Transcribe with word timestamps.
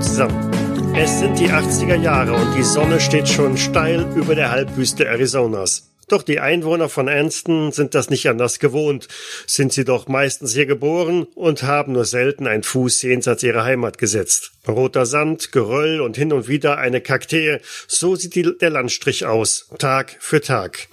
Zusammen. 0.00 0.94
Es 0.96 1.18
sind 1.18 1.38
die 1.38 1.50
80er 1.50 1.96
Jahre 1.96 2.32
und 2.32 2.54
die 2.56 2.62
Sonne 2.62 3.00
steht 3.00 3.28
schon 3.28 3.58
steil 3.58 4.06
über 4.16 4.34
der 4.34 4.50
Halbwüste 4.50 5.08
Arizonas. 5.10 5.90
Doch 6.08 6.22
die 6.22 6.40
Einwohner 6.40 6.88
von 6.88 7.08
Anston 7.08 7.70
sind 7.70 7.94
das 7.94 8.08
nicht 8.08 8.28
anders 8.28 8.58
gewohnt, 8.58 9.08
sind 9.46 9.72
sie 9.72 9.84
doch 9.84 10.08
meistens 10.08 10.54
hier 10.54 10.66
geboren 10.66 11.26
und 11.34 11.62
haben 11.62 11.92
nur 11.92 12.04
selten 12.04 12.46
einen 12.46 12.62
Fuß 12.62 13.02
jenseits 13.02 13.42
ihrer 13.42 13.64
Heimat 13.64 13.98
gesetzt. 13.98 14.52
Roter 14.66 15.06
Sand, 15.06 15.52
Geröll 15.52 16.00
und 16.00 16.16
hin 16.16 16.32
und 16.32 16.48
wieder 16.48 16.78
eine 16.78 17.00
Kaktee, 17.00 17.60
so 17.86 18.16
sieht 18.16 18.34
die, 18.34 18.56
der 18.58 18.70
Landstrich 18.70 19.26
aus, 19.26 19.68
Tag 19.78 20.16
für 20.18 20.40
Tag. 20.40 20.88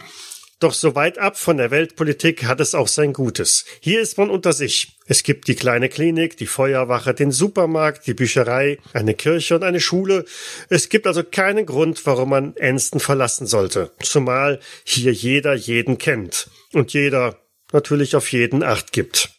Doch 0.60 0.74
so 0.74 0.96
weit 0.96 1.20
ab 1.20 1.38
von 1.38 1.58
der 1.58 1.70
Weltpolitik 1.70 2.46
hat 2.46 2.60
es 2.60 2.74
auch 2.74 2.88
sein 2.88 3.14
Gutes. 3.14 3.66
Hier 3.80 4.02
ist 4.02 4.18
man 4.18 4.32
unter 4.32 4.54
sich. 4.54 4.98
Es 5.06 5.22
gibt 5.22 5.48
die 5.48 5.56
kleine 5.56 5.88
Klinik, 5.88 6.36
die 6.36 6.48
Feuerwache, 6.48 7.14
den 7.14 7.32
Supermarkt, 7.32 8.08
die 8.08 8.16
Bücherei, 8.16 8.80
eine 8.92 9.14
Kirche 9.14 9.56
und 9.56 9.64
eine 9.64 9.80
Schule. 9.80 10.26
Es 10.70 10.90
gibt 10.90 11.06
also 11.06 11.24
keinen 11.24 11.68
Grund, 11.68 12.04
warum 12.08 12.30
man 12.30 12.56
Enston 12.56 13.00
verlassen 13.00 13.46
sollte. 13.46 13.92
Zumal 14.02 14.60
hier 14.84 15.14
jeder 15.14 15.54
jeden 15.54 16.00
kennt. 16.00 16.50
Und 16.74 16.92
jeder 16.94 17.38
natürlich 17.72 18.16
auf 18.16 18.32
jeden 18.32 18.64
Acht 18.64 18.92
gibt. 18.94 19.37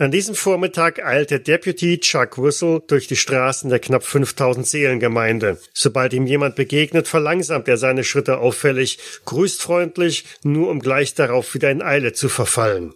An 0.00 0.10
diesem 0.10 0.34
Vormittag 0.34 1.04
eilt 1.04 1.30
der 1.30 1.40
Deputy 1.40 2.00
Chuck 2.00 2.42
Whistle 2.42 2.82
durch 2.86 3.06
die 3.06 3.16
Straßen 3.16 3.68
der 3.68 3.80
knapp 3.80 4.02
5000 4.02 4.66
Seelengemeinde. 4.66 5.60
Sobald 5.74 6.14
ihm 6.14 6.26
jemand 6.26 6.56
begegnet, 6.56 7.06
verlangsamt 7.06 7.68
er 7.68 7.76
seine 7.76 8.02
Schritte 8.02 8.38
auffällig, 8.38 8.98
grüßt 9.26 9.60
freundlich, 9.60 10.24
nur 10.42 10.70
um 10.70 10.80
gleich 10.80 11.12
darauf 11.12 11.52
wieder 11.52 11.70
in 11.70 11.82
Eile 11.82 12.14
zu 12.14 12.30
verfallen. 12.30 12.94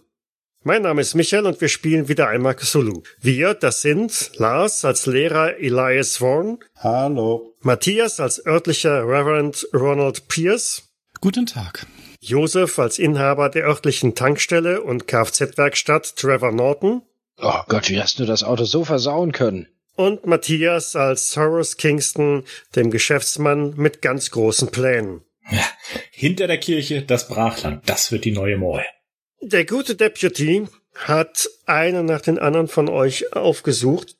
Mein 0.63 0.81
Name 0.81 1.01
ist 1.01 1.13
Michael 1.13 1.45
und 1.45 1.61
wir 1.61 1.67
spielen 1.67 2.07
wieder 2.07 2.27
einmal 2.27 2.55
Cthulhu. 2.55 3.03
Wir, 3.21 3.53
das 3.53 3.83
sind 3.83 4.31
Lars 4.37 4.83
als 4.83 5.05
Lehrer 5.05 5.59
Elias 5.59 6.19
Vaughan. 6.19 6.57
Hallo. 6.77 7.55
Matthias 7.61 8.19
als 8.19 8.43
örtlicher 8.43 9.03
Reverend 9.03 9.67
Ronald 9.75 10.27
Pierce. 10.27 10.89
Guten 11.21 11.45
Tag. 11.45 11.85
Joseph 12.27 12.79
als 12.79 12.97
Inhaber 12.97 13.49
der 13.49 13.65
örtlichen 13.65 14.15
Tankstelle 14.15 14.81
und 14.81 15.07
Kfz-Werkstatt 15.07 16.15
Trevor 16.15 16.51
Norton. 16.51 17.03
Oh 17.39 17.61
Gott, 17.67 17.89
wie 17.89 18.01
hast 18.01 18.17
du 18.17 18.25
das 18.25 18.43
Auto 18.43 18.63
so 18.63 18.83
versauen 18.83 19.31
können? 19.31 19.67
Und 19.95 20.25
Matthias 20.25 20.95
als 20.95 21.37
Horace 21.37 21.77
Kingston, 21.77 22.43
dem 22.75 22.89
Geschäftsmann 22.89 23.75
mit 23.77 24.01
ganz 24.01 24.31
großen 24.31 24.71
Plänen. 24.71 25.21
Ja, 25.51 25.63
hinter 26.09 26.47
der 26.47 26.57
Kirche 26.57 27.03
das 27.03 27.27
Brachland, 27.27 27.87
das 27.87 28.11
wird 28.11 28.25
die 28.25 28.31
neue 28.31 28.57
Moore. 28.57 28.85
Der 29.41 29.63
gute 29.63 29.95
Deputy 29.95 30.67
hat 30.95 31.47
einen 31.67 32.07
nach 32.07 32.21
den 32.21 32.39
anderen 32.39 32.67
von 32.67 32.89
euch 32.89 33.33
aufgesucht 33.33 34.15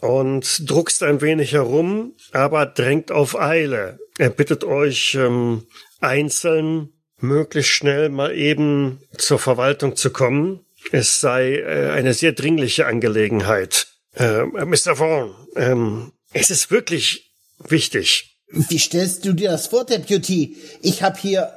und 0.00 0.70
druckst 0.70 1.02
ein 1.02 1.20
wenig 1.20 1.52
herum, 1.52 2.14
aber 2.32 2.64
drängt 2.64 3.12
auf 3.12 3.38
Eile. 3.38 3.98
Er 4.16 4.30
bittet 4.30 4.64
euch 4.64 5.14
ähm, 5.16 5.66
einzeln 6.00 6.94
möglichst 7.22 7.70
schnell 7.70 8.08
mal 8.08 8.34
eben 8.36 9.00
zur 9.16 9.38
Verwaltung 9.38 9.96
zu 9.96 10.10
kommen. 10.10 10.64
Es 10.90 11.20
sei 11.20 11.58
äh, 11.58 11.90
eine 11.90 12.14
sehr 12.14 12.32
dringliche 12.32 12.86
Angelegenheit. 12.86 13.86
Äh, 14.14 14.44
Mr. 14.44 14.98
Vaughan, 14.98 15.34
ähm, 15.56 16.12
es 16.32 16.50
ist 16.50 16.70
wirklich 16.70 17.32
wichtig. 17.58 18.38
Wie 18.48 18.78
stellst 18.78 19.24
du 19.24 19.32
dir 19.32 19.50
das 19.50 19.68
vor, 19.68 19.84
Deputy? 19.84 20.56
Ich 20.82 21.02
habe 21.02 21.18
hier 21.18 21.52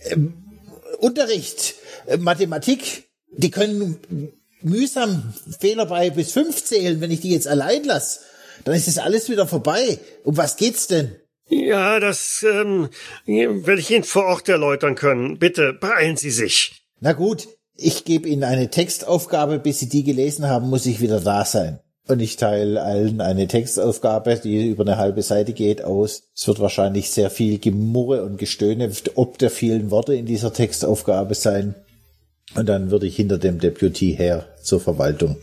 äh, 0.00 0.16
Unterricht, 0.98 1.74
äh, 2.06 2.16
Mathematik. 2.16 3.08
Die 3.30 3.50
können 3.50 4.00
mühsam 4.62 5.34
Fehler 5.60 5.86
bei 5.86 6.10
bis 6.10 6.32
fünf 6.32 6.64
zählen, 6.64 7.00
wenn 7.00 7.10
ich 7.10 7.20
die 7.20 7.30
jetzt 7.30 7.46
allein 7.46 7.84
lasse. 7.84 8.20
Dann 8.64 8.74
ist 8.74 8.88
das 8.88 8.98
alles 8.98 9.28
wieder 9.28 9.46
vorbei. 9.46 9.98
Um 10.24 10.36
was 10.36 10.56
geht's 10.56 10.86
denn? 10.86 11.16
Ja, 11.48 11.98
das 11.98 12.44
ähm, 12.48 12.88
werde 13.26 13.80
ich 13.80 13.90
Ihnen 13.90 14.04
vor 14.04 14.24
Ort 14.24 14.48
erläutern 14.48 14.94
können. 14.94 15.38
Bitte 15.38 15.72
beeilen 15.72 16.16
Sie 16.16 16.30
sich. 16.30 16.84
Na 17.00 17.12
gut, 17.12 17.48
ich 17.74 18.04
gebe 18.04 18.28
Ihnen 18.28 18.44
eine 18.44 18.70
Textaufgabe. 18.70 19.58
Bis 19.58 19.80
Sie 19.80 19.88
die 19.88 20.04
gelesen 20.04 20.48
haben, 20.48 20.68
muss 20.68 20.86
ich 20.86 21.00
wieder 21.00 21.20
da 21.20 21.44
sein. 21.44 21.80
Und 22.08 22.20
ich 22.20 22.36
teile 22.36 22.82
allen 22.82 23.20
eine 23.20 23.46
Textaufgabe, 23.46 24.40
die 24.42 24.68
über 24.68 24.82
eine 24.82 24.96
halbe 24.96 25.22
Seite 25.22 25.52
geht, 25.52 25.84
aus. 25.84 26.22
Es 26.34 26.48
wird 26.48 26.58
wahrscheinlich 26.58 27.10
sehr 27.10 27.30
viel 27.30 27.58
Gemurre 27.58 28.24
und 28.24 28.38
Gestöhne 28.38 28.90
ob 29.14 29.38
der 29.38 29.50
vielen 29.50 29.90
Worte 29.90 30.14
in 30.14 30.24
dieser 30.24 30.52
Textaufgabe 30.52 31.34
sein. 31.34 31.74
Und 32.54 32.66
dann 32.66 32.90
würde 32.90 33.06
ich 33.06 33.16
hinter 33.16 33.36
dem 33.36 33.58
Deputy 33.58 34.14
her 34.16 34.46
zur 34.62 34.80
Verwaltung 34.80 35.36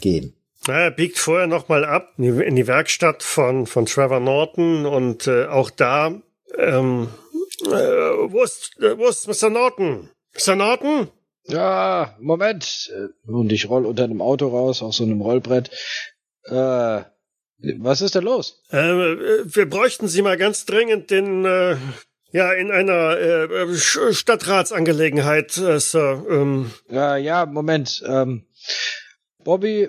gehen. 0.00 0.34
Er 0.68 0.90
biegt 0.90 1.18
vorher 1.18 1.46
nochmal 1.46 1.84
ab 1.84 2.14
in 2.18 2.56
die 2.56 2.66
Werkstatt 2.66 3.22
von, 3.22 3.66
von 3.66 3.86
Trevor 3.86 4.20
Norton 4.20 4.86
und 4.86 5.26
äh, 5.26 5.46
auch 5.46 5.70
da, 5.70 6.20
ähm, 6.56 7.08
äh, 7.64 7.70
wo 7.70 8.42
ist, 8.42 8.78
äh, 8.80 8.98
wo 8.98 9.06
ist 9.06 9.28
Mr. 9.28 9.50
Norton? 9.50 10.10
Mr. 10.34 10.56
Norton? 10.56 11.08
Ja, 11.44 12.16
Moment. 12.20 12.92
Und 13.26 13.52
ich 13.52 13.68
roll 13.68 13.86
unter 13.86 14.04
einem 14.04 14.20
Auto 14.20 14.48
raus, 14.48 14.82
auf 14.82 14.94
so 14.94 15.04
einem 15.04 15.20
Rollbrett. 15.20 15.70
Äh, 16.44 17.02
was 17.78 18.00
ist 18.00 18.14
denn 18.14 18.24
los? 18.24 18.62
Äh, 18.70 18.76
wir 18.78 19.68
bräuchten 19.68 20.08
Sie 20.08 20.22
mal 20.22 20.36
ganz 20.36 20.66
dringend 20.66 21.10
in, 21.12 21.44
äh, 21.44 21.76
ja, 22.32 22.52
in 22.52 22.70
einer 22.70 23.16
äh, 23.18 23.74
Stadtratsangelegenheit, 23.76 25.56
äh, 25.56 25.78
Sir. 25.78 26.26
Ähm. 26.28 26.72
Ja, 26.90 27.16
ja, 27.16 27.46
Moment. 27.46 28.02
Ähm, 28.06 28.46
Bobby, 29.42 29.88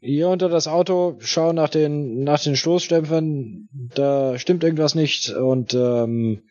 hier 0.00 0.28
unter 0.28 0.48
das 0.48 0.68
Auto, 0.68 1.18
schau 1.20 1.52
nach 1.52 1.68
den 1.68 2.24
nach 2.24 2.42
den 2.42 2.56
Stoßstempfern, 2.56 3.68
da 3.94 4.38
stimmt 4.38 4.64
irgendwas 4.64 4.94
nicht 4.94 5.30
und 5.30 5.74
ähm, 5.74 6.42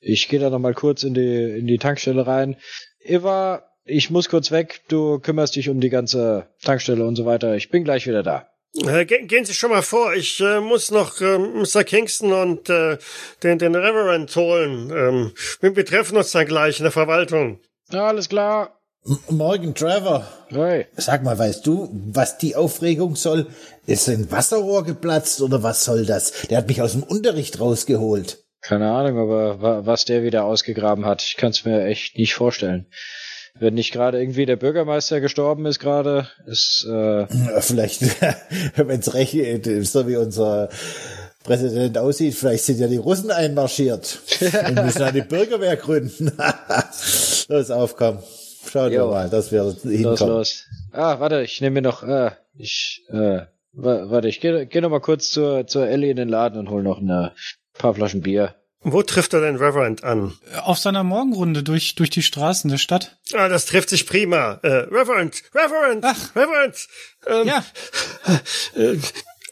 ich 0.00 0.28
gehe 0.28 0.40
da 0.40 0.50
noch 0.50 0.58
mal 0.58 0.74
kurz 0.74 1.02
in 1.02 1.14
die 1.14 1.58
in 1.58 1.66
die 1.66 1.78
Tankstelle 1.78 2.26
rein. 2.26 2.56
Eva, 3.00 3.64
ich 3.84 4.10
muss 4.10 4.28
kurz 4.28 4.50
weg, 4.50 4.82
du 4.88 5.18
kümmerst 5.18 5.56
dich 5.56 5.68
um 5.68 5.80
die 5.80 5.90
ganze 5.90 6.48
Tankstelle 6.62 7.06
und 7.06 7.16
so 7.16 7.24
weiter. 7.24 7.56
Ich 7.56 7.70
bin 7.70 7.84
gleich 7.84 8.06
wieder 8.06 8.22
da. 8.22 8.48
Äh, 8.76 9.04
gehen 9.04 9.44
Sie 9.44 9.54
schon 9.54 9.70
mal 9.70 9.82
vor, 9.82 10.14
ich 10.14 10.40
äh, 10.40 10.60
muss 10.60 10.90
noch 10.90 11.20
äh, 11.20 11.38
Mr. 11.38 11.84
Kingston 11.84 12.32
und 12.32 12.68
äh, 12.68 12.98
den, 13.42 13.58
den 13.58 13.76
Reverend 13.76 14.34
holen. 14.34 14.90
Ähm, 14.90 15.74
wir 15.74 15.86
treffen 15.86 16.16
uns 16.16 16.32
dann 16.32 16.46
gleich 16.46 16.80
in 16.80 16.84
der 16.84 16.92
Verwaltung. 16.92 17.60
Ja, 17.90 18.08
alles 18.08 18.28
klar. 18.28 18.80
Morgen, 19.28 19.74
Trevor. 19.74 20.26
Hey. 20.48 20.86
Sag 20.96 21.24
mal, 21.24 21.38
weißt 21.38 21.66
du, 21.66 21.90
was 21.92 22.38
die 22.38 22.56
Aufregung 22.56 23.16
soll? 23.16 23.48
Ist 23.84 24.08
ein 24.08 24.30
Wasserrohr 24.30 24.82
geplatzt 24.82 25.42
oder 25.42 25.62
was 25.62 25.84
soll 25.84 26.06
das? 26.06 26.32
Der 26.48 26.56
hat 26.56 26.68
mich 26.68 26.80
aus 26.80 26.92
dem 26.92 27.02
Unterricht 27.02 27.60
rausgeholt. 27.60 28.44
Keine 28.62 28.90
Ahnung, 28.90 29.18
aber 29.18 29.84
was 29.84 30.06
der 30.06 30.22
wieder 30.22 30.44
ausgegraben 30.44 31.04
hat, 31.04 31.22
ich 31.22 31.36
kann 31.36 31.50
es 31.50 31.66
mir 31.66 31.84
echt 31.84 32.16
nicht 32.16 32.32
vorstellen. 32.32 32.86
Wenn 33.58 33.74
nicht 33.74 33.92
gerade 33.92 34.18
irgendwie 34.18 34.46
der 34.46 34.56
Bürgermeister 34.56 35.20
gestorben 35.20 35.66
ist 35.66 35.80
gerade, 35.80 36.26
ist 36.46 36.86
äh 36.90 37.26
vielleicht, 37.60 38.00
wenn 38.76 39.00
es 39.00 39.12
recht 39.12 39.66
so 39.82 40.08
wie 40.08 40.16
unser 40.16 40.70
Präsident 41.44 41.98
aussieht, 41.98 42.34
vielleicht 42.34 42.64
sind 42.64 42.80
ja 42.80 42.88
die 42.88 42.96
Russen 42.96 43.30
einmarschiert 43.30 44.20
und 44.66 44.82
müssen 44.82 45.02
eine 45.02 45.22
Bürgerwehr 45.22 45.76
gründen. 45.76 46.32
Los, 47.48 47.70
aufkommen. 47.70 48.20
Schauen 48.74 48.90
wir 48.90 49.06
mal, 49.06 49.30
dass 49.30 49.52
wir 49.52 49.62
hinkommen. 49.62 50.02
Los, 50.02 50.20
los. 50.20 50.66
Ah, 50.90 51.20
warte, 51.20 51.42
ich 51.42 51.60
nehme 51.60 51.74
mir 51.74 51.82
noch, 51.82 52.02
äh, 52.02 52.32
ich, 52.56 53.04
äh, 53.08 53.42
warte, 53.72 54.26
ich 54.26 54.40
gehe 54.40 54.66
geh 54.66 54.80
noch 54.80 54.90
mal 54.90 55.00
kurz 55.00 55.30
zur, 55.30 55.68
zur 55.68 55.86
Ellie 55.86 56.10
in 56.10 56.16
den 56.16 56.28
Laden 56.28 56.58
und 56.58 56.70
hol 56.70 56.82
noch 56.82 56.98
eine 56.98 57.34
paar 57.74 57.94
Flaschen 57.94 58.22
Bier. 58.22 58.56
Wo 58.80 59.04
trifft 59.04 59.32
er 59.32 59.42
den 59.42 59.54
Reverend 59.54 60.02
an? 60.02 60.32
Auf 60.64 60.78
seiner 60.78 61.04
Morgenrunde 61.04 61.62
durch, 61.62 61.94
durch 61.94 62.10
die 62.10 62.24
Straßen 62.24 62.68
der 62.68 62.78
Stadt. 62.78 63.16
Ah, 63.32 63.48
das 63.48 63.66
trifft 63.66 63.90
sich 63.90 64.08
prima. 64.08 64.58
Äh, 64.64 64.88
Reverend, 64.90 65.40
Reverend, 65.54 66.04
Ach. 66.04 66.34
Reverend. 66.34 66.88
Ähm, 67.28 67.46
ja. 67.46 67.64
Äh, 68.74 68.96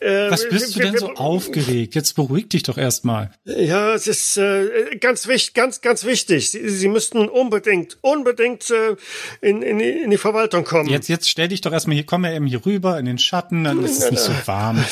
äh, 0.02 0.30
Was 0.30 0.48
bist 0.48 0.74
du 0.74 0.80
denn 0.80 0.96
so 0.96 1.10
aufgeregt? 1.14 1.94
Jetzt 1.94 2.14
beruhig 2.14 2.48
dich 2.48 2.62
doch 2.62 2.78
erstmal. 2.78 3.30
Ja, 3.44 3.94
es 3.94 4.06
ist 4.06 4.36
äh, 4.36 4.96
ganz 5.00 5.26
wichtig, 5.26 5.54
ganz, 5.54 5.80
ganz 5.80 6.04
wichtig. 6.04 6.50
Sie, 6.50 6.68
Sie 6.68 6.88
müssten 6.88 7.28
unbedingt, 7.28 7.98
unbedingt 8.00 8.70
äh, 8.70 8.96
in, 9.40 9.62
in, 9.62 9.80
in 9.80 10.10
die 10.10 10.18
Verwaltung 10.18 10.64
kommen. 10.64 10.88
Jetzt, 10.88 11.08
jetzt 11.08 11.28
stell 11.28 11.48
dich 11.48 11.60
doch 11.60 11.72
erstmal 11.72 11.94
hier, 11.94 12.06
komm 12.06 12.24
ja 12.24 12.32
eben 12.32 12.46
hier 12.46 12.64
rüber 12.64 12.98
in 12.98 13.06
den 13.06 13.18
Schatten, 13.18 13.64
dann 13.64 13.84
ist 13.84 14.02
es 14.02 14.10
nicht 14.10 14.22
so 14.22 14.32
warm. 14.46 14.84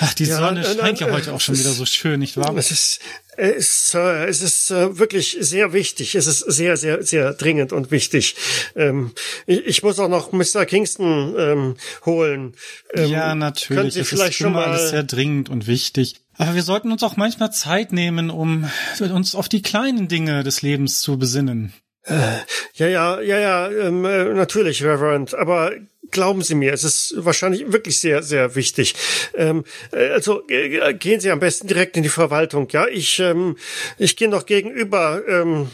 Ach, 0.00 0.14
die 0.14 0.24
ja, 0.24 0.38
Sonne 0.38 0.64
scheint 0.64 1.00
ja 1.00 1.10
heute 1.10 1.32
auch 1.32 1.40
schon 1.40 1.58
wieder 1.58 1.70
so 1.70 1.86
schön, 1.86 2.20
nicht 2.20 2.36
wahr? 2.36 2.54
Es 2.56 2.70
ist, 2.70 3.00
es, 3.36 3.94
äh, 3.94 4.26
es 4.26 4.42
ist 4.42 4.70
äh, 4.70 4.98
wirklich 4.98 5.36
sehr 5.40 5.72
wichtig. 5.72 6.14
Es 6.14 6.26
ist 6.26 6.40
sehr, 6.40 6.76
sehr, 6.76 7.02
sehr 7.02 7.32
dringend 7.34 7.72
und 7.72 7.90
wichtig. 7.90 8.36
Ähm, 8.74 9.12
ich, 9.46 9.64
ich 9.66 9.82
muss 9.82 9.98
auch 9.98 10.08
noch 10.08 10.32
Mr. 10.32 10.64
Kingston 10.66 11.34
ähm, 11.38 11.74
holen. 12.04 12.54
Ähm, 12.94 13.10
ja, 13.10 13.34
natürlich. 13.34 13.78
Können 13.78 13.90
Sie 13.90 14.00
es 14.00 14.08
vielleicht 14.08 14.30
ist 14.32 14.36
schon 14.38 14.52
mal 14.52 14.64
alles 14.64 14.90
sehr 14.90 15.02
dringend 15.02 15.48
und 15.48 15.66
wichtig. 15.66 16.16
Aber 16.38 16.54
wir 16.54 16.62
sollten 16.62 16.92
uns 16.92 17.02
auch 17.02 17.16
manchmal 17.16 17.52
Zeit 17.52 17.92
nehmen, 17.92 18.30
um 18.30 18.68
uns 19.00 19.34
auf 19.34 19.48
die 19.48 19.62
kleinen 19.62 20.08
Dinge 20.08 20.42
des 20.42 20.62
Lebens 20.62 21.00
zu 21.00 21.18
besinnen. 21.18 21.72
Äh, 22.02 22.38
ja, 22.74 22.86
ja, 22.86 23.20
ja, 23.20 23.38
ja, 23.38 23.70
ähm, 23.70 24.04
äh, 24.04 24.32
natürlich, 24.34 24.82
Reverend. 24.84 25.34
Aber 25.34 25.72
glauben 26.10 26.42
Sie 26.42 26.54
mir, 26.54 26.72
es 26.72 26.84
ist 26.84 27.14
wahrscheinlich 27.16 27.72
wirklich 27.72 28.00
sehr, 28.00 28.22
sehr 28.22 28.54
wichtig. 28.54 28.94
Ähm, 29.34 29.64
äh, 29.92 30.08
also 30.10 30.46
äh, 30.48 30.94
gehen 30.94 31.20
Sie 31.20 31.30
am 31.30 31.40
besten 31.40 31.66
direkt 31.66 31.96
in 31.96 32.02
die 32.02 32.08
Verwaltung. 32.08 32.68
Ja, 32.70 32.86
ich, 32.86 33.18
ähm, 33.18 33.56
ich 33.98 34.16
gehe 34.16 34.28
noch 34.28 34.46
gegenüber 34.46 35.22
ähm, 35.28 35.70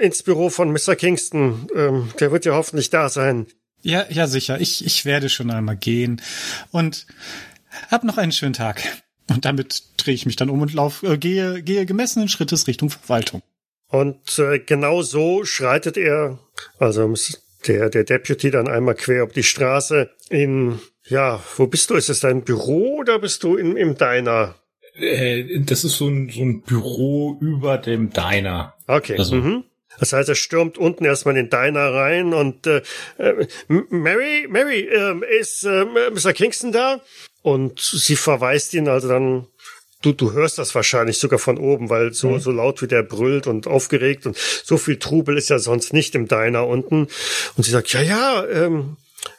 ins 0.00 0.22
Büro 0.22 0.50
von 0.50 0.72
Mr. 0.72 0.96
Kingston. 0.96 1.68
Ähm, 1.74 2.12
der 2.20 2.32
wird 2.32 2.44
ja 2.44 2.54
hoffentlich 2.54 2.90
da 2.90 3.08
sein. 3.08 3.46
Ja, 3.82 4.06
ja, 4.08 4.26
sicher. 4.26 4.60
Ich, 4.60 4.84
ich 4.84 5.04
werde 5.04 5.28
schon 5.28 5.50
einmal 5.50 5.76
gehen. 5.76 6.22
Und 6.70 7.06
hab 7.90 8.04
noch 8.04 8.18
einen 8.18 8.32
schönen 8.32 8.54
Tag. 8.54 8.82
Und 9.28 9.44
damit 9.44 9.82
drehe 9.96 10.14
ich 10.14 10.26
mich 10.26 10.36
dann 10.36 10.50
um 10.50 10.62
und 10.62 10.72
lauf, 10.72 11.02
äh, 11.02 11.18
gehe, 11.18 11.62
gehe 11.62 11.86
gemessenen 11.86 12.28
Schrittes 12.28 12.66
Richtung 12.66 12.90
Verwaltung. 12.90 13.42
Und 13.88 14.38
äh, 14.38 14.58
genau 14.58 15.02
so 15.02 15.44
schreitet 15.44 15.96
er, 15.96 16.38
also 16.78 17.14
der, 17.66 17.90
der 17.90 18.04
Deputy 18.04 18.50
dann 18.50 18.68
einmal 18.68 18.94
quer 18.94 19.24
auf 19.24 19.32
die 19.32 19.42
Straße 19.42 20.10
in, 20.28 20.78
ja, 21.06 21.42
wo 21.56 21.66
bist 21.66 21.90
du? 21.90 21.94
Ist 21.94 22.08
es 22.08 22.20
dein 22.20 22.42
Büro 22.42 22.98
oder 22.98 23.18
bist 23.18 23.42
du 23.42 23.56
in, 23.56 23.76
im 23.76 23.96
Diner? 23.96 24.54
Äh, 24.94 25.60
das 25.60 25.84
ist 25.84 25.98
so 25.98 26.08
ein, 26.08 26.30
so 26.30 26.42
ein 26.42 26.62
Büro 26.62 27.38
über 27.40 27.78
dem 27.78 28.10
Diner. 28.10 28.74
Okay. 28.86 29.16
Also. 29.18 29.36
Mhm. 29.36 29.64
Das 29.98 30.12
heißt, 30.12 30.28
er 30.28 30.34
stürmt 30.34 30.76
unten 30.76 31.04
erstmal 31.04 31.36
in 31.36 31.44
den 31.44 31.50
Diner 31.50 31.92
rein 31.92 32.34
und 32.34 32.66
äh, 32.66 32.82
äh 33.18 33.46
Mary, 33.68 34.46
Mary, 34.48 34.80
äh, 34.80 35.14
ist 35.38 35.64
äh, 35.64 35.84
Mr. 35.84 36.32
Kingston 36.32 36.72
da? 36.72 37.00
Und 37.42 37.78
sie 37.78 38.16
verweist 38.16 38.74
ihn 38.74 38.88
also 38.88 39.06
dann 39.06 39.46
du, 40.04 40.12
du 40.12 40.32
hörst 40.32 40.58
das 40.58 40.74
wahrscheinlich 40.74 41.18
sogar 41.18 41.38
von 41.38 41.58
oben, 41.58 41.90
weil 41.90 42.12
so, 42.12 42.30
mhm. 42.30 42.40
so 42.40 42.50
laut 42.50 42.82
wie 42.82 42.86
der 42.86 43.02
brüllt 43.02 43.46
und 43.46 43.66
aufgeregt 43.66 44.26
und 44.26 44.36
so 44.36 44.76
viel 44.76 44.98
Trubel 44.98 45.38
ist 45.38 45.50
ja 45.50 45.58
sonst 45.58 45.92
nicht 45.92 46.14
im 46.14 46.28
Diner 46.28 46.66
unten. 46.66 47.08
Und 47.56 47.64
sie 47.64 47.70
sagt, 47.70 47.92
ja, 47.92 48.02
ja, 48.02 48.46
ähm, 48.46 48.96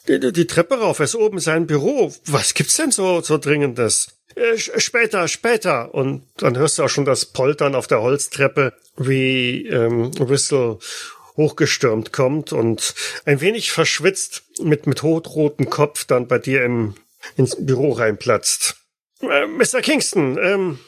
die, 0.08 0.32
die 0.32 0.48
Treppe 0.48 0.76
rauf, 0.76 1.00
er 1.00 1.06
ist 1.06 1.16
oben 1.16 1.40
sein 1.40 1.68
Büro. 1.68 2.14
Was 2.26 2.54
gibt's 2.54 2.78
denn 2.78 2.92
so, 2.92 3.22
so 3.22 3.38
Dringendes? 3.38 4.08
Äh, 4.36 4.58
später, 4.58 5.28
später. 5.28 5.94
Und 5.94 6.24
dann 6.38 6.58
hörst 6.58 6.78
du 6.78 6.84
auch 6.84 6.90
schon 6.90 7.06
das 7.06 7.26
Poltern 7.26 7.76
auf 7.76 7.88
der 7.88 8.02
Holztreppe, 8.02 8.74
wie 8.98 9.68
ähm, 9.68 10.12
Whistle 10.18 10.80
hochgestürmt 11.38 12.14
kommt 12.14 12.54
und 12.54 12.96
ein 13.26 13.42
wenig 13.42 13.72
verschwitzt 13.72 14.44
mit, 14.62 14.88
mit 14.88 15.04
hotrotem 15.04 15.70
Kopf 15.70 16.06
dann 16.06 16.28
bei 16.28 16.40
dir 16.40 16.64
im, 16.64 16.96
ins 17.36 17.58
Büro 17.60 17.92
reinplatzt. 17.92 18.78
Äh, 19.22 19.48
Mr. 19.48 19.82
Kingston, 19.82 20.38
ähm, 20.38 20.80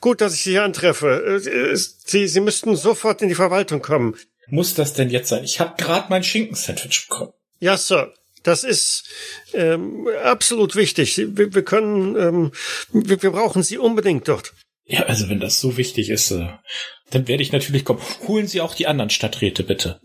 gut, 0.00 0.20
dass 0.20 0.34
ich 0.34 0.42
Sie 0.42 0.50
hier 0.50 0.64
antreffe. 0.64 1.40
Äh, 1.44 1.76
Sie, 1.76 2.28
Sie 2.28 2.40
müssten 2.40 2.76
sofort 2.76 3.22
in 3.22 3.28
die 3.28 3.34
Verwaltung 3.34 3.82
kommen. 3.82 4.16
Muss 4.48 4.74
das 4.74 4.94
denn 4.94 5.10
jetzt 5.10 5.28
sein? 5.28 5.44
Ich 5.44 5.60
habe 5.60 5.74
gerade 5.76 6.06
mein 6.08 6.24
Schinkensandwich 6.24 7.08
bekommen. 7.08 7.32
Ja, 7.60 7.76
Sir. 7.76 8.14
Das 8.44 8.64
ist 8.64 9.04
ähm, 9.52 10.08
absolut 10.24 10.76
wichtig. 10.76 11.18
Wir, 11.18 11.54
wir 11.54 11.64
können, 11.64 12.16
ähm, 12.16 12.52
wir, 12.92 13.20
wir 13.22 13.30
brauchen 13.30 13.62
Sie 13.62 13.78
unbedingt 13.78 14.28
dort. 14.28 14.54
Ja, 14.86 15.02
also 15.02 15.28
wenn 15.28 15.40
das 15.40 15.60
so 15.60 15.76
wichtig 15.76 16.08
ist, 16.08 16.30
äh, 16.30 16.48
dann 17.10 17.28
werde 17.28 17.42
ich 17.42 17.52
natürlich 17.52 17.84
kommen. 17.84 18.00
Holen 18.26 18.46
Sie 18.46 18.60
auch 18.62 18.74
die 18.74 18.86
anderen 18.86 19.10
Stadträte, 19.10 19.64
bitte. 19.64 20.00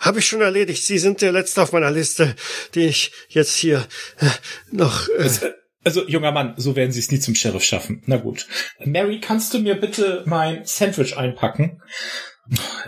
Habe 0.00 0.18
ich 0.18 0.26
schon 0.26 0.42
erledigt. 0.42 0.84
Sie 0.84 0.98
sind 0.98 1.22
der 1.22 1.32
Letzte 1.32 1.62
auf 1.62 1.72
meiner 1.72 1.90
Liste, 1.90 2.34
die 2.74 2.86
ich 2.86 3.12
jetzt 3.28 3.54
hier 3.54 3.86
äh, 4.18 4.26
noch. 4.70 5.08
Äh, 5.08 5.22
also, 5.22 5.46
also, 5.84 6.06
junger 6.06 6.32
Mann, 6.32 6.54
so 6.56 6.76
werden 6.76 6.92
Sie 6.92 6.98
es 6.98 7.10
nie 7.10 7.20
zum 7.20 7.34
Sheriff 7.34 7.62
schaffen. 7.62 8.02
Na 8.06 8.16
gut. 8.16 8.46
Mary, 8.84 9.20
kannst 9.20 9.54
du 9.54 9.60
mir 9.60 9.74
bitte 9.74 10.22
mein 10.26 10.64
Sandwich 10.64 11.16
einpacken? 11.16 11.80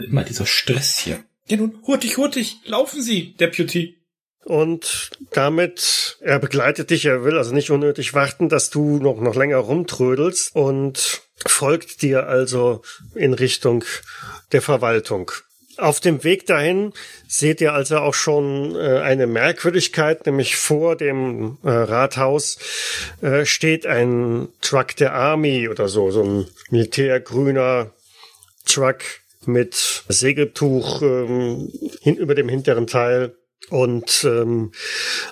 Immer 0.05 0.25
dieser 0.25 0.47
Stress 0.47 0.99
hier. 0.99 1.23
Ja 1.47 1.57
nun, 1.57 1.81
hurtig, 1.87 2.17
hurtig, 2.17 2.57
laufen 2.65 3.03
Sie, 3.03 3.35
Deputy. 3.35 3.97
Und 4.45 5.11
damit, 5.33 6.19
er 6.21 6.39
begleitet 6.39 6.91
dich, 6.91 7.05
er 7.05 7.25
will 7.25 7.37
also 7.37 7.55
nicht 7.55 7.71
unnötig 7.71 8.15
warten, 8.15 8.49
dass 8.49 8.71
du 8.71 8.99
noch, 8.99 9.21
noch 9.21 9.35
länger 9.35 9.59
rumtrödelst 9.59 10.55
und 10.55 11.23
folgt 11.47 12.03
dir 12.03 12.27
also 12.27 12.83
in 13.15 13.35
Richtung 13.35 13.85
der 14.53 14.63
Verwaltung. 14.63 15.31
Auf 15.81 16.01
dem 16.01 16.25
Weg 16.25 16.45
dahin 16.45 16.93
seht 17.27 17.63
ihr 17.63 17.73
also 17.73 17.99
auch 17.99 18.13
schon 18.13 18.77
äh, 18.77 18.99
eine 18.99 19.27
Merkwürdigkeit, 19.27 20.27
nämlich 20.27 20.57
vor 20.57 20.95
dem 20.95 21.57
äh, 21.65 21.71
Rathaus 21.71 22.59
äh, 23.23 23.47
steht 23.47 23.87
ein 23.87 24.49
Truck 24.61 24.95
der 24.97 25.15
Army 25.15 25.69
oder 25.71 25.89
so, 25.89 26.11
so 26.11 26.23
ein 26.23 26.47
militärgrüner 26.69 27.93
Truck 28.67 28.99
mit 29.47 30.05
Segeltuch 30.09 31.01
ähm, 31.01 31.73
hin, 32.03 32.17
über 32.17 32.35
dem 32.35 32.51
hinteren 32.51 32.87
Teil 32.87 33.35
und 33.71 34.25
ähm, 34.25 34.73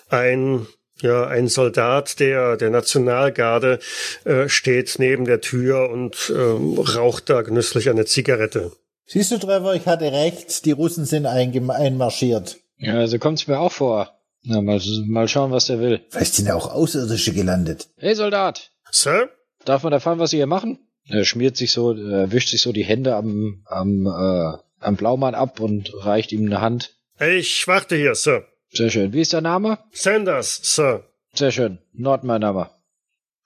ein 0.08 0.66
ja, 1.00 1.26
ein 1.26 1.46
Soldat 1.46 2.18
der, 2.18 2.56
der 2.56 2.70
Nationalgarde 2.70 3.78
äh, 4.24 4.48
steht 4.48 4.96
neben 4.98 5.26
der 5.26 5.40
Tür 5.40 5.90
und 5.90 6.32
ähm, 6.34 6.78
raucht 6.78 7.30
da 7.30 7.42
genüsslich 7.42 7.88
eine 7.88 8.04
Zigarette. 8.04 8.72
Siehst 9.10 9.30
du, 9.32 9.38
Trevor, 9.38 9.74
ich 9.74 9.86
hatte 9.86 10.12
recht, 10.12 10.66
die 10.66 10.72
Russen 10.72 11.06
sind 11.06 11.24
einmarschiert. 11.24 12.58
Ja, 12.76 13.06
so 13.06 13.18
kommt's 13.18 13.46
mir 13.46 13.58
auch 13.58 13.72
vor. 13.72 14.12
Na, 14.42 14.60
mal, 14.60 14.78
mal 15.06 15.28
schauen, 15.28 15.50
was 15.50 15.64
der 15.64 15.80
will. 15.80 16.02
Vielleicht 16.10 16.34
sind 16.34 16.46
ja 16.46 16.54
auch 16.54 16.70
Außerirdische 16.70 17.32
gelandet. 17.32 17.88
Hey, 17.96 18.14
Soldat! 18.14 18.70
Sir? 18.90 19.30
Darf 19.64 19.82
man 19.82 19.94
erfahren, 19.94 20.18
was 20.18 20.30
Sie 20.30 20.36
hier 20.36 20.46
machen? 20.46 20.78
Er 21.06 21.24
schmiert 21.24 21.56
sich 21.56 21.72
so, 21.72 21.92
er 21.92 22.32
wischt 22.32 22.50
sich 22.50 22.60
so 22.60 22.70
die 22.70 22.84
Hände 22.84 23.16
am, 23.16 23.62
am, 23.64 24.06
äh, 24.06 24.58
am 24.80 24.96
Blaumann 24.96 25.34
ab 25.34 25.58
und 25.58 25.90
reicht 26.04 26.30
ihm 26.32 26.44
eine 26.44 26.60
Hand. 26.60 26.94
Ich 27.18 27.66
warte 27.66 27.96
hier, 27.96 28.14
Sir. 28.14 28.44
Sehr 28.70 28.90
schön. 28.90 29.14
Wie 29.14 29.22
ist 29.22 29.32
der 29.32 29.40
Name? 29.40 29.78
Sanders, 29.90 30.60
Sir. 30.62 31.04
Sehr 31.32 31.50
schön. 31.50 31.78
Nord 31.94 32.24
mein 32.24 32.42
Name. 32.42 32.68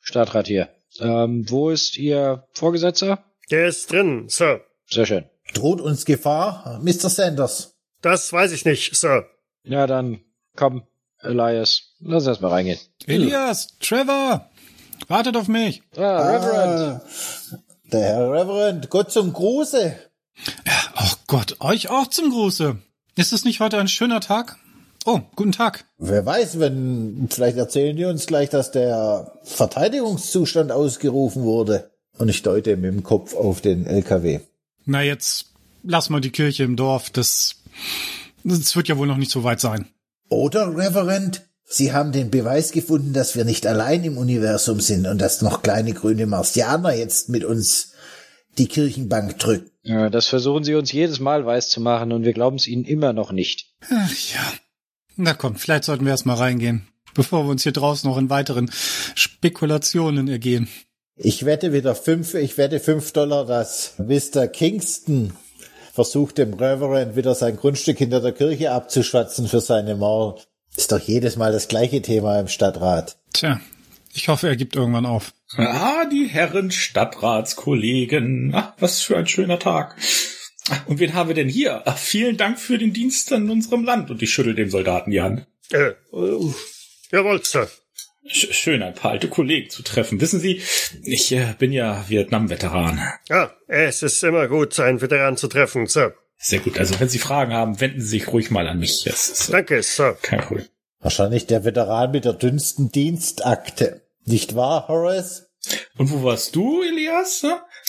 Stadtrat 0.01 0.49
hier. 0.49 0.71
Ähm, 0.99 1.49
wo 1.49 1.71
ist 1.71 1.97
Ihr 1.97 2.49
Vorgesetzter? 2.53 3.23
Der 3.53 3.69
ist 3.69 3.93
drin, 3.93 4.29
Sir. 4.29 4.63
Sehr 4.87 5.07
schön. 5.07 5.25
Droht 5.55 5.81
uns 5.81 6.05
Gefahr, 6.05 6.81
Mr. 6.83 7.11
Sanders? 7.11 7.75
Das 8.01 8.33
weiß 8.33 8.53
ich 8.53 8.65
nicht, 8.65 8.97
Sir. 8.97 9.27
Ja, 9.65 9.87
dann 9.87 10.21
komm, 10.57 10.83
Elias. 11.21 11.95
Lass 12.01 12.27
uns 12.27 12.41
mal 12.41 12.49
reingehen. 12.49 12.79
Elias, 13.07 13.79
Trevor, 13.79 14.51
wartet 15.09 15.37
auf 15.37 15.49
mich. 15.49 15.83
Ah, 15.97 16.19
Reverend. 16.21 17.01
Ah, 17.01 17.03
der 17.93 18.01
Herr 18.01 18.31
Reverend, 18.31 18.91
Gott 18.91 19.13
zum 19.13 19.33
Gruße. 19.33 19.97
Ja, 20.67 20.73
ach 20.95 21.17
Gott, 21.27 21.57
euch 21.61 21.91
auch 21.91 22.09
zum 22.09 22.31
Gruße. 22.31 22.79
Ist 23.17 23.33
es 23.33 23.45
nicht 23.45 23.61
heute 23.61 23.79
ein 23.79 23.89
schöner 23.89 24.21
Tag? 24.21 24.57
Oh, 25.05 25.21
guten 25.37 25.53
Tag. 25.53 25.85
Wer 25.99 26.25
weiß, 26.25 26.61
wenn, 26.61 27.29
vielleicht 27.31 27.57
erzählen 27.57 27.97
die 27.97 28.05
uns 28.05 28.27
gleich, 28.27 28.51
dass 28.51 28.71
der 28.71 29.33
Verteidigungszustand 29.43 30.71
ausgerufen 30.73 31.43
wurde. 31.43 31.91
Und 32.19 32.29
ich 32.29 32.43
deute 32.43 32.77
mit 32.77 32.93
dem 32.93 33.03
Kopf 33.03 33.35
auf 33.35 33.61
den 33.61 33.87
LKW. 33.87 34.41
Na, 34.85 35.03
jetzt 35.03 35.53
lass 35.83 36.11
mal 36.11 36.21
die 36.21 36.31
Kirche 36.31 36.65
im 36.65 36.77
Dorf. 36.77 37.11
Das, 37.11 37.57
das 38.45 38.77
wird 38.77 38.89
ja 38.89 38.99
wohl 38.99 39.07
noch 39.07 39.17
nicht 39.17 39.31
so 39.31 39.45
weit 39.45 39.61
sein. 39.61 39.87
Oder, 40.29 40.77
Reverend, 40.77 41.43
Sie 41.65 41.93
haben 41.93 42.13
den 42.13 42.31
Beweis 42.31 42.73
gefunden, 42.73 43.13
dass 43.13 43.35
wir 43.35 43.45
nicht 43.45 43.67
allein 43.67 44.05
im 44.05 44.19
Universum 44.19 44.81
sind 44.81 45.07
und 45.07 45.19
dass 45.19 45.41
noch 45.41 45.63
kleine 45.63 45.95
grüne 45.95 46.27
Marsianer 46.27 46.95
jetzt 46.95 47.31
mit 47.31 47.45
uns 47.45 47.93
die 48.59 48.69
Kirchenbank 48.69 49.39
drücken. 49.39 49.71
Ja, 49.83 50.11
das 50.11 50.29
versuchen 50.29 50.65
Sie 50.65 50.75
uns 50.75 50.93
jedes 50.93 51.19
Mal 51.19 51.47
weiß 51.47 51.71
zu 51.71 51.81
machen 51.81 52.13
und 52.13 52.25
wir 52.25 52.35
glauben 52.35 52.57
es 52.57 52.67
Ihnen 52.67 52.85
immer 52.85 53.13
noch 53.13 53.33
nicht. 53.33 53.75
Ach 53.91 54.11
ja. 54.33 54.53
Na 55.17 55.35
komm, 55.35 55.57
vielleicht 55.57 55.85
sollten 55.85 56.05
wir 56.05 56.13
erst 56.13 56.27
mal 56.27 56.35
reingehen, 56.35 56.87
bevor 57.15 57.45
wir 57.45 57.51
uns 57.51 57.63
hier 57.63 57.73
draußen 57.73 58.09
noch 58.09 58.19
in 58.19 58.31
weiteren 58.31 58.71
Spekulationen 59.15 60.29
ergehen. 60.29 60.69
Ich 61.17 61.45
wette 61.45 61.73
wieder 61.73 61.95
fünf, 61.95 62.35
ich 62.35 62.57
wette 62.57 62.81
fünf 62.81 63.13
Dollar, 63.13 63.45
dass 63.45 63.95
Mr. 63.99 64.49
Kingston 64.49 65.35
versucht, 65.93 66.39
dem 66.39 66.55
Reverend 66.55 67.17
wieder 67.17 67.35
sein 67.35 67.57
Grundstück 67.57 67.99
hinter 67.99 68.21
der 68.21 68.33
Kirche 68.33 68.73
abzuschwatzen 68.73 69.47
für 69.47 69.61
seine 69.61 69.95
Mord. 69.95 70.49
Ist 70.75 70.91
doch 70.91 71.01
jedes 71.01 71.37
Mal 71.37 71.53
das 71.53 71.69
gleiche 71.69 72.01
Thema 72.01 72.41
im 72.41 72.49
Stadtrat. 72.49 73.19
Tja, 73.35 73.61
ich 74.15 74.29
hoffe, 74.29 74.49
er 74.49 74.57
gibt 74.57 74.75
irgendwann 74.75 75.05
auf. 75.05 75.35
Ah, 75.57 76.07
die 76.07 76.27
Herren 76.27 76.71
Stadtratskollegen. 76.71 78.53
Ach, 78.55 78.73
was 78.79 79.03
für 79.03 79.19
ein 79.19 79.27
schöner 79.27 79.59
Tag. 79.59 79.97
Und 80.87 80.99
wen 80.99 81.13
haben 81.13 81.29
wir 81.29 81.35
denn 81.35 81.49
hier? 81.49 81.83
Ach, 81.85 81.99
vielen 81.99 82.39
Dank 82.39 82.59
für 82.59 82.79
den 82.79 82.95
Dienst 82.95 83.33
an 83.33 83.51
unserem 83.51 83.85
Land. 83.85 84.11
Und 84.11 84.23
ich 84.23 84.33
schüttel 84.33 84.55
dem 84.55 84.71
Soldaten 84.71 85.11
die 85.11 85.21
Hand. 85.21 85.47
Äh, 85.71 85.89
äh, 85.89 86.55
jawohl, 87.11 87.45
Sir. 87.45 87.69
Schön, 88.25 88.83
ein 88.83 88.95
paar 88.95 89.11
alte 89.11 89.29
Kollegen 89.29 89.69
zu 89.69 89.83
treffen. 89.83 90.21
Wissen 90.21 90.39
Sie, 90.39 90.63
ich 91.03 91.33
äh, 91.33 91.55
bin 91.59 91.73
ja 91.73 92.05
Vietnam-Veteran. 92.09 93.01
Ja, 93.29 93.53
es 93.67 94.03
ist 94.03 94.23
immer 94.23 94.47
gut, 94.47 94.79
einen 94.79 95.01
Veteran 95.01 95.37
zu 95.37 95.49
treffen, 95.49 95.87
Sir. 95.87 96.15
Sehr 96.39 96.61
gut. 96.61 96.79
Also, 96.79 96.99
wenn 97.01 97.09
Sie 97.09 97.19
Fragen 97.19 97.53
haben, 97.53 97.81
wenden 97.81 98.01
Sie 98.01 98.07
sich 98.07 98.29
ruhig 98.29 98.51
mal 98.51 98.69
an 98.69 98.79
mich. 98.79 99.07
Ist, 99.07 99.49
äh, 99.49 99.53
Danke, 99.53 99.83
Sir. 99.83 100.17
Kein 100.23 100.41
Problem. 100.41 100.67
Wahrscheinlich 101.01 101.47
der 101.47 101.65
Veteran 101.65 102.13
mit 102.13 102.25
der 102.25 102.35
dünnsten 102.35 102.93
Dienstakte. 102.93 104.03
Nicht 104.25 104.55
wahr, 104.55 104.87
Horace? 104.87 105.51
Und 105.97 106.11
wo 106.13 106.23
warst 106.23 106.55
du, 106.55 106.83
Elias, 106.83 107.45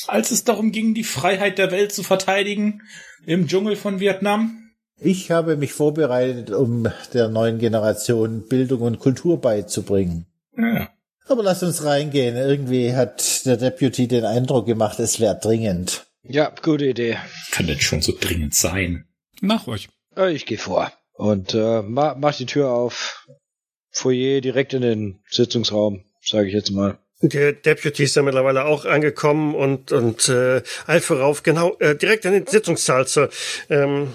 als 0.08 0.32
es 0.32 0.44
darum 0.44 0.72
ging, 0.72 0.96
die 0.96 1.04
Freiheit 1.04 1.60
der 1.60 1.72
Welt 1.72 1.94
zu 1.94 2.04
verteidigen 2.04 2.82
im 3.26 3.48
Dschungel 3.48 3.76
von 3.76 4.00
Vietnam? 4.00 4.63
Ich 5.06 5.32
habe 5.32 5.58
mich 5.58 5.74
vorbereitet, 5.74 6.52
um 6.52 6.88
der 7.14 7.28
neuen 7.28 7.60
Generation 7.60 8.48
Bildung 8.48 8.82
und 8.82 9.00
Kultur 9.00 9.42
beizubringen. 9.42 10.28
Ja. 10.58 10.90
Aber 11.28 11.44
lass 11.44 11.62
uns 11.62 11.84
reingehen. 11.84 12.38
Irgendwie 12.38 12.96
hat 12.96 13.46
der 13.46 13.58
Deputy 13.58 14.08
den 14.08 14.24
Eindruck 14.24 14.66
gemacht, 14.66 15.00
es 15.00 15.20
wäre 15.20 15.38
dringend. 15.38 16.06
Ja, 16.24 16.54
gute 16.62 16.86
Idee. 16.86 17.18
Kann 17.52 17.68
das 17.68 17.82
schon 17.82 18.02
so 18.02 18.14
dringend 18.18 18.56
sein? 18.56 19.06
Nach 19.42 19.68
euch. 19.68 19.90
Ich 20.32 20.46
gehe 20.46 20.58
vor. 20.58 20.94
Und 21.14 21.54
äh, 21.54 21.82
ma 21.82 22.16
mach 22.18 22.36
die 22.36 22.46
Tür 22.46 22.72
auf. 22.72 23.28
Foyer 23.90 24.40
direkt 24.40 24.74
in 24.74 24.82
den 24.82 25.20
Sitzungsraum, 25.30 26.04
sage 26.22 26.48
ich 26.48 26.54
jetzt 26.54 26.72
mal. 26.72 26.98
Der 27.22 27.54
Deputy 27.54 28.04
ist 28.04 28.16
ja 28.16 28.22
mittlerweile 28.22 28.66
auch 28.66 28.86
angekommen 28.86 29.54
und 29.54 29.92
und 29.92 30.30
äh, 30.30 30.62
eilt 30.88 31.04
vorauf, 31.04 31.44
genau, 31.44 31.76
äh, 31.80 31.96
direkt 31.96 32.26
in 32.26 32.34
den 32.34 32.48
Sitzungssaal, 32.48 33.08
Sir. 33.08 33.30
Ähm, 33.70 34.14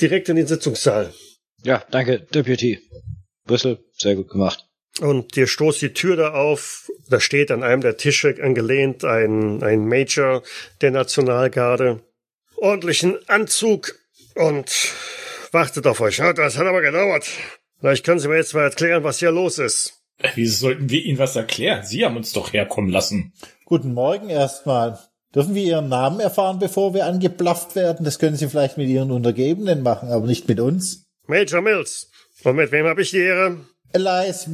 direkt 0.00 0.28
in 0.28 0.36
den 0.36 0.46
Sitzungssaal. 0.46 1.12
Ja, 1.62 1.84
danke, 1.90 2.20
Deputy. 2.20 2.78
Brüssel, 3.44 3.78
sehr 3.96 4.14
gut 4.14 4.28
gemacht. 4.28 4.64
Und 5.00 5.36
dir 5.36 5.46
stoßt 5.46 5.80
die 5.82 5.92
Tür 5.92 6.16
da 6.16 6.32
auf. 6.32 6.90
Da 7.08 7.20
steht 7.20 7.50
an 7.50 7.62
einem 7.62 7.82
der 7.82 7.96
Tische 7.96 8.36
angelehnt 8.42 9.04
ein, 9.04 9.62
ein 9.62 9.86
Major 9.86 10.42
der 10.80 10.90
Nationalgarde. 10.90 12.02
Ordentlichen 12.56 13.16
Anzug 13.28 13.94
und 14.34 14.92
wartet 15.52 15.86
auf 15.86 16.00
euch. 16.00 16.16
Das 16.16 16.58
hat 16.58 16.66
aber 16.66 16.82
gedauert. 16.82 17.28
Vielleicht 17.78 18.04
können 18.04 18.18
Sie 18.18 18.28
mir 18.28 18.36
jetzt 18.36 18.54
mal 18.54 18.64
erklären, 18.64 19.04
was 19.04 19.20
hier 19.20 19.30
los 19.30 19.58
ist. 19.58 20.02
Wieso 20.34 20.66
sollten 20.66 20.90
wir 20.90 21.04
Ihnen 21.04 21.18
was 21.18 21.36
erklären? 21.36 21.84
Sie 21.84 22.04
haben 22.04 22.16
uns 22.16 22.32
doch 22.32 22.52
herkommen 22.52 22.90
lassen. 22.90 23.32
Guten 23.64 23.94
Morgen 23.94 24.30
erstmal. 24.30 24.98
Dürfen 25.38 25.54
wir 25.54 25.62
Ihren 25.62 25.88
Namen 25.88 26.18
erfahren, 26.18 26.58
bevor 26.58 26.94
wir 26.94 27.06
angeblafft 27.06 27.76
werden? 27.76 28.04
Das 28.04 28.18
können 28.18 28.34
Sie 28.34 28.48
vielleicht 28.48 28.76
mit 28.76 28.88
Ihren 28.88 29.12
Untergebenen 29.12 29.84
machen, 29.84 30.08
aber 30.08 30.26
nicht 30.26 30.48
mit 30.48 30.58
uns. 30.58 31.06
Major 31.28 31.62
Mills. 31.62 32.10
Und 32.42 32.56
mit 32.56 32.72
wem 32.72 32.86
habe 32.86 33.02
ich 33.02 33.12
die 33.12 33.18
Ehre? 33.18 33.58
Elias 33.92 34.50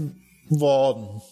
Warden, 0.50 1.22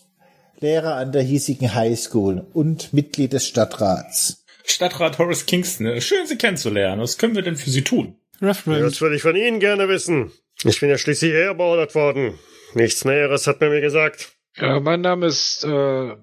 Lehrer 0.61 0.95
an 0.95 1.13
der 1.13 1.21
hiesigen 1.21 1.75
High 1.75 2.01
School 2.01 2.47
und 2.55 2.95
Mitglied 2.95 3.35
des 3.35 3.47
Stadtrats. 3.47 4.43
Stadtrat 4.65 5.19
Horace 5.19 5.45
Kingston, 5.45 6.01
schön 6.01 6.27
Sie 6.27 6.39
kennenzulernen. 6.39 7.03
Was 7.03 7.19
können 7.19 7.35
wir 7.35 7.43
denn 7.43 7.57
für 7.57 7.69
Sie 7.69 7.85
tun? 7.85 8.17
Referent. 8.41 8.83
Das 8.83 9.03
würde 9.03 9.17
ich 9.17 9.23
von 9.23 9.37
Ihnen 9.37 9.61
gerne 9.61 9.87
wissen. 9.87 10.33
Ich 10.65 10.81
bin 10.81 10.89
ja 10.89 10.97
schließlich 10.97 11.31
hierher 11.31 11.53
beordert 11.53 11.95
worden. 11.95 12.39
Nichts 12.73 13.05
Näheres 13.05 13.47
hat 13.47 13.61
man 13.61 13.69
mir 13.69 13.83
gesagt. 13.83 14.33
Ja, 14.57 14.81
mein 14.81 15.03
Name 15.03 15.27
ist 15.27 15.63
äh, 15.65 15.69
äh, 15.69 16.17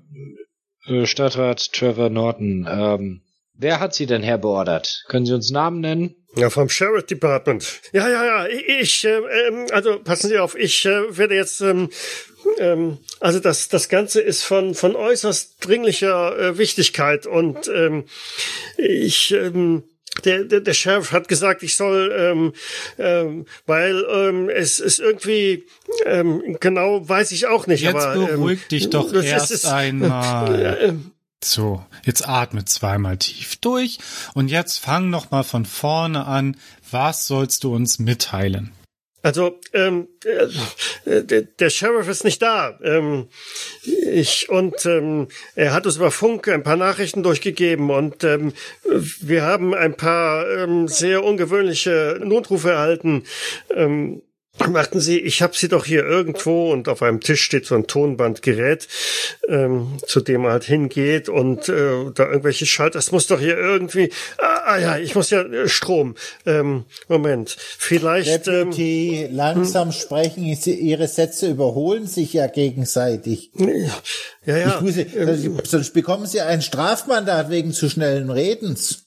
Stadtrat 1.05 1.71
Trevor 1.73 2.09
Norton. 2.09 2.67
Ähm, 2.69 3.21
wer 3.53 3.79
hat 3.79 3.93
Sie 3.93 4.05
denn 4.05 4.23
herbeordert? 4.23 5.03
Können 5.07 5.25
Sie 5.25 5.33
uns 5.33 5.51
Namen 5.51 5.81
nennen? 5.81 6.15
Ja, 6.35 6.49
vom 6.49 6.69
Sheriff 6.69 7.05
Department. 7.05 7.81
Ja, 7.91 8.07
ja, 8.07 8.25
ja. 8.25 8.47
Ich, 8.47 9.03
äh, 9.03 9.17
ähm, 9.17 9.67
also 9.71 9.99
passen 9.99 10.29
Sie 10.29 10.37
auf, 10.37 10.55
ich 10.55 10.85
äh, 10.85 11.17
werde 11.17 11.35
jetzt, 11.35 11.61
ähm, 11.61 11.89
ähm, 12.59 12.99
also 13.19 13.39
das, 13.39 13.67
das 13.67 13.89
Ganze 13.89 14.21
ist 14.21 14.43
von 14.43 14.75
von 14.75 14.95
äußerst 14.95 15.55
dringlicher 15.65 16.37
äh, 16.37 16.57
Wichtigkeit 16.57 17.25
und 17.25 17.67
ähm, 17.67 18.05
ich, 18.77 19.31
ähm, 19.31 19.83
der, 20.19 20.43
der, 20.43 20.61
der 20.61 20.73
Sheriff 20.73 21.11
hat 21.11 21.27
gesagt, 21.27 21.63
ich 21.63 21.75
soll, 21.75 22.13
ähm, 22.17 22.53
ähm, 22.97 23.45
weil 23.65 24.05
ähm, 24.11 24.49
es 24.49 24.79
ist 24.79 24.99
irgendwie 24.99 25.65
ähm, 26.05 26.57
genau 26.59 27.07
weiß 27.07 27.31
ich 27.31 27.47
auch 27.47 27.67
nicht. 27.67 27.81
Jetzt 27.81 27.95
aber, 27.95 28.15
ähm, 28.15 28.25
beruhig 28.27 28.67
dich 28.67 28.89
doch 28.89 29.13
erst 29.13 29.51
ist- 29.51 29.65
einmal. 29.65 30.77
Äh, 30.81 30.93
So, 31.43 31.85
jetzt 32.05 32.27
atme 32.27 32.65
zweimal 32.65 33.15
tief 33.17 33.55
durch 33.57 33.99
und 34.33 34.49
jetzt 34.49 34.79
fang 34.79 35.09
noch 35.09 35.31
mal 35.31 35.43
von 35.43 35.65
vorne 35.65 36.25
an. 36.25 36.57
Was 36.91 37.27
sollst 37.27 37.63
du 37.63 37.73
uns 37.73 37.97
mitteilen? 37.99 38.71
Also, 39.21 39.59
ähm, 39.73 40.07
äh, 40.23 41.43
der, 41.59 41.69
Sheriff 41.69 42.07
ist 42.07 42.23
nicht 42.23 42.41
da. 42.41 42.79
Ähm, 42.81 43.27
ich 43.83 44.49
und 44.49 44.85
ähm, 44.85 45.27
er 45.55 45.73
hat 45.73 45.85
uns 45.85 45.97
über 45.97 46.11
Funk 46.11 46.47
ein 46.47 46.63
paar 46.63 46.77
Nachrichten 46.77 47.21
durchgegeben 47.21 47.89
und 47.89 48.23
ähm, 48.23 48.53
wir 49.19 49.43
haben 49.43 49.73
ein 49.73 49.95
paar 49.95 50.49
ähm, 50.49 50.87
sehr 50.87 51.23
ungewöhnliche 51.23 52.19
Notrufe 52.23 52.71
erhalten. 52.71 53.23
Ähm, 53.75 54.21
Warten 54.67 54.99
Sie, 54.99 55.19
ich 55.19 55.41
habe 55.41 55.55
sie 55.55 55.67
doch 55.67 55.85
hier 55.85 56.05
irgendwo 56.05 56.71
und 56.71 56.89
auf 56.89 57.01
einem 57.01 57.21
Tisch 57.21 57.41
steht 57.43 57.65
so 57.65 57.75
ein 57.75 57.87
Tonbandgerät, 57.87 58.87
ähm, 59.47 59.97
zu 60.05 60.21
dem 60.21 60.41
man 60.41 60.51
halt 60.51 60.63
hingeht 60.65 61.29
und 61.29 61.69
äh, 61.69 62.11
da 62.13 62.27
irgendwelche 62.27 62.65
Schalter. 62.65 62.99
Das 62.99 63.11
muss 63.11 63.27
doch 63.27 63.39
hier 63.39 63.57
irgendwie. 63.57 64.11
Ah, 64.37 64.61
ah 64.73 64.77
ja, 64.77 64.97
ich 64.97 65.15
muss 65.15 65.29
ja 65.29 65.41
äh, 65.41 65.67
Strom. 65.67 66.15
Ähm, 66.45 66.83
Moment, 67.07 67.55
vielleicht. 67.57 68.47
Ähm, 68.47 68.71
Deputy, 68.71 69.27
langsam 69.31 69.91
sprechen, 69.91 70.55
Sie- 70.55 70.75
Ihre 70.75 71.07
Sätze 71.07 71.49
überholen 71.49 72.05
sich 72.05 72.33
ja 72.33 72.47
gegenseitig. 72.47 73.51
ja, 74.45 74.57
ja. 74.57 74.75
Ich 74.75 74.81
muss, 74.81 74.95
sonst- 74.95 75.71
sonst 75.71 75.93
bekommen 75.93 76.25
Sie 76.27 76.41
ein 76.41 76.61
Strafmandat 76.61 77.49
wegen 77.49 77.71
zu 77.71 77.89
schnellen 77.89 78.29
Redens. 78.29 79.05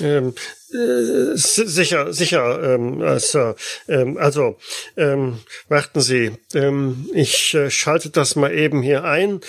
Ähm, 0.00 0.34
äh, 0.72 1.36
si- 1.36 1.66
sicher, 1.66 2.12
sicher, 2.12 2.62
ähm, 2.74 3.02
äh, 3.02 3.18
Sir. 3.18 3.56
Ähm, 3.88 4.16
also, 4.18 4.58
ähm, 4.96 5.40
warten 5.68 6.00
Sie, 6.00 6.36
ähm, 6.54 7.08
ich 7.14 7.54
äh, 7.54 7.70
schalte 7.70 8.10
das 8.10 8.36
mal 8.36 8.52
eben 8.52 8.82
hier 8.82 9.04
ein. 9.04 9.40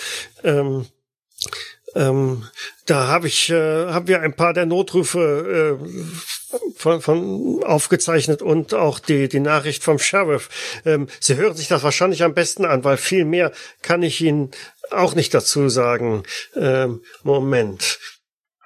Ähm, 0.42 0.86
ähm, 1.94 2.48
da 2.86 3.08
habe 3.08 3.26
ich, 3.26 3.50
äh, 3.50 3.86
haben 3.88 4.06
wir 4.06 4.20
ein 4.20 4.34
paar 4.36 4.52
der 4.54 4.66
Notrufe 4.66 5.78
äh, 5.80 6.58
von, 6.76 7.00
von 7.00 7.62
aufgezeichnet 7.64 8.42
und 8.42 8.74
auch 8.74 8.98
die 9.00 9.28
die 9.28 9.40
Nachricht 9.40 9.82
vom 9.82 9.98
Sheriff. 9.98 10.48
Ähm, 10.84 11.08
Sie 11.18 11.36
hören 11.36 11.56
sich 11.56 11.68
das 11.68 11.82
wahrscheinlich 11.82 12.22
am 12.22 12.34
besten 12.34 12.64
an, 12.64 12.84
weil 12.84 12.96
viel 12.96 13.24
mehr 13.24 13.52
kann 13.82 14.02
ich 14.02 14.20
Ihnen 14.20 14.52
auch 14.90 15.14
nicht 15.14 15.34
dazu 15.34 15.68
sagen. 15.68 16.22
Ähm, 16.54 17.02
Moment. 17.22 17.98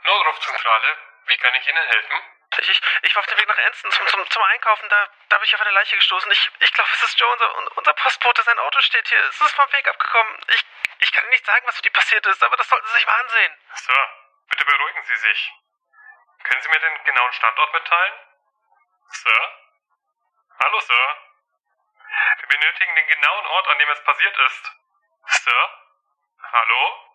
Notrufzentrale, 0.06 0.90
wie 1.34 1.38
kann 1.38 1.54
ich 1.56 1.68
Ihnen 1.68 1.88
helfen? 1.88 2.22
Ich, 2.58 2.68
ich, 2.68 2.80
ich 3.02 3.14
war 3.16 3.20
auf 3.20 3.26
dem 3.26 3.38
Weg 3.38 3.48
nach 3.48 3.58
Enston 3.58 3.90
zum, 3.90 4.06
zum, 4.06 4.30
zum 4.30 4.42
Einkaufen, 4.42 4.88
da, 4.88 5.08
da 5.28 5.38
bin 5.38 5.44
ich 5.46 5.54
auf 5.54 5.60
eine 5.60 5.72
Leiche 5.72 5.96
gestoßen. 5.96 6.30
Ich, 6.30 6.50
ich 6.60 6.72
glaube, 6.72 6.90
es 6.92 7.02
ist 7.02 7.18
Joe, 7.18 7.32
unser, 7.32 7.76
unser 7.76 7.92
Postbote, 7.94 8.42
sein 8.42 8.58
Auto 8.60 8.80
steht 8.80 9.08
hier. 9.08 9.18
Es 9.24 9.40
ist 9.40 9.56
vom 9.56 9.72
Weg 9.72 9.88
abgekommen. 9.88 10.38
Ich, 10.48 10.64
ich 11.00 11.12
kann 11.12 11.24
Ihnen 11.24 11.30
nicht 11.30 11.44
sagen, 11.44 11.66
was 11.66 11.74
für 11.74 11.82
die 11.82 11.90
passiert 11.90 12.24
ist, 12.26 12.42
aber 12.44 12.56
das 12.56 12.68
sollten 12.68 12.86
Sie 12.86 12.94
sich 12.94 13.06
mal 13.06 13.20
ansehen. 13.20 13.58
Sir, 13.74 14.08
bitte 14.48 14.64
beruhigen 14.64 15.02
Sie 15.02 15.16
sich. 15.16 15.52
Können 16.44 16.62
Sie 16.62 16.68
mir 16.68 16.78
den 16.78 17.04
genauen 17.04 17.32
Standort 17.32 17.72
mitteilen? 17.72 18.14
Sir? 19.08 19.58
Hallo, 20.62 20.80
Sir? 20.80 21.16
Wir 22.38 22.46
benötigen 22.46 22.94
den 22.94 23.08
genauen 23.08 23.46
Ort, 23.46 23.68
an 23.68 23.78
dem 23.78 23.88
es 23.90 24.04
passiert 24.04 24.38
ist. 24.38 24.72
Sir? 25.26 25.70
Hallo? 26.52 27.10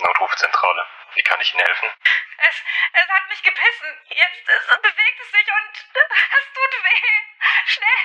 Notrufzentrale. 0.00 0.86
Wie 1.14 1.22
kann 1.22 1.40
ich 1.40 1.52
Ihnen 1.52 1.64
helfen? 1.64 1.92
Es, 2.38 2.62
es 2.92 3.08
hat 3.08 3.28
mich 3.28 3.42
gebissen. 3.42 4.06
Jetzt 4.08 4.48
es 4.48 4.66
bewegt 4.66 5.20
es 5.20 5.30
sich 5.30 5.52
und 5.52 5.76
es 5.76 6.52
tut 6.54 6.84
weh. 6.84 7.22
Schnell, 7.66 8.02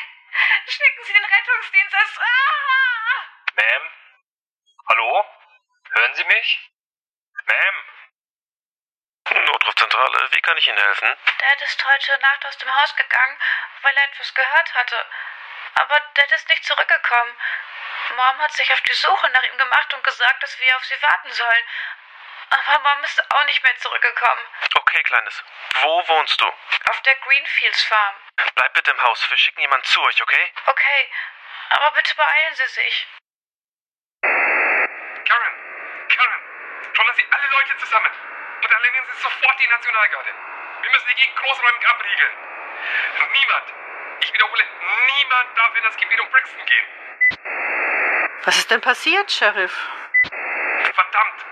schicken 0.67 1.03
Sie 1.03 1.13
den 1.13 1.25
Rettungsdienst. 1.25 1.93
Es, 1.93 2.19
ah! 2.19 3.23
Ma'am? 3.55 3.91
Hallo? 4.89 5.25
Hören 5.91 6.15
Sie 6.15 6.23
mich? 6.25 6.71
Ma'am? 7.45 7.83
Notrufzentrale, 9.45 10.31
wie 10.31 10.41
kann 10.41 10.57
ich 10.57 10.67
Ihnen 10.67 10.77
helfen? 10.77 11.17
Dad 11.39 11.61
ist 11.61 11.85
heute 11.85 12.17
Nacht 12.19 12.45
aus 12.45 12.57
dem 12.57 12.73
Haus 12.73 12.95
gegangen, 12.95 13.37
weil 13.81 13.95
er 13.95 14.03
etwas 14.05 14.33
gehört 14.33 14.73
hatte. 14.73 15.05
Aber 15.75 15.99
Dad 16.13 16.31
ist 16.31 16.47
nicht 16.49 16.63
zurückgekommen. 16.65 17.35
Mom 18.15 18.39
hat 18.39 18.53
sich 18.53 18.71
auf 18.71 18.81
die 18.81 18.93
Suche 18.93 19.29
nach 19.29 19.43
ihm 19.43 19.57
gemacht 19.57 19.93
und 19.93 20.03
gesagt, 20.03 20.41
dass 20.43 20.59
wir 20.59 20.77
auf 20.77 20.85
sie 20.85 21.01
warten 21.01 21.31
sollen. 21.31 21.63
Aber 22.50 22.80
Mom 22.80 23.04
ist 23.04 23.22
auch 23.32 23.46
nicht 23.46 23.62
mehr 23.63 23.75
zurückgekommen. 23.77 24.44
Okay, 24.75 25.04
Kleines. 25.04 25.44
Wo 25.82 26.08
wohnst 26.08 26.39
du? 26.39 26.46
Auf 26.46 27.01
der 27.01 27.16
Greenfields 27.16 27.84
Farm. 27.84 28.16
Bleib 28.56 28.74
bitte 28.74 28.92
im 28.92 29.04
Haus. 29.04 29.30
Wir 29.30 29.38
schicken 29.38 29.60
jemanden 29.62 29.86
zu 29.86 30.01
euch, 30.01 30.22
okay? 30.22 30.54
Okay, 30.66 31.12
aber 31.70 31.92
bitte 31.92 32.16
beeilen 32.16 32.56
Sie 32.56 32.68
sich. 32.68 33.08
Karen! 34.22 35.54
Karen! 36.08 36.42
Trollen 36.94 37.16
Sie 37.16 37.27
alle 37.30 37.48
Leute 37.48 37.77
zusammen! 37.77 38.12
Und 38.63 38.74
alarmieren 38.74 39.06
Sie 39.12 39.22
sofort 39.22 39.60
die 39.60 39.68
Nationalgarde! 39.68 40.34
Wir 40.82 40.89
müssen 40.89 41.08
die 41.08 41.16
Gegend 41.16 41.36
großräumig 41.38 41.88
abriegeln! 41.88 42.38
Niemand, 43.34 43.74
ich 44.22 44.34
wiederhole, 44.34 44.63
niemand 45.06 45.58
darf 45.58 45.75
in 45.75 45.84
das 45.84 45.98
Gebiet 45.98 46.20
um 46.20 46.30
Brixton 46.30 46.66
gehen! 46.66 46.88
Was 48.44 48.58
ist 48.58 48.72
denn 48.72 48.82
passiert, 48.82 49.32
Sheriff? 49.32 49.75
Verdammt! 50.94 51.46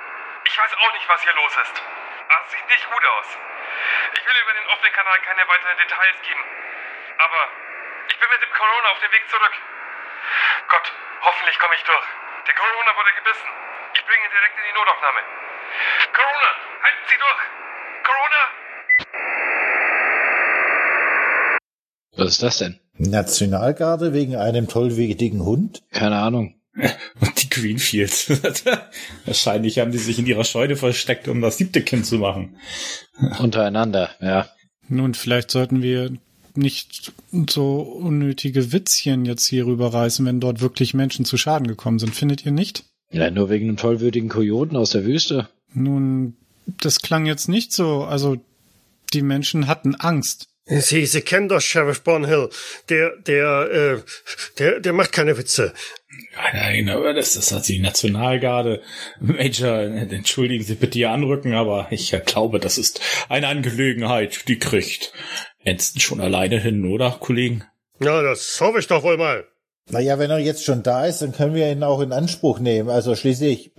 Ich 0.46 0.58
weiß 0.58 0.72
auch 0.78 0.94
nicht, 0.94 1.10
was 1.10 1.22
hier 1.24 1.34
los 1.34 1.54
ist. 1.58 1.82
Aber 2.30 2.46
es 2.46 2.52
sieht 2.52 2.68
nicht 2.68 2.86
gut 2.90 3.06
aus. 3.06 3.28
Ich 4.14 4.26
will 4.26 4.38
über 4.42 4.54
den 4.54 4.68
offenen 4.68 4.94
Kanal 4.94 5.20
keine 5.22 5.48
weiteren 5.48 5.78
Details 5.78 6.22
geben. 6.22 6.44
Aber 7.18 7.50
ich 8.10 8.20
bin 8.20 8.30
mit 8.30 8.42
dem 8.42 8.54
Corona 8.54 8.88
auf 8.94 9.00
dem 9.00 9.12
Weg 9.12 9.26
zurück. 9.30 9.56
Gott, 10.70 10.94
hoffentlich 11.22 11.60
komme 11.60 11.76
ich 11.76 11.84
durch. 11.84 12.08
Der 12.48 12.56
Corona 12.56 12.96
wurde 12.96 13.12
gebissen. 13.14 13.50
Ich 13.94 14.06
bringe 14.06 14.26
ihn 14.26 14.32
direkt 14.32 14.58
in 14.58 14.66
die 14.70 14.76
Notaufnahme. 14.78 15.22
Corona, 16.14 16.50
halten 16.84 17.06
Sie 17.10 17.18
durch! 17.18 17.42
Corona! 18.06 18.42
Was 22.18 22.28
ist 22.30 22.44
das 22.44 22.58
denn? 22.60 22.80
Nationalgarde 22.98 24.14
wegen 24.14 24.36
einem 24.36 24.68
tollwütigen 24.70 25.44
Hund? 25.44 25.84
Keine 25.92 26.18
Ahnung. 26.18 26.56
Greenfields. 27.56 28.30
Wahrscheinlich 29.26 29.80
haben 29.80 29.92
die 29.92 29.98
sich 29.98 30.20
in 30.20 30.28
ihrer 30.28 30.44
Scheune 30.44 30.76
versteckt, 30.76 31.28
um 31.28 31.42
das 31.42 31.58
siebte 31.58 31.82
Kind 31.82 32.06
zu 32.06 32.18
machen. 32.18 32.58
Untereinander, 33.40 34.12
ja. 34.22 34.48
Nun, 34.88 35.14
vielleicht 35.14 35.50
sollten 35.50 35.82
wir 35.82 36.12
nicht 36.56 37.12
so 37.50 37.80
unnötige 37.80 38.72
Witzchen 38.72 39.26
jetzt 39.26 39.46
hier 39.46 39.66
rüberreißen, 39.66 40.26
wenn 40.26 40.40
dort 40.40 40.62
wirklich 40.62 40.94
Menschen 40.94 41.26
zu 41.26 41.38
Schaden 41.38 41.68
gekommen 41.68 42.00
sind. 42.00 42.16
Findet 42.16 42.46
ihr 42.46 42.52
nicht? 42.52 42.84
Ja, 43.12 43.30
nur 43.30 43.50
wegen 43.50 43.68
einem 43.68 43.78
tollwütigen 43.78 44.30
Kojoten 44.30 44.78
aus 44.78 44.92
der 44.92 45.06
Wüste. 45.06 45.50
Nun, 45.74 46.36
das 46.66 47.02
klang 47.02 47.26
jetzt 47.26 47.50
nicht 47.50 47.74
so. 47.74 48.04
Also, 48.04 48.38
die 49.14 49.22
Menschen 49.22 49.68
hatten 49.68 49.96
Angst. 49.96 50.48
Sie, 50.68 51.06
Sie 51.06 51.22
kennen 51.22 51.48
doch 51.48 51.62
Sheriff 51.62 52.02
Bonhill. 52.02 52.50
Der, 52.90 53.16
der, 53.18 53.72
äh, 53.72 54.02
der, 54.58 54.80
der 54.80 54.94
macht 54.94 55.12
keine 55.12 55.38
Witze. 55.38 55.74
Nein, 56.54 56.90
aber 56.90 57.14
das, 57.14 57.36
das 57.36 57.52
hat 57.52 57.68
die 57.68 57.80
Nationalgarde. 57.80 58.82
Major, 59.20 59.80
entschuldigen 59.80 60.64
Sie 60.64 60.76
bitte 60.76 60.98
Ihr 60.98 61.12
Anrücken, 61.12 61.54
aber 61.54 61.88
ich 61.92 62.16
glaube, 62.26 62.60
das 62.60 62.78
ist 62.78 63.00
eine 63.30 63.48
Angelegenheit, 63.48 64.48
die 64.48 64.58
kriegt 64.58 65.14
Enston 65.64 66.02
schon 66.02 66.22
alleine 66.22 66.60
hin, 66.60 66.86
oder, 66.86 67.12
Kollegen? 67.20 67.64
Ja, 68.00 68.24
das 68.24 68.60
hoffe 68.60 68.80
ich 68.80 68.88
doch 68.88 69.04
wohl 69.04 69.18
mal. 69.18 69.46
Naja, 69.90 70.18
wenn 70.18 70.32
er 70.32 70.40
jetzt 70.40 70.64
schon 70.64 70.82
da 70.82 71.06
ist, 71.06 71.22
dann 71.22 71.32
können 71.32 71.54
wir 71.54 71.72
ihn 71.72 71.84
auch 71.84 72.02
in 72.02 72.12
Anspruch 72.12 72.60
nehmen. 72.60 72.90
Also 72.90 73.16
schließlich 73.16 73.72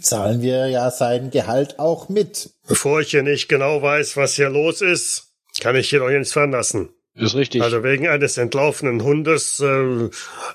zahlen 0.00 0.42
wir 0.42 0.66
ja 0.68 0.90
sein 0.90 1.30
Gehalt 1.30 1.78
auch 1.78 2.08
mit. 2.08 2.50
Bevor 2.66 3.00
ich 3.00 3.10
hier 3.10 3.22
nicht 3.22 3.48
genau 3.48 3.80
weiß, 3.80 4.16
was 4.16 4.34
hier 4.34 4.48
los 4.48 4.80
ist, 4.80 5.31
kann 5.62 5.76
ich 5.76 5.88
hier 5.88 6.00
doch 6.00 6.08
nichts 6.10 6.32
veranlassen. 6.32 6.88
Ist 7.14 7.36
richtig. 7.36 7.62
Also 7.62 7.84
wegen 7.84 8.08
eines 8.08 8.36
entlaufenen 8.36 9.04
Hundes 9.04 9.60
äh, 9.60 10.08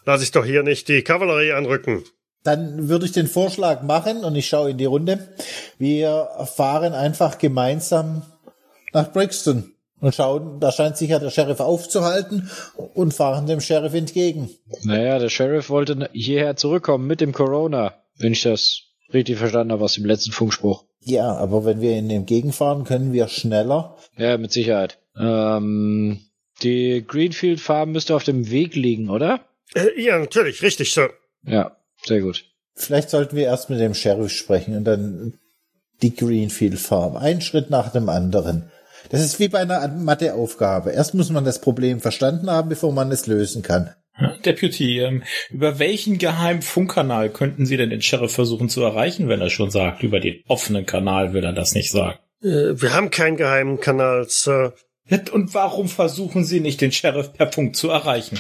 lasse 0.05 0.23
ich 0.23 0.31
doch 0.31 0.43
hier 0.43 0.63
nicht 0.63 0.89
die 0.89 1.01
Kavallerie 1.01 1.53
anrücken. 1.53 2.03
Dann 2.43 2.89
würde 2.89 3.05
ich 3.05 3.13
den 3.13 3.27
Vorschlag 3.27 3.83
machen 3.83 4.25
und 4.25 4.35
ich 4.35 4.49
schaue 4.49 4.71
in 4.71 4.77
die 4.77 4.85
Runde. 4.85 5.33
Wir 5.77 6.27
fahren 6.53 6.93
einfach 6.93 7.37
gemeinsam 7.37 8.23
nach 8.91 9.13
Brixton 9.13 9.71
und 10.01 10.13
schauen, 10.13 10.59
da 10.59 10.73
scheint 10.73 10.97
sich 10.97 11.09
ja 11.09 11.19
der 11.19 11.29
Sheriff 11.29 11.61
aufzuhalten 11.61 12.49
und 12.75 13.13
fahren 13.13 13.47
dem 13.47 13.61
Sheriff 13.61 13.93
entgegen. 13.93 14.49
naja, 14.83 15.19
der 15.19 15.29
Sheriff 15.29 15.69
wollte 15.69 16.09
hierher 16.11 16.57
zurückkommen 16.57 17.07
mit 17.07 17.21
dem 17.21 17.31
Corona, 17.31 17.93
wenn 18.17 18.33
ich 18.33 18.43
das 18.43 18.86
richtig 19.13 19.37
verstanden 19.37 19.71
habe 19.71 19.83
aus 19.83 19.93
dem 19.93 20.05
letzten 20.05 20.31
Funkspruch. 20.31 20.85
Ja, 21.01 21.35
aber 21.35 21.65
wenn 21.65 21.81
wir 21.81 21.91
ihnen 21.91 22.09
entgegenfahren, 22.09 22.83
können 22.83 23.13
wir 23.13 23.27
schneller. 23.27 23.97
Ja, 24.17 24.37
mit 24.37 24.51
Sicherheit. 24.51 24.99
Ähm, 25.17 26.19
die 26.61 27.03
Greenfield 27.07 27.59
Farm 27.59 27.91
müsste 27.91 28.15
auf 28.15 28.23
dem 28.23 28.49
Weg 28.49 28.75
liegen, 28.75 29.09
oder? 29.09 29.41
Äh, 29.75 30.01
ja, 30.01 30.19
natürlich, 30.19 30.61
richtig, 30.61 30.91
Sir. 30.91 31.11
Ja, 31.43 31.77
sehr 32.03 32.21
gut. 32.21 32.45
Vielleicht 32.73 33.09
sollten 33.09 33.35
wir 33.35 33.45
erst 33.45 33.69
mit 33.69 33.79
dem 33.79 33.93
Sheriff 33.93 34.31
sprechen 34.31 34.75
und 34.75 34.83
dann 34.83 35.39
die 36.01 36.15
Greenfield 36.15 36.79
Farm. 36.79 37.15
Ein 37.15 37.41
Schritt 37.41 37.69
nach 37.69 37.91
dem 37.91 38.09
anderen. 38.09 38.71
Das 39.09 39.21
ist 39.21 39.39
wie 39.39 39.47
bei 39.47 39.59
einer 39.59 39.87
Matheaufgabe. 39.87 40.91
Erst 40.91 41.13
muss 41.13 41.29
man 41.29 41.45
das 41.45 41.61
Problem 41.61 42.01
verstanden 42.01 42.49
haben, 42.49 42.69
bevor 42.69 42.91
man 42.91 43.11
es 43.11 43.27
lösen 43.27 43.63
kann. 43.63 43.93
Deputy, 44.45 44.99
ähm, 44.99 45.23
über 45.49 45.79
welchen 45.79 46.17
geheimen 46.17 46.61
Funkkanal 46.61 47.29
könnten 47.29 47.65
Sie 47.65 47.77
denn 47.77 47.89
den 47.89 48.01
Sheriff 48.01 48.33
versuchen 48.33 48.69
zu 48.69 48.81
erreichen, 48.81 49.27
wenn 49.29 49.41
er 49.41 49.49
schon 49.49 49.71
sagt? 49.71 50.03
Über 50.03 50.19
den 50.19 50.43
offenen 50.47 50.85
Kanal 50.85 51.33
will 51.33 51.43
er 51.43 51.53
das 51.53 51.73
nicht 51.73 51.91
sagen. 51.91 52.17
Äh, 52.41 52.81
wir 52.81 52.93
haben 52.93 53.09
keinen 53.09 53.37
geheimen 53.37 53.79
Kanal, 53.79 54.25
Sir. 54.29 54.73
Und 55.31 55.53
warum 55.53 55.87
versuchen 55.87 56.43
Sie 56.43 56.59
nicht, 56.59 56.81
den 56.81 56.91
Sheriff 56.91 57.31
per 57.31 57.51
Funk 57.51 57.75
zu 57.75 57.89
erreichen? 57.89 58.39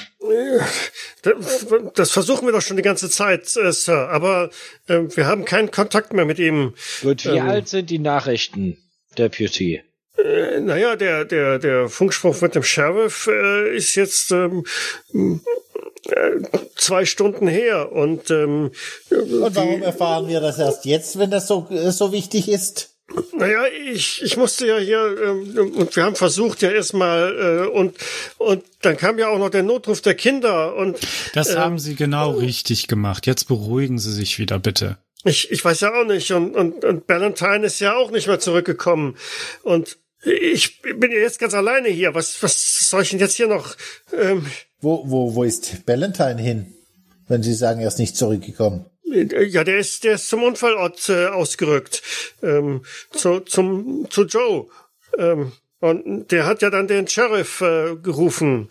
Das, 1.21 1.65
das 1.95 2.11
versuchen 2.11 2.45
wir 2.45 2.51
doch 2.51 2.61
schon 2.61 2.75
die 2.75 2.83
ganze 2.83 3.09
Zeit, 3.09 3.55
äh, 3.55 3.71
Sir. 3.71 4.09
Aber 4.09 4.49
äh, 4.87 4.99
wir 5.15 5.27
haben 5.27 5.45
keinen 5.45 5.71
Kontakt 5.71 6.13
mehr 6.13 6.25
mit 6.25 6.39
ihm. 6.39 6.73
Gut, 7.01 7.25
wie 7.25 7.37
Ähm. 7.37 7.47
alt 7.47 7.69
sind 7.69 7.89
die 7.89 7.99
Nachrichten, 7.99 8.77
Deputy? 9.17 9.81
Äh, 10.17 10.59
naja, 10.59 10.95
der, 10.95 11.25
der, 11.25 11.59
der 11.59 11.89
Funkspruch 11.89 12.41
mit 12.41 12.55
dem 12.55 12.63
Sheriff 12.63 13.27
äh, 13.31 13.75
ist 13.75 13.95
jetzt 13.95 14.31
ähm, 14.31 14.65
äh, 16.11 16.41
zwei 16.75 17.05
Stunden 17.05 17.47
her. 17.47 17.91
Und, 17.91 18.29
ähm, 18.31 18.71
Und 19.09 19.55
warum 19.55 19.81
erfahren 19.83 20.27
wir 20.27 20.39
das 20.39 20.59
erst 20.59 20.85
jetzt, 20.85 21.17
wenn 21.19 21.31
das 21.31 21.47
so, 21.47 21.67
äh, 21.69 21.91
so 21.91 22.11
wichtig 22.11 22.49
ist? 22.49 22.93
Naja, 23.31 23.63
ich, 23.89 24.21
ich 24.21 24.35
musste 24.35 24.67
ja 24.67 24.77
hier, 24.77 25.15
ähm, 25.23 25.73
und 25.75 25.95
wir 25.95 26.03
haben 26.03 26.15
versucht 26.17 26.61
ja 26.61 26.71
erstmal, 26.71 27.65
äh, 27.65 27.67
und, 27.69 27.95
und 28.37 28.63
dann 28.81 28.97
kam 28.97 29.17
ja 29.17 29.29
auch 29.29 29.39
noch 29.39 29.49
der 29.49 29.63
Notruf 29.63 30.01
der 30.01 30.13
Kinder 30.13 30.75
und 30.75 30.97
Das 31.33 31.51
Ähm, 31.51 31.57
haben 31.57 31.79
Sie 31.79 31.95
genau 31.95 32.31
richtig 32.31 32.87
gemacht. 32.87 33.25
Jetzt 33.25 33.47
beruhigen 33.47 33.97
Sie 33.97 34.11
sich 34.11 34.39
wieder, 34.39 34.59
bitte. 34.59 34.97
ich, 35.23 35.51
ich 35.51 35.63
weiß 35.63 35.79
ja 35.81 35.93
auch 35.93 36.05
nicht, 36.05 36.31
und, 36.31 36.53
und, 36.53 36.83
und 36.83 37.07
Valentine 37.07 37.65
ist 37.65 37.79
ja 37.79 37.95
auch 37.95 38.11
nicht 38.11 38.27
mehr 38.27 38.39
zurückgekommen. 38.39 39.15
Und 39.63 39.97
ich 40.23 40.81
bin 40.81 41.11
ja 41.11 41.19
jetzt 41.19 41.39
ganz 41.39 41.53
alleine 41.53 41.87
hier. 41.87 42.13
Was, 42.13 42.43
was 42.43 42.89
soll 42.89 43.03
ich 43.03 43.11
denn 43.11 43.19
jetzt 43.19 43.37
hier 43.37 43.47
noch? 43.47 43.75
Ähm, 44.11 44.45
Wo, 44.81 45.03
wo, 45.05 45.35
wo 45.35 45.43
ist 45.43 45.87
Valentine 45.87 46.41
hin? 46.41 46.73
Wenn 47.27 47.43
Sie 47.43 47.53
sagen, 47.53 47.81
er 47.81 47.87
ist 47.87 47.99
nicht 47.99 48.15
zurückgekommen. 48.15 48.85
ja, 49.03 49.63
der 49.63 49.77
ist, 49.77 50.03
der 50.03 50.13
ist 50.13 50.29
zum 50.29 50.43
Unfallort 50.43 51.09
äh, 51.09 51.27
ausgerückt. 51.27 52.01
Ähm, 52.43 52.83
zu, 53.11 53.39
zum, 53.41 54.07
zu 54.09 54.25
Joe. 54.25 54.67
Ähm, 55.17 55.51
und 55.79 56.31
der 56.31 56.45
hat 56.45 56.61
ja 56.61 56.69
dann 56.69 56.87
den 56.87 57.07
Sheriff 57.07 57.61
äh, 57.61 57.95
gerufen. 57.95 58.67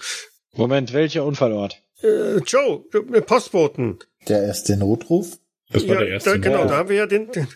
Moment, 0.55 0.93
welcher 0.93 1.25
Unfallort? 1.25 1.81
Äh, 2.03 2.39
Joe, 2.39 2.81
Postboten. 3.27 3.99
Der 4.29 4.43
erste 4.43 4.77
Notruf? 4.77 5.39
Das 5.71 5.87
war 5.89 5.95
ja, 5.95 6.01
der 6.01 6.09
erste. 6.11 6.31
da, 6.31 6.37
genau, 6.37 6.59
Mal. 6.59 6.69
da 6.69 6.77
haben 6.77 6.89
wir 6.89 6.97
ja 6.97 7.07
den, 7.07 7.31
den, 7.33 7.49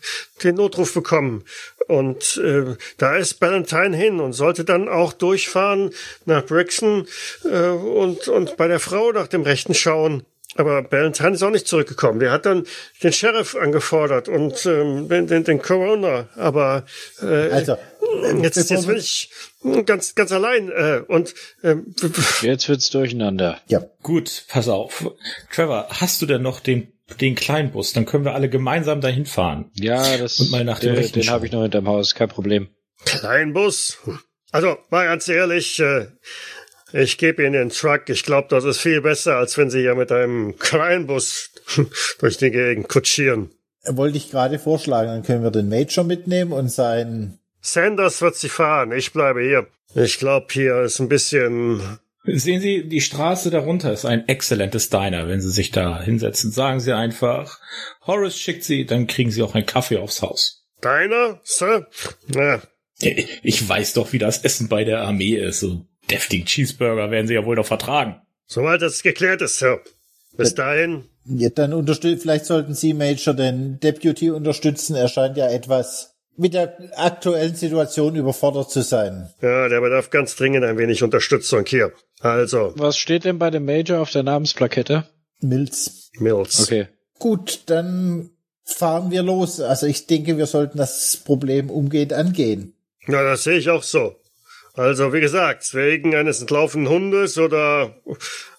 den 0.42 0.54
Notruf 0.56 0.92
bekommen. 0.94 1.44
Und 1.86 2.40
äh, 2.44 2.76
da 2.98 3.16
ist 3.16 3.40
Valentine 3.40 3.96
hin 3.96 4.20
und 4.20 4.32
sollte 4.32 4.64
dann 4.64 4.88
auch 4.88 5.12
durchfahren 5.12 5.90
nach 6.24 6.44
Brixton 6.44 7.06
äh, 7.44 7.68
und, 7.68 8.28
und 8.28 8.56
bei 8.56 8.68
der 8.68 8.80
Frau 8.80 9.12
nach 9.12 9.28
dem 9.28 9.42
Rechten 9.42 9.74
schauen. 9.74 10.24
Aber 10.56 10.90
Valentine 10.90 11.30
ist 11.34 11.42
auch 11.44 11.50
nicht 11.50 11.68
zurückgekommen. 11.68 12.18
Der 12.18 12.32
hat 12.32 12.44
dann 12.44 12.66
den 13.04 13.12
Sheriff 13.12 13.54
angefordert 13.54 14.28
und 14.28 14.66
ähm, 14.66 15.08
den, 15.08 15.28
den, 15.28 15.44
den 15.44 15.62
Corona. 15.62 16.28
Aber 16.36 16.84
äh, 17.22 17.50
Also, 17.50 17.76
jetzt, 18.42 18.56
jetzt 18.56 18.68
bevor 18.70 18.86
bin 18.86 18.96
ich 18.96 19.30
ganz, 19.86 20.16
ganz 20.16 20.32
allein. 20.32 20.68
Äh, 20.70 21.02
und 21.06 21.34
ähm, 21.62 21.94
Jetzt 22.42 22.68
wird's 22.68 22.90
durcheinander. 22.90 23.60
ja, 23.68 23.84
Gut, 24.02 24.44
pass 24.48 24.68
auf. 24.68 25.08
Trevor, 25.52 25.86
hast 25.88 26.20
du 26.20 26.26
denn 26.26 26.42
noch 26.42 26.58
den, 26.58 26.92
den 27.14 27.34
Kleinbus? 27.34 27.92
Dann 27.92 28.06
können 28.06 28.24
wir 28.24 28.34
alle 28.34 28.48
gemeinsam 28.48 29.00
dahin 29.00 29.26
fahren. 29.26 29.70
Ja, 29.74 30.16
das, 30.16 30.40
Und 30.40 30.50
mal 30.50 30.64
nach 30.64 30.78
dem 30.78 30.94
den, 30.94 31.02
Rechten 31.02 31.20
den 31.20 31.30
habe 31.30 31.46
ich 31.46 31.52
noch 31.52 31.62
hinterm 31.62 31.88
Haus, 31.88 32.14
kein 32.14 32.28
Problem. 32.28 32.68
Kleinbus? 33.04 33.98
Also, 34.52 34.76
mal 34.90 35.06
ganz 35.06 35.28
ehrlich, 35.28 35.78
äh, 35.80 36.06
ich 36.92 37.18
gebe 37.18 37.42
Ihnen 37.42 37.52
den 37.52 37.68
Truck. 37.70 38.08
Ich 38.08 38.24
glaube, 38.24 38.48
das 38.50 38.64
ist 38.64 38.78
viel 38.78 39.00
besser, 39.00 39.36
als 39.36 39.56
wenn 39.56 39.70
Sie 39.70 39.80
hier 39.80 39.94
mit 39.94 40.10
einem 40.10 40.58
Kleinbus 40.58 41.50
durch 42.18 42.36
die 42.36 42.50
Gegend 42.50 42.88
kutschieren. 42.88 43.50
wollte 43.86 44.16
ich 44.16 44.30
gerade 44.30 44.58
vorschlagen, 44.58 45.08
dann 45.08 45.22
können 45.22 45.42
wir 45.42 45.50
den 45.50 45.68
Major 45.68 46.04
mitnehmen 46.04 46.52
und 46.52 46.70
sein 46.70 47.38
Sanders 47.60 48.22
wird 48.22 48.36
Sie 48.36 48.48
fahren. 48.48 48.92
Ich 48.92 49.12
bleibe 49.12 49.42
hier. 49.42 49.66
Ich 49.94 50.18
glaube, 50.18 50.46
hier 50.50 50.80
ist 50.82 51.00
ein 51.00 51.08
bisschen... 51.08 51.80
Sehen 52.24 52.60
Sie, 52.60 52.86
die 52.88 53.00
Straße 53.00 53.50
darunter 53.50 53.92
ist 53.92 54.04
ein 54.04 54.28
exzellentes 54.28 54.90
Diner. 54.90 55.26
Wenn 55.28 55.40
Sie 55.40 55.50
sich 55.50 55.70
da 55.70 56.02
hinsetzen, 56.02 56.52
sagen 56.52 56.80
Sie 56.80 56.92
einfach, 56.94 57.58
Horace 58.06 58.36
schickt 58.38 58.64
Sie, 58.64 58.84
dann 58.84 59.06
kriegen 59.06 59.30
Sie 59.30 59.42
auch 59.42 59.54
einen 59.54 59.66
Kaffee 59.66 59.96
aufs 59.98 60.20
Haus. 60.20 60.66
Deiner, 60.82 61.40
Sir? 61.44 61.86
Na, 62.28 62.60
Ich 63.00 63.66
weiß 63.66 63.94
doch, 63.94 64.12
wie 64.12 64.18
das 64.18 64.44
Essen 64.44 64.68
bei 64.68 64.84
der 64.84 65.00
Armee 65.02 65.34
ist. 65.36 65.60
So 65.60 65.86
deftigen 66.10 66.44
Cheeseburger 66.46 67.10
werden 67.10 67.26
Sie 67.26 67.34
ja 67.34 67.44
wohl 67.46 67.56
noch 67.56 67.66
vertragen. 67.66 68.20
soweit 68.46 68.82
das 68.82 69.02
geklärt 69.02 69.40
ist, 69.42 69.58
Sir. 69.58 69.80
Bis 70.36 70.54
dahin. 70.54 71.04
Ja, 71.24 71.48
dann 71.50 71.72
unterstützen, 71.74 72.20
vielleicht 72.20 72.46
sollten 72.46 72.74
Sie, 72.74 72.94
Major, 72.94 73.34
den 73.34 73.78
Deputy 73.80 74.30
unterstützen. 74.30 74.94
Er 74.96 75.08
scheint 75.08 75.36
ja 75.36 75.48
etwas 75.50 76.09
mit 76.40 76.54
der 76.54 76.74
aktuellen 76.96 77.54
Situation 77.54 78.16
überfordert 78.16 78.70
zu 78.70 78.80
sein. 78.80 79.28
Ja, 79.42 79.68
der 79.68 79.82
bedarf 79.82 80.08
ganz 80.08 80.36
dringend 80.36 80.64
ein 80.64 80.78
wenig 80.78 81.02
Unterstützung 81.02 81.66
hier. 81.66 81.92
Also, 82.20 82.72
Was 82.76 82.96
steht 82.96 83.26
denn 83.26 83.38
bei 83.38 83.50
dem 83.50 83.66
Major 83.66 84.00
auf 84.00 84.10
der 84.10 84.22
Namensplakette? 84.22 85.04
Mills. 85.40 86.10
Mills. 86.18 86.62
Okay. 86.62 86.88
Gut, 87.18 87.60
dann 87.66 88.30
fahren 88.64 89.10
wir 89.10 89.22
los. 89.22 89.60
Also 89.60 89.86
ich 89.86 90.06
denke, 90.06 90.38
wir 90.38 90.46
sollten 90.46 90.78
das 90.78 91.18
Problem 91.18 91.68
umgehend 91.68 92.14
angehen. 92.14 92.72
Ja, 93.06 93.22
das 93.22 93.44
sehe 93.44 93.58
ich 93.58 93.68
auch 93.68 93.82
so. 93.82 94.16
Also, 94.72 95.12
wie 95.12 95.20
gesagt, 95.20 95.74
wegen 95.74 96.14
eines 96.14 96.40
entlaufenen 96.40 96.88
Hundes 96.88 97.36
oder 97.36 97.94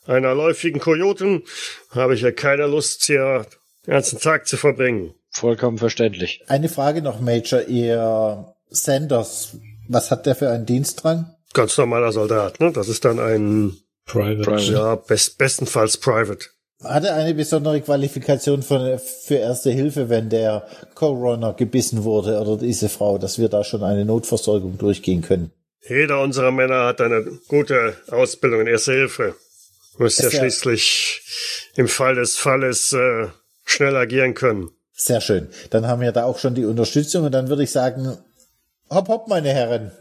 einer 0.05 0.35
läufigen 0.35 0.79
Kojoten 0.79 1.43
habe 1.89 2.13
ich 2.13 2.21
ja 2.21 2.31
keine 2.31 2.67
Lust, 2.67 3.05
hier 3.05 3.47
den 3.87 3.93
ganzen 3.93 4.19
Tag 4.19 4.45
zu 4.45 4.57
verbringen. 4.57 5.15
Vollkommen 5.31 5.77
verständlich. 5.77 6.43
Eine 6.47 6.69
Frage 6.69 7.01
noch, 7.01 7.19
Major. 7.21 7.61
Ihr 7.67 8.53
Sanders, 8.69 9.55
was 9.87 10.11
hat 10.11 10.25
der 10.25 10.35
für 10.35 10.49
einen 10.49 10.65
Dienstrang? 10.65 11.33
Ganz 11.53 11.77
normaler 11.77 12.11
Soldat, 12.11 12.59
ne? 12.59 12.71
Das 12.71 12.87
ist 12.89 13.03
dann 13.05 13.19
ein 13.19 13.77
Private. 14.05 14.41
Private. 14.43 14.71
Ja, 14.73 14.95
best, 14.95 15.37
bestenfalls 15.37 15.97
private. 15.97 16.45
Hat 16.83 17.03
er 17.05 17.15
eine 17.15 17.33
besondere 17.33 17.79
Qualifikation 17.81 18.63
von, 18.63 18.99
für 18.99 19.35
Erste 19.35 19.71
Hilfe, 19.71 20.09
wenn 20.09 20.29
der 20.29 20.67
Coroner 20.95 21.53
gebissen 21.53 22.03
wurde 22.03 22.39
oder 22.39 22.57
diese 22.57 22.89
Frau, 22.89 23.17
dass 23.17 23.37
wir 23.37 23.49
da 23.49 23.63
schon 23.63 23.83
eine 23.83 24.03
Notversorgung 24.03 24.77
durchgehen 24.77 25.21
können? 25.21 25.51
Jeder 25.87 26.21
unserer 26.21 26.51
Männer 26.51 26.85
hat 26.85 26.99
eine 27.01 27.23
gute 27.47 27.95
Ausbildung 28.09 28.61
in 28.61 28.67
Erste 28.67 28.93
Hilfe. 28.93 29.35
Muss 29.97 30.17
ja- 30.17 30.31
schließlich 30.31 31.21
im 31.75 31.87
Fall 31.87 32.15
des 32.15 32.37
Falles 32.37 32.91
äh, 32.93 33.27
schnell 33.65 33.95
agieren 33.95 34.33
können. 34.33 34.69
Sehr 35.03 35.19
schön. 35.19 35.47
Dann 35.71 35.87
haben 35.87 35.99
wir 35.99 36.11
da 36.11 36.25
auch 36.25 36.37
schon 36.37 36.53
die 36.53 36.65
Unterstützung 36.65 37.25
und 37.25 37.31
dann 37.31 37.49
würde 37.49 37.63
ich 37.63 37.71
sagen, 37.71 38.19
hopp 38.87 39.07
hopp, 39.07 39.27
meine 39.27 39.49
Herren. 39.49 39.91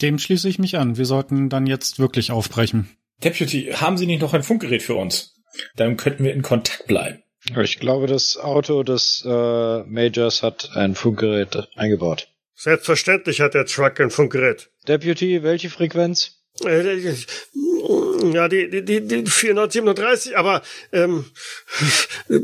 Dem 0.00 0.18
schließe 0.18 0.48
ich 0.48 0.58
mich 0.58 0.78
an. 0.78 0.96
Wir 0.96 1.04
sollten 1.04 1.50
dann 1.50 1.66
jetzt 1.66 1.98
wirklich 1.98 2.30
aufbrechen. 2.32 2.88
Deputy, 3.22 3.74
haben 3.74 3.98
Sie 3.98 4.06
nicht 4.06 4.22
noch 4.22 4.32
ein 4.32 4.42
Funkgerät 4.42 4.82
für 4.82 4.94
uns? 4.94 5.34
Dann 5.76 5.98
könnten 5.98 6.24
wir 6.24 6.32
in 6.32 6.40
Kontakt 6.40 6.86
bleiben. 6.86 7.22
Ich 7.62 7.80
glaube, 7.80 8.06
das 8.06 8.38
Auto 8.38 8.82
des 8.82 9.22
äh, 9.26 9.82
Majors 9.82 10.42
hat 10.42 10.70
ein 10.72 10.94
Funkgerät 10.94 11.68
eingebaut. 11.74 12.28
Selbstverständlich 12.54 13.42
hat 13.42 13.52
der 13.52 13.66
Truck 13.66 14.00
ein 14.00 14.10
Funkgerät. 14.10 14.70
Deputy, 14.88 15.42
welche 15.42 15.68
Frequenz? 15.68 16.35
Äh, 16.64 17.14
Ja, 18.32 18.48
die, 18.48 18.70
die, 18.70 18.84
die, 18.84 19.06
die 19.06 19.30
437, 19.30 20.36
aber 20.36 20.62
ähm, 20.92 21.26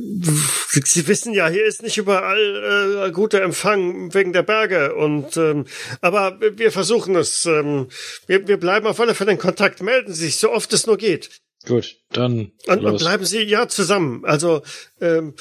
Sie 0.85 1.09
wissen 1.09 1.33
ja, 1.33 1.49
hier 1.49 1.65
ist 1.65 1.83
nicht 1.83 1.97
überall 1.99 3.07
äh, 3.09 3.11
guter 3.11 3.43
Empfang 3.43 4.13
wegen 4.15 4.33
der 4.33 4.43
Berge 4.43 4.95
und 4.95 5.37
ähm, 5.37 5.67
aber 6.01 6.39
wir 6.41 6.71
versuchen 6.73 7.17
es. 7.17 7.47
Ähm, 7.47 7.89
wir, 8.27 8.47
wir 8.47 8.59
bleiben 8.59 8.87
auf 8.87 9.01
alle 9.01 9.15
Fälle 9.15 9.33
in 9.33 9.39
Kontakt. 9.39 9.83
Melden 9.83 10.13
Sie 10.13 10.27
sich 10.27 10.37
so 10.37 10.53
oft 10.53 10.73
es 10.73 10.87
nur 10.87 10.99
geht. 10.99 11.31
Gut, 11.67 11.97
dann 12.11 12.53
Und, 12.67 12.85
und 12.85 12.99
bleiben 12.99 13.25
Sie 13.25 13.43
ja 13.43 13.69
zusammen. 13.69 14.25
Also 14.25 14.63
ähm, 15.01 15.35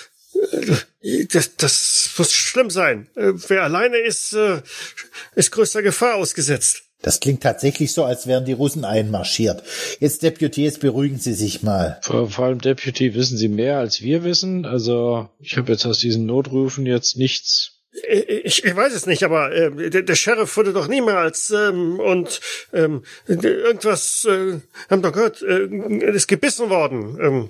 äh, 1.01 1.25
das, 1.25 1.55
das 1.57 2.09
muss 2.17 2.33
schlimm 2.33 2.69
sein. 2.69 3.09
Äh, 3.15 3.33
wer 3.47 3.63
alleine 3.63 3.97
ist, 3.97 4.33
äh, 4.33 4.61
ist 5.35 5.51
größter 5.51 5.81
Gefahr 5.81 6.15
ausgesetzt. 6.15 6.83
Das 7.01 7.19
klingt 7.19 7.41
tatsächlich 7.41 7.93
so, 7.93 8.03
als 8.03 8.27
wären 8.27 8.45
die 8.45 8.53
Russen 8.53 8.85
einmarschiert. 8.85 9.63
Jetzt, 9.99 10.23
Deputy, 10.23 10.63
jetzt 10.63 10.79
beruhigen 10.79 11.17
Sie 11.17 11.33
sich 11.33 11.63
mal. 11.63 11.99
Vor, 12.01 12.29
vor 12.29 12.45
allem 12.45 12.61
Deputy 12.61 13.15
wissen 13.15 13.37
Sie 13.37 13.47
mehr 13.47 13.79
als 13.79 14.01
wir 14.01 14.23
wissen. 14.23 14.65
Also 14.65 15.29
ich 15.39 15.57
habe 15.57 15.71
jetzt 15.71 15.85
aus 15.85 15.97
diesen 15.97 16.25
Notrufen 16.25 16.85
jetzt 16.85 17.17
nichts. 17.17 17.77
Ich, 18.07 18.63
ich 18.63 18.75
weiß 18.75 18.93
es 18.93 19.05
nicht, 19.05 19.23
aber 19.23 19.51
äh, 19.51 19.89
der, 19.89 20.03
der 20.03 20.15
Sheriff 20.15 20.55
wurde 20.55 20.71
doch 20.71 20.87
niemals 20.87 21.51
ähm, 21.51 21.99
und 21.99 22.39
ähm, 22.71 23.03
irgendwas 23.27 24.25
äh, 24.25 24.61
haben 24.89 25.01
doch 25.01 25.11
gehört, 25.11 25.41
äh, 25.41 25.65
ist 26.13 26.27
gebissen 26.27 26.69
worden. 26.69 27.17
Ähm, 27.21 27.49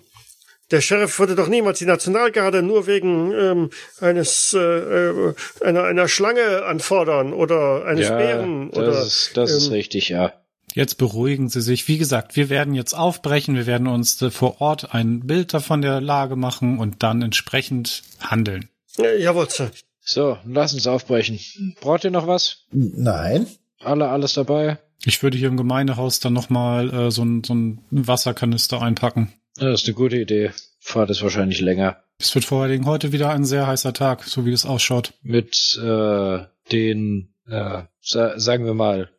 der 0.71 0.81
Sheriff 0.81 1.19
würde 1.19 1.35
doch 1.35 1.47
niemals 1.47 1.79
die 1.79 1.85
Nationalgarde 1.85 2.63
nur 2.63 2.87
wegen 2.87 3.31
ähm, 3.33 3.69
eines 3.99 4.53
äh, 4.53 4.59
äh, 4.59 5.33
einer 5.61 5.83
einer 5.83 6.07
Schlange 6.07 6.63
anfordern 6.65 7.33
oder 7.33 7.85
eines 7.85 8.07
Bären 8.07 8.71
das, 8.71 8.77
oder 8.77 9.03
ist, 9.03 9.31
das 9.35 9.51
ist 9.51 9.67
ähm, 9.67 9.73
richtig, 9.73 10.09
ja. 10.09 10.33
Jetzt 10.73 10.97
beruhigen 10.97 11.49
Sie 11.49 11.61
sich. 11.61 11.87
Wie 11.87 11.97
gesagt, 11.97 12.35
wir 12.37 12.49
werden 12.49 12.73
jetzt 12.73 12.93
aufbrechen. 12.93 13.55
Wir 13.55 13.65
werden 13.65 13.87
uns 13.87 14.21
äh, 14.21 14.31
vor 14.31 14.61
Ort 14.61 14.93
ein 14.93 15.27
Bild 15.27 15.53
davon 15.53 15.81
der 15.81 15.99
Lage 15.99 16.37
machen 16.37 16.79
und 16.79 17.03
dann 17.03 17.21
entsprechend 17.21 18.03
handeln. 18.21 18.69
äh, 18.97 19.21
jawohl, 19.21 19.49
Sir. 19.49 19.71
So, 19.99 20.37
lass 20.45 20.73
uns 20.73 20.87
aufbrechen. 20.87 21.39
Braucht 21.81 22.05
ihr 22.05 22.11
noch 22.11 22.25
was? 22.25 22.65
Nein. 22.71 23.47
Alle, 23.79 24.07
alles 24.09 24.33
dabei? 24.33 24.79
Ich 25.03 25.23
würde 25.23 25.37
hier 25.37 25.47
im 25.47 25.57
Gemeindehaus 25.57 26.19
dann 26.19 26.33
nochmal 26.33 26.93
äh, 26.93 27.11
so, 27.11 27.23
ein, 27.23 27.43
so 27.43 27.53
ein 27.53 27.83
Wasserkanister 27.89 28.81
einpacken. 28.81 29.33
Das 29.61 29.83
ist 29.83 29.87
eine 29.87 29.93
gute 29.93 30.17
Idee. 30.17 30.51
Fahrt 30.79 31.11
ist 31.11 31.21
wahrscheinlich 31.21 31.61
länger. 31.61 32.03
Es 32.17 32.33
wird 32.33 32.45
vor 32.45 32.63
allen 32.63 32.71
Dingen 32.71 32.87
heute 32.87 33.11
wieder 33.11 33.29
ein 33.29 33.45
sehr 33.45 33.67
heißer 33.67 33.93
Tag, 33.93 34.23
so 34.23 34.43
wie 34.43 34.51
es 34.51 34.65
ausschaut. 34.65 35.13
Mit 35.21 35.79
äh, 35.79 36.39
den, 36.71 37.35
äh, 37.45 37.83
sa 38.01 38.39
sagen 38.39 38.65
wir 38.65 38.73
mal, 38.73 39.11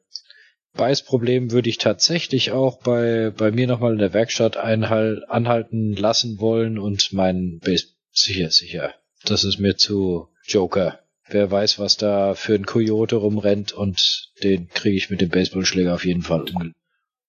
Beißproblemen 0.74 1.52
würde 1.52 1.68
ich 1.68 1.78
tatsächlich 1.78 2.50
auch 2.50 2.80
bei, 2.80 3.30
bei 3.30 3.52
mir 3.52 3.68
nochmal 3.68 3.92
in 3.92 4.00
der 4.00 4.14
Werkstatt 4.14 4.56
einhal 4.56 5.24
anhalten 5.28 5.94
lassen 5.94 6.40
wollen 6.40 6.76
und 6.76 7.12
meinen 7.12 7.60
Base 7.60 7.86
sicher, 8.10 8.50
sicher. 8.50 8.94
Das 9.24 9.44
ist 9.44 9.60
mir 9.60 9.76
zu 9.76 10.26
Joker. 10.44 10.98
Wer 11.28 11.52
weiß, 11.52 11.78
was 11.78 11.98
da 11.98 12.34
für 12.34 12.54
ein 12.54 12.66
Coyote 12.66 13.14
rumrennt 13.14 13.70
und 13.72 14.32
den 14.42 14.68
kriege 14.70 14.96
ich 14.96 15.08
mit 15.08 15.20
dem 15.20 15.28
Baseballschläger 15.28 15.94
auf 15.94 16.04
jeden 16.04 16.22
Fall 16.22 16.46
um. 16.52 16.72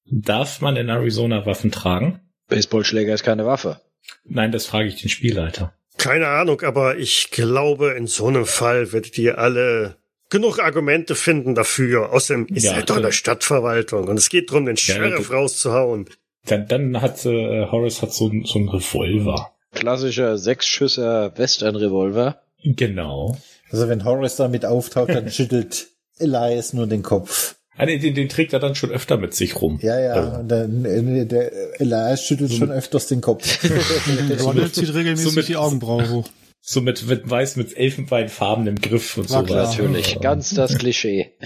Darf 0.06 0.62
man 0.62 0.78
in 0.78 0.90
Arizona 0.90 1.46
Waffen 1.46 1.72
tragen? 1.72 2.20
Baseballschläger 2.48 3.14
ist 3.14 3.24
keine 3.24 3.46
Waffe. 3.46 3.80
Nein, 4.26 4.52
das 4.52 4.66
frage 4.66 4.88
ich 4.90 5.02
den 5.02 5.10
Spielleiter. 5.10 5.74
Keine 5.98 6.28
Ahnung, 6.28 6.62
aber 6.62 6.98
ich 6.98 7.30
glaube, 7.32 7.92
in 7.98 8.08
so 8.08 8.28
einem 8.28 8.46
Fall 8.46 8.92
werdet 8.94 9.18
ihr 9.18 9.38
alle 9.38 9.96
genug 10.30 10.60
Argumente 10.60 11.16
finden 11.16 11.56
dafür. 11.56 12.12
Außerdem 12.12 12.48
ist 12.48 12.64
Ja, 12.64 12.74
er 12.74 12.82
doch 12.84 12.96
in 12.98 13.02
der 13.04 13.10
klar. 13.12 13.12
Stadtverwaltung 13.12 14.08
und 14.08 14.18
es 14.18 14.30
geht 14.30 14.50
darum, 14.50 14.66
den 14.66 14.78
Sheriff 14.78 15.30
ge- 15.30 15.36
rauszuhauen. 15.38 16.10
Dann, 16.46 16.68
dann 16.68 17.00
hat 17.02 17.26
äh, 17.26 17.68
Horace 17.68 18.02
hat 18.02 18.14
so, 18.14 18.30
so 18.44 18.60
einen 18.60 18.70
Revolver. 18.70 19.52
Klassischer 19.72 20.38
Sechsschüsser 20.38 21.38
Western-Revolver. 21.38 22.42
Genau. 22.64 23.38
Also 23.72 23.88
wenn 23.88 24.04
Horace 24.04 24.36
damit 24.38 24.66
auftaucht, 24.66 25.10
dann 25.10 25.30
schüttelt 25.32 25.88
Elias 26.20 26.74
nur 26.74 26.88
den 26.88 27.04
Kopf. 27.04 27.56
Ah, 27.76 27.86
nee, 27.86 27.98
den, 27.98 28.14
den 28.14 28.30
trägt 28.30 28.54
er 28.54 28.60
dann 28.60 28.76
schon 28.76 28.92
öfter 28.92 29.18
mit 29.18 29.34
sich 29.34 29.60
rum. 29.62 29.80
Ja, 29.82 30.00
ja, 30.00 30.14
Also, 30.14 30.38
und 30.40 30.48
dann, 30.50 30.86
äh, 30.86 31.26
der 31.26 31.82
Elias 31.82 32.24
schüttelt 32.26 32.54
schon 32.54 32.72
öfters 32.72 33.08
den 33.08 33.22
Kopf. 33.22 33.60
Ronald 34.44 34.76
zieht 34.76 34.94
regelmäßig 34.94 35.30
so 35.30 35.36
mit- 35.36 35.48
die 35.48 35.56
Augenbraue 35.56 36.10
hoch. 36.10 36.30
so 36.62 36.82
mit, 36.82 37.06
mit 37.08 37.28
weiß 37.30 37.56
mit 37.56 37.76
Elfenbeinfarben 37.76 38.68
im 38.68 38.80
Griff 38.80 39.18
und 39.18 39.30
War 39.32 39.40
so 39.42 39.46
klar. 39.46 39.66
Natürlich, 39.68 40.20
ganz 40.22 40.54
das 40.54 40.78
Klischee. 40.78 41.32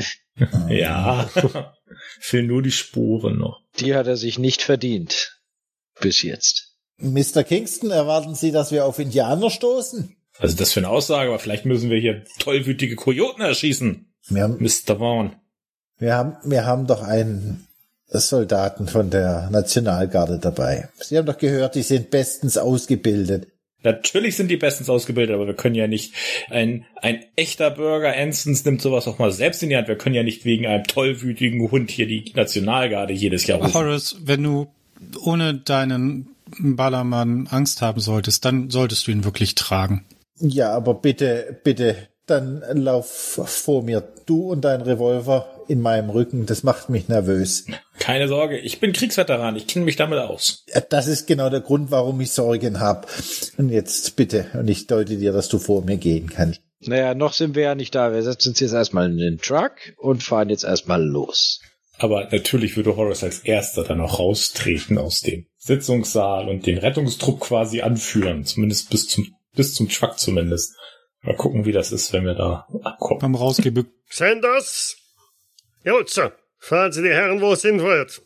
Ja. 0.69 1.27
Fehlen 2.19 2.45
nur 2.45 2.61
die 2.61 2.71
Spuren 2.71 3.39
noch. 3.39 3.61
Die 3.79 3.95
hat 3.95 4.05
er 4.05 4.17
sich 4.17 4.37
nicht 4.37 4.61
verdient. 4.61 5.39
Bis 5.99 6.21
jetzt. 6.21 6.75
Mr. 6.97 7.43
Kingston, 7.43 7.89
erwarten 7.89 8.35
Sie, 8.35 8.51
dass 8.51 8.71
wir 8.71 8.85
auf 8.85 8.99
Indianer 8.99 9.49
stoßen? 9.49 10.15
Also 10.37 10.55
das 10.55 10.73
für 10.73 10.79
eine 10.81 10.89
Aussage, 10.89 11.29
aber 11.29 11.39
vielleicht 11.39 11.65
müssen 11.65 11.89
wir 11.89 11.99
hier 11.99 12.23
tollwütige 12.37 12.95
Kojoten 12.95 13.41
erschießen. 13.43 14.13
Haben, 14.35 14.57
Mr. 14.59 14.97
Vaughn. 14.99 15.35
Wir 15.99 16.15
haben, 16.15 16.38
wir 16.43 16.65
haben 16.65 16.88
doch 16.88 17.01
einen 17.01 17.67
Soldaten 18.10 18.88
von 18.88 19.10
der 19.10 19.49
Nationalgarde 19.51 20.39
dabei. 20.39 20.89
Sie 20.99 21.17
haben 21.17 21.25
doch 21.25 21.38
gehört, 21.38 21.75
die 21.75 21.83
sind 21.83 22.10
bestens 22.10 22.57
ausgebildet. 22.57 23.47
Natürlich 23.83 24.36
sind 24.36 24.49
die 24.49 24.57
bestens 24.57 24.89
ausgebildet, 24.89 25.36
aber 25.36 25.45
wir 25.45 25.53
können 25.53 25.75
ja 25.75 25.88
nicht, 25.88 26.13
ein, 26.49 26.86
ein 27.01 27.23
echter 27.36 27.69
Bürger 27.69 28.15
Anstons 28.15 28.65
nimmt 28.65 28.81
sowas 28.81 29.07
auch 29.07 29.19
mal 29.19 29.31
selbst 29.31 29.62
in 29.62 29.69
die 29.69 29.77
Hand. 29.77 29.88
Wir 29.88 29.97
können 29.97 30.15
ja 30.15 30.23
nicht 30.23 30.45
wegen 30.45 30.65
einem 30.65 30.83
tollwütigen 30.86 31.69
Hund 31.71 31.91
hier 31.91 32.07
die 32.07 32.31
Nationalgarde 32.36 33.13
jedes 33.13 33.45
Jahr 33.45 33.60
rufen. 33.60 33.73
Horace, 33.73 34.17
wenn 34.23 34.43
du 34.43 34.67
ohne 35.21 35.53
deinen 35.53 36.27
Ballermann 36.60 37.47
Angst 37.47 37.81
haben 37.81 37.99
solltest, 37.99 38.45
dann 38.45 38.69
solltest 38.69 39.07
du 39.07 39.12
ihn 39.12 39.23
wirklich 39.23 39.55
tragen. 39.55 40.05
Ja, 40.39 40.71
aber 40.73 40.95
bitte, 40.95 41.60
bitte, 41.63 41.95
dann 42.25 42.63
lauf 42.73 43.39
vor 43.45 43.83
mir. 43.83 44.07
Du 44.25 44.51
und 44.51 44.62
dein 44.62 44.81
Revolver 44.81 45.56
in 45.67 45.82
meinem 45.82 46.10
Rücken, 46.10 46.45
das 46.45 46.63
macht 46.63 46.89
mich 46.89 47.08
nervös. 47.08 47.65
Keine 47.99 48.27
Sorge, 48.27 48.58
ich 48.58 48.80
bin 48.80 48.93
Kriegsveteran, 48.93 49.56
ich 49.56 49.67
kenne 49.67 49.86
mich 49.86 49.95
damit 49.95 50.19
aus. 50.19 50.65
Das 50.89 51.08
ist 51.08 51.27
genau 51.27 51.49
der 51.49 51.62
Grund, 51.62 51.91
warum 51.91 52.19
ich 52.21 52.32
Sorgen 52.32 52.80
habe. 52.80 53.08
Und 53.58 53.69
jetzt 53.69 54.15
bitte, 54.15 54.47
und 54.53 54.69
ich 54.69 54.88
deute 54.88 55.17
dir, 55.17 55.32
dass 55.32 55.49
du 55.49 55.60
vor 55.60 55.84
mir 55.84 55.97
gehen 55.97 56.30
kannst. 56.30 56.62
Naja, 56.82 57.15
noch 57.15 57.34
sind 57.34 57.56
wir 57.56 57.63
ja 57.63 57.75
nicht 57.75 57.95
da. 57.95 58.13
Wir 58.13 58.21
setzen 58.23 58.49
uns 58.49 58.60
jetzt 58.60 58.73
erstmal 58.73 59.10
in 59.10 59.17
den 59.17 59.38
Truck 59.39 59.73
und 59.97 60.23
fahren 60.23 60.49
jetzt 60.49 60.63
erstmal 60.63 61.03
los. 61.03 61.60
Aber 61.97 62.27
natürlich 62.32 62.77
würde 62.77 62.95
Horace 62.95 63.23
als 63.23 63.39
erster 63.39 63.84
dann 63.84 64.01
auch 64.01 64.19
raustreten 64.19 64.97
aus 64.99 65.21
dem 65.21 65.47
Sitzungssaal 65.58 66.47
und 66.47 66.67
den 66.67 66.77
Rettungstrupp 66.77 67.39
quasi 67.39 67.82
anführen. 67.82 68.45
Zumindest 68.45 68.91
bis 68.91 69.08
zum, 69.08 69.27
bis 69.56 69.73
zum 69.73 69.89
Truck 69.89 70.19
zumindest. 70.19 70.75
Mal 71.23 71.36
gucken, 71.36 71.65
wie 71.65 71.71
das 71.71 71.91
ist, 71.91 72.13
wenn 72.13 72.25
wir 72.25 72.36
da 72.36 72.67
abkommen. 72.84 73.19
Beim 73.19 73.36
Rausgebück. 73.36 73.88
Sanders? 74.10 74.96
Jawohl, 75.83 76.07
Sir. 76.07 76.33
Fahren 76.59 76.91
Sie 76.91 77.03
die 77.03 77.09
Herren, 77.09 77.41
wo 77.41 77.53
es 77.53 77.61
hin 77.61 77.81
wird. 77.81 78.21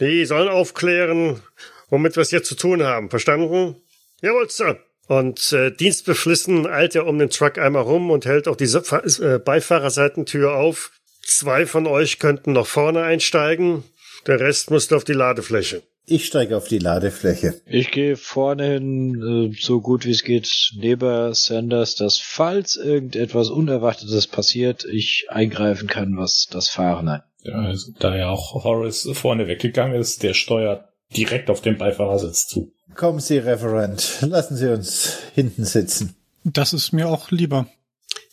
Die 0.00 0.24
sollen 0.24 0.48
aufklären, 0.48 1.42
womit 1.88 2.16
wir 2.16 2.22
es 2.22 2.30
hier 2.30 2.42
zu 2.42 2.54
tun 2.54 2.82
haben. 2.82 3.10
Verstanden? 3.10 3.76
Jawohl, 4.20 4.48
Sir. 4.48 4.78
Und 5.06 5.52
äh, 5.52 5.70
dienstbeflissen 5.70 6.66
eilt 6.66 6.94
er 6.94 7.06
um 7.06 7.18
den 7.18 7.30
Truck 7.30 7.58
einmal 7.58 7.82
rum 7.82 8.10
und 8.10 8.24
hält 8.24 8.48
auch 8.48 8.56
Fa 8.84 9.00
äh, 9.00 9.38
Beifahrerseitentür 9.38 10.54
auf. 10.54 10.92
Zwei 11.22 11.66
von 11.66 11.86
euch 11.86 12.18
könnten 12.18 12.52
noch 12.52 12.66
vorne 12.66 13.02
einsteigen. 13.02 13.84
Der 14.26 14.40
Rest 14.40 14.70
muss 14.70 14.90
auf 14.92 15.04
die 15.04 15.12
Ladefläche. 15.12 15.82
Ich 16.06 16.26
steige 16.26 16.56
auf 16.56 16.68
die 16.68 16.78
Ladefläche. 16.78 17.60
Ich 17.66 17.90
gehe 17.90 18.16
vorne 18.16 18.74
hin, 18.74 19.52
äh, 19.52 19.56
so 19.58 19.80
gut 19.80 20.04
wie 20.04 20.10
es 20.10 20.22
geht, 20.22 20.72
neben 20.76 21.32
Sanders, 21.32 21.96
dass 21.96 22.18
falls 22.18 22.76
irgendetwas 22.76 23.48
Unerwartetes 23.48 24.26
passiert, 24.26 24.84
ich 24.84 25.26
eingreifen 25.30 25.88
kann, 25.88 26.16
was 26.16 26.46
das 26.50 26.68
Fahren 26.68 27.08
angeht. 27.08 27.28
Ja, 27.44 27.54
also, 27.56 27.92
da 27.98 28.16
ja 28.16 28.30
auch 28.30 28.64
Horace 28.64 29.10
vorne 29.12 29.46
weggegangen 29.46 30.00
ist, 30.00 30.22
der 30.22 30.32
steuert 30.32 30.88
direkt 31.14 31.50
auf 31.50 31.60
den 31.60 31.76
Beifahrersitz 31.76 32.48
zu. 32.48 32.72
Kommen 32.94 33.20
Sie, 33.20 33.38
Referent. 33.38 34.18
Lassen 34.22 34.56
Sie 34.56 34.72
uns 34.72 35.18
hinten 35.34 35.64
sitzen. 35.64 36.16
Das 36.44 36.72
ist 36.72 36.92
mir 36.92 37.08
auch 37.08 37.30
lieber. 37.30 37.66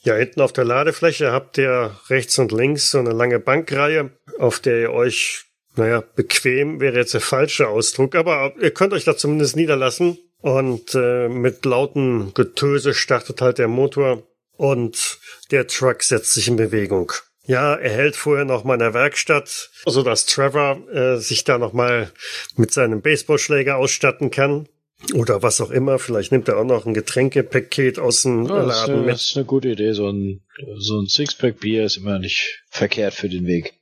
Ja, 0.03 0.15
hinten 0.15 0.41
auf 0.41 0.53
der 0.53 0.65
Ladefläche 0.65 1.31
habt 1.31 1.57
ihr 1.57 1.95
rechts 2.09 2.39
und 2.39 2.51
links 2.51 2.91
so 2.91 2.99
eine 2.99 3.11
lange 3.11 3.39
Bankreihe, 3.39 4.11
auf 4.39 4.59
der 4.59 4.81
ihr 4.81 4.91
euch, 4.91 5.45
naja, 5.75 6.03
bequem 6.15 6.79
wäre 6.79 6.97
jetzt 6.97 7.13
der 7.13 7.21
falsche 7.21 7.67
Ausdruck, 7.67 8.15
aber 8.15 8.53
ihr 8.61 8.71
könnt 8.71 8.93
euch 8.93 9.05
da 9.05 9.15
zumindest 9.15 9.55
niederlassen. 9.55 10.17
Und 10.41 10.95
äh, 10.95 11.29
mit 11.29 11.63
lauten 11.65 12.33
Getöse 12.33 12.95
startet 12.95 13.41
halt 13.41 13.59
der 13.59 13.67
Motor 13.67 14.23
und 14.57 15.19
der 15.51 15.67
Truck 15.67 16.01
setzt 16.01 16.33
sich 16.33 16.47
in 16.47 16.55
Bewegung. 16.55 17.11
Ja, 17.45 17.75
er 17.75 17.91
hält 17.91 18.15
vorher 18.15 18.45
noch 18.45 18.63
mal 18.63 18.75
in 18.75 18.79
der 18.79 18.93
Werkstatt, 18.93 19.69
so 19.85 20.03
dass 20.03 20.25
Trevor 20.25 20.87
äh, 20.91 21.17
sich 21.17 21.43
da 21.43 21.57
noch 21.57 21.73
mal 21.73 22.11
mit 22.55 22.71
seinem 22.71 23.01
Baseballschläger 23.01 23.77
ausstatten 23.77 24.31
kann. 24.31 24.67
Oder 25.15 25.41
was 25.41 25.59
auch 25.61 25.71
immer. 25.71 25.97
Vielleicht 25.97 26.31
nimmt 26.31 26.47
er 26.47 26.57
auch 26.57 26.63
noch 26.63 26.85
ein 26.85 26.93
Getränkepaket 26.93 27.97
aus 27.97 28.21
dem 28.21 28.45
Ja, 28.45 28.65
das, 28.65 28.75
ist 28.75 28.81
Laden 28.81 28.95
eine, 28.95 29.05
mit. 29.05 29.13
das 29.15 29.25
ist 29.25 29.35
eine 29.35 29.45
gute 29.45 29.69
Idee. 29.69 29.93
So 29.93 30.09
ein, 30.09 30.41
so 30.77 30.99
ein 30.99 31.07
Sixpack 31.07 31.59
Bier 31.59 31.85
ist 31.85 31.97
immer 31.97 32.19
nicht 32.19 32.63
verkehrt 32.69 33.15
für 33.15 33.29
den 33.29 33.47
Weg. 33.47 33.73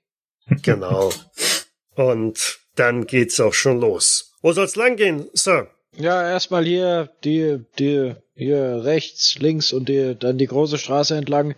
Genau. 0.61 1.11
Und 1.99 2.59
dann 2.75 3.07
geht's 3.07 3.41
auch 3.41 3.53
schon 3.53 3.81
los. 3.81 4.31
Wo 4.41 4.53
soll's 4.53 4.77
lang 4.77 4.95
gehen, 4.95 5.27
Sir? 5.33 5.67
Ja, 5.97 6.29
erstmal 6.29 6.63
hier 6.63 7.09
die, 7.25 7.59
die, 7.77 8.15
hier 8.35 8.85
rechts, 8.85 9.35
links 9.37 9.73
und 9.73 9.89
die, 9.89 10.15
dann 10.17 10.37
die 10.37 10.47
große 10.47 10.77
Straße 10.77 11.15
entlang. 11.17 11.55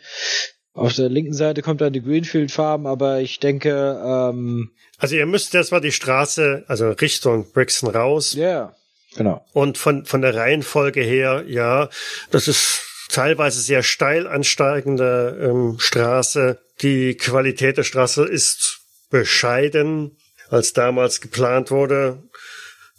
Auf 0.73 0.93
der 0.93 1.09
linken 1.09 1.33
Seite 1.33 1.61
kommt 1.61 1.81
dann 1.81 1.93
die 1.93 2.01
Greenfield 2.01 2.51
Farm, 2.51 2.87
aber 2.87 3.19
ich 3.21 3.39
denke, 3.39 4.01
ähm, 4.03 4.71
Also 4.97 5.15
ihr 5.15 5.27
müsst 5.27 5.53
erstmal 5.53 5.81
die 5.81 5.91
Straße, 5.91 6.63
also 6.67 6.89
Richtung 6.89 7.51
Brixton 7.51 7.89
raus. 7.89 8.33
ja, 8.33 8.75
genau. 9.15 9.45
Und 9.53 9.77
von, 9.77 10.05
von 10.05 10.23
der 10.23 10.33
Reihenfolge 10.33 11.01
her, 11.01 11.43
ja, 11.45 11.89
das 12.31 12.47
ist 12.47 12.81
teilweise 13.09 13.61
sehr 13.61 13.83
steil 13.83 14.25
ansteigende 14.25 15.37
ähm, 15.39 15.75
Straße. 15.77 16.57
Die 16.81 17.15
Qualität 17.15 17.77
der 17.77 17.83
Straße 17.83 18.23
ist 18.23 18.79
bescheiden, 19.11 20.17
als 20.51 20.73
damals 20.73 21.21
geplant 21.21 21.71
wurde, 21.71 22.21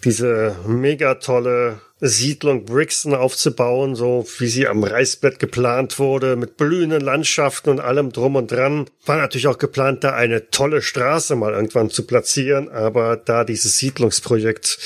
diese 0.05 0.57
mega 0.67 1.15
tolle 1.15 1.81
Siedlung 2.01 2.65
Brixton 2.65 3.15
aufzubauen, 3.15 3.95
so 3.95 4.27
wie 4.39 4.49
sie 4.49 4.67
am 4.67 4.83
Reißbrett 4.83 5.39
geplant 5.39 6.01
wurde, 6.01 6.35
mit 6.35 6.57
blühenden 6.57 7.01
Landschaften 7.01 7.71
und 7.71 7.79
allem 7.79 8.11
drum 8.11 8.35
und 8.35 8.51
dran. 8.51 8.91
War 9.07 9.19
natürlich 9.19 9.47
auch 9.47 9.59
geplant, 9.59 10.03
da 10.03 10.13
eine 10.13 10.51
tolle 10.51 10.83
Straße 10.83 11.37
mal 11.37 11.53
irgendwann 11.53 11.91
zu 11.91 12.05
platzieren, 12.05 12.69
aber 12.69 13.17
da 13.17 13.45
dieses 13.45 13.79
Siedlungsprojekt 13.79 14.79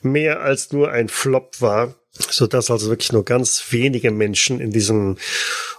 mehr 0.00 0.40
als 0.40 0.72
nur 0.72 0.90
ein 0.90 1.10
Flop 1.10 1.60
war, 1.60 1.94
so 2.12 2.46
dass 2.46 2.70
also 2.70 2.88
wirklich 2.88 3.12
nur 3.12 3.24
ganz 3.24 3.64
wenige 3.70 4.10
Menschen 4.10 4.60
in 4.60 4.70
diesem 4.70 5.16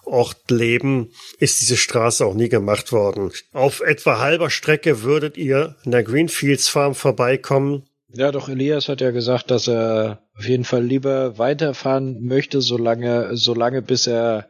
Ort 0.04 0.50
leben, 0.50 1.12
ist 1.39 1.62
diese 1.62 1.78
Straße 1.78 2.26
auch 2.26 2.34
nie 2.34 2.50
gemacht 2.50 2.91
worden. 2.91 3.32
Auf 3.52 3.82
etwa 3.82 4.19
halber 4.19 4.50
Strecke 4.50 5.04
würdet 5.04 5.38
ihr 5.38 5.76
in 5.86 5.91
der 5.91 6.04
Greenfields 6.04 6.67
Farm 6.69 6.96
vorbeikommen. 6.96 7.84
Ja, 8.15 8.32
doch 8.32 8.48
Elias 8.50 8.89
hat 8.89 9.02
ja 9.02 9.12
gesagt, 9.12 9.50
dass 9.50 9.67
er 9.67 10.22
auf 10.38 10.46
jeden 10.48 10.65
Fall 10.65 10.84
lieber 10.84 11.38
weiterfahren 11.38 12.24
möchte, 12.26 12.62
solange, 12.62 13.36
solange 13.38 13.82
bis 13.82 14.08
er 14.08 14.50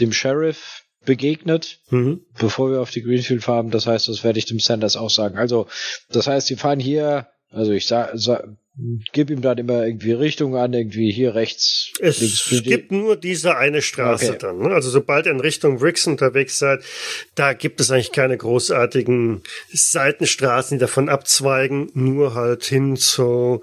dem 0.00 0.12
Sheriff 0.12 0.82
begegnet, 1.04 1.80
Mhm. 1.90 2.22
bevor 2.38 2.70
wir 2.70 2.80
auf 2.80 2.90
die 2.90 3.02
Greenfield 3.02 3.44
fahren. 3.44 3.70
Das 3.70 3.86
heißt, 3.86 4.08
das 4.08 4.24
werde 4.24 4.38
ich 4.38 4.46
dem 4.46 4.60
Sanders 4.60 4.96
auch 4.96 5.10
sagen. 5.10 5.38
Also, 5.38 5.66
das 6.10 6.26
heißt, 6.26 6.48
die 6.50 6.56
fahren 6.56 6.80
hier, 6.80 7.28
also 7.50 7.72
ich 7.72 7.86
sag, 7.86 8.10
sag 8.14 8.44
gib 9.12 9.30
ihm 9.30 9.40
dann 9.40 9.56
immer 9.58 9.86
irgendwie 9.86 10.12
Richtung 10.12 10.54
an, 10.56 10.72
irgendwie 10.74 11.10
hier 11.10 11.34
rechts, 11.34 11.92
Es 11.98 12.20
links. 12.20 12.62
gibt 12.64 12.92
nur 12.92 13.16
diese 13.16 13.56
eine 13.56 13.80
Straße 13.80 14.30
Okay. 14.30 14.38
dann. 14.40 14.58
Ne? 14.58 14.68
Also 14.74 14.90
sobald 14.90 15.26
ihr 15.26 15.32
in 15.32 15.40
Richtung 15.40 15.78
Brixton 15.78 16.12
unterwegs 16.14 16.58
seid, 16.58 16.80
da 17.34 17.54
gibt 17.54 17.80
es 17.80 17.90
eigentlich 17.90 18.12
keine 18.12 18.36
großartigen 18.36 19.42
Seitenstraßen, 19.72 20.76
die 20.76 20.80
davon 20.80 21.08
abzweigen, 21.08 21.90
nur 21.94 22.34
halt 22.34 22.64
hin 22.64 22.96
zu, 22.96 23.62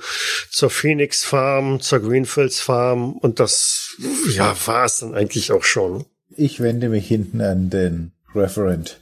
zur 0.49 0.69
Phoenix 0.69 1.23
Farm, 1.23 1.79
zur 1.79 1.99
Greenfields 1.99 2.59
Farm 2.59 3.13
und 3.17 3.39
das, 3.39 3.95
ja, 4.35 4.55
war's 4.65 4.99
dann 4.99 5.13
eigentlich 5.13 5.51
auch 5.51 5.63
schon. 5.63 6.05
Ich 6.35 6.59
wende 6.59 6.89
mich 6.89 7.07
hinten 7.07 7.41
an 7.41 7.69
den 7.69 8.13
Referent. 8.33 8.97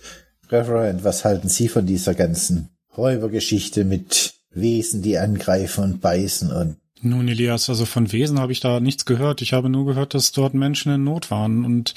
Referent, 0.49 1.05
was 1.05 1.23
halten 1.23 1.47
Sie 1.47 1.69
von 1.69 1.85
dieser 1.85 2.13
ganzen 2.13 2.69
Räubergeschichte 2.97 3.85
mit 3.85 4.33
Wesen, 4.53 5.01
die 5.01 5.17
angreifen 5.17 5.83
und 5.83 6.01
beißen 6.01 6.51
und 6.51 6.77
Nun, 7.01 7.27
Elias, 7.27 7.69
also 7.69 7.85
von 7.85 8.11
Wesen 8.11 8.39
habe 8.39 8.51
ich 8.51 8.59
da 8.59 8.79
nichts 8.79 9.05
gehört. 9.05 9.41
Ich 9.41 9.53
habe 9.53 9.69
nur 9.69 9.85
gehört, 9.85 10.13
dass 10.13 10.31
dort 10.33 10.53
Menschen 10.53 10.93
in 10.93 11.03
Not 11.03 11.31
waren 11.31 11.65
und 11.65 11.95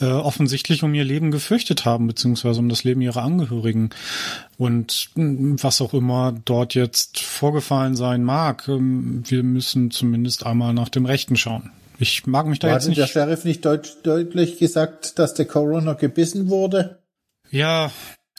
äh, 0.00 0.04
offensichtlich 0.04 0.84
um 0.84 0.94
ihr 0.94 1.04
Leben 1.04 1.30
gefürchtet 1.30 1.84
haben, 1.84 2.06
beziehungsweise 2.06 2.60
um 2.60 2.68
das 2.68 2.84
Leben 2.84 3.00
ihrer 3.00 3.22
Angehörigen. 3.22 3.90
Und 4.56 5.10
mh, 5.16 5.56
was 5.62 5.80
auch 5.80 5.92
immer 5.92 6.34
dort 6.44 6.74
jetzt 6.74 7.18
vorgefallen 7.18 7.96
sein 7.96 8.22
mag, 8.22 8.68
ähm, 8.68 9.24
wir 9.26 9.42
müssen 9.42 9.90
zumindest 9.90 10.46
einmal 10.46 10.72
nach 10.72 10.88
dem 10.88 11.04
Rechten 11.06 11.36
schauen. 11.36 11.72
Ich 11.98 12.26
mag 12.26 12.46
mich 12.46 12.60
da 12.60 12.68
Hat 12.68 12.74
jetzt 12.74 12.86
denn 12.86 12.94
der 12.94 13.04
nicht. 13.04 13.12
Sheriff 13.12 13.44
nicht 13.44 13.64
deut 13.64 13.98
deutlich 14.04 14.58
gesagt, 14.58 15.18
dass 15.18 15.34
der 15.34 15.46
Coroner 15.46 15.96
gebissen 15.96 16.48
wurde? 16.48 17.02
Ja, 17.50 17.90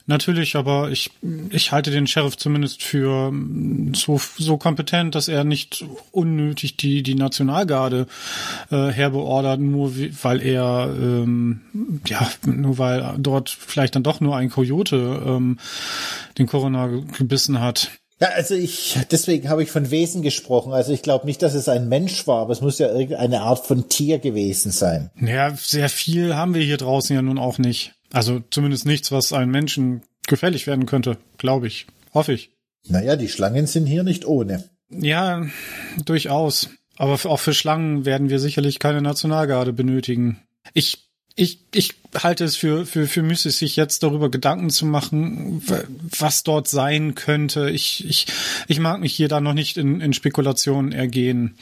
natürlich, 0.09 0.57
aber 0.57 0.89
ich, 0.91 1.11
ich 1.51 1.71
halte 1.71 1.91
den 1.91 2.07
Sheriff 2.07 2.35
zumindest 2.35 2.83
für 2.83 3.31
mm, 3.31 3.93
so, 3.93 4.19
so 4.37 4.57
kompetent, 4.57 5.15
dass 5.15 5.29
er 5.29 5.45
nicht 5.45 5.85
unnötig 6.11 6.75
die, 6.75 7.01
die 7.03 7.15
Nationalgarde 7.15 8.07
äh, 8.71 8.87
herbeordert, 8.89 9.61
nur 9.61 9.95
wie, 9.95 10.11
weil 10.21 10.41
er, 10.41 10.93
ähm, 10.93 11.61
ja, 12.05 12.29
nur 12.45 12.77
weil 12.77 13.15
dort 13.17 13.49
vielleicht 13.49 13.95
dann 13.95 14.03
doch 14.03 14.19
nur 14.19 14.35
ein 14.35 14.49
Coyote 14.49 15.21
ähm, 15.25 15.57
den 16.37 16.47
Coroner 16.47 16.89
ge- 16.89 17.03
gebissen 17.17 17.61
hat. 17.61 17.91
Ja, 18.21 18.27
also 18.35 18.53
ich, 18.53 18.97
deswegen 19.11 19.47
habe 19.47 19.63
ich 19.63 19.71
von 19.71 19.91
Wesen 19.91 20.21
gesprochen. 20.21 20.73
Also 20.73 20.91
ich 20.91 21.03
glaube 21.03 21.25
nicht, 21.25 21.41
dass 21.41 21.53
es 21.53 21.69
ein 21.69 21.87
Mensch 21.87 22.27
war, 22.27 22.41
aber 22.41 22.51
es 22.51 22.59
muss 22.59 22.77
ja 22.77 22.89
irgendeine 22.91 23.39
Art 23.39 23.65
von 23.65 23.87
Tier 23.87 24.19
gewesen 24.19 24.71
sein. 24.71 25.09
Ja, 25.21 25.55
sehr 25.55 25.87
viel 25.87 26.35
haben 26.35 26.53
wir 26.53 26.61
hier 26.61 26.75
draußen 26.75 27.15
ja 27.15 27.21
nun 27.21 27.37
auch 27.37 27.59
nicht. 27.59 27.93
Also 28.11 28.41
zumindest 28.49 28.85
nichts, 28.85 29.11
was 29.11 29.33
einem 29.33 29.51
Menschen 29.51 30.01
gefährlich 30.27 30.67
werden 30.67 30.85
könnte, 30.85 31.17
glaube 31.37 31.67
ich. 31.67 31.87
Hoffe 32.13 32.33
ich. 32.33 32.51
Naja, 32.87 33.15
die 33.15 33.29
Schlangen 33.29 33.67
sind 33.67 33.85
hier 33.85 34.03
nicht 34.03 34.25
ohne. 34.25 34.63
Ja, 34.89 35.45
durchaus. 36.05 36.69
Aber 36.97 37.13
auch 37.13 37.39
für 37.39 37.53
Schlangen 37.53 38.05
werden 38.05 38.29
wir 38.29 38.39
sicherlich 38.39 38.79
keine 38.79 39.01
Nationalgarde 39.01 39.73
benötigen. 39.73 40.41
Ich, 40.73 41.09
ich, 41.35 41.59
ich 41.73 41.93
halte 42.15 42.43
es 42.43 42.55
für, 42.55 42.85
für, 42.85 43.07
für 43.07 43.21
müßig, 43.21 43.55
sich 43.55 43.75
jetzt 43.75 44.03
darüber 44.03 44.29
Gedanken 44.29 44.69
zu 44.69 44.85
machen, 44.85 45.61
was 46.17 46.43
dort 46.43 46.67
sein 46.67 47.15
könnte. 47.15 47.69
Ich, 47.69 48.05
ich, 48.05 48.27
ich 48.67 48.79
mag 48.79 48.99
mich 48.99 49.13
hier 49.13 49.29
da 49.29 49.39
noch 49.39 49.53
nicht 49.53 49.77
in, 49.77 50.01
in 50.01 50.13
Spekulationen 50.13 50.91
ergehen. 50.91 51.55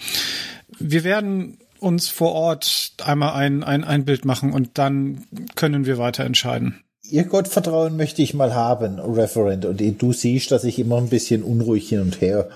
Wir 0.79 1.03
werden 1.03 1.59
uns 1.79 2.09
vor 2.09 2.33
Ort 2.33 2.93
einmal 3.03 3.33
ein, 3.33 3.63
ein, 3.63 3.83
ein 3.83 4.05
Bild 4.05 4.25
machen 4.25 4.53
und 4.53 4.77
dann 4.77 5.25
können 5.55 5.85
wir 5.85 5.97
weiter 5.97 6.23
entscheiden. 6.23 6.83
Ihr 7.09 7.23
Gottvertrauen 7.23 7.95
möchte 7.95 8.21
ich 8.21 8.33
mal 8.33 8.53
haben, 8.53 8.99
Referent. 8.99 9.63
Und 9.63 9.79
du 9.79 10.11
siehst, 10.11 10.51
dass 10.51 10.65
ich 10.65 10.77
immer 10.77 10.97
ein 10.97 11.07
bisschen 11.07 11.41
unruhig 11.41 11.87
hin 11.87 12.01
und 12.01 12.19
her 12.19 12.49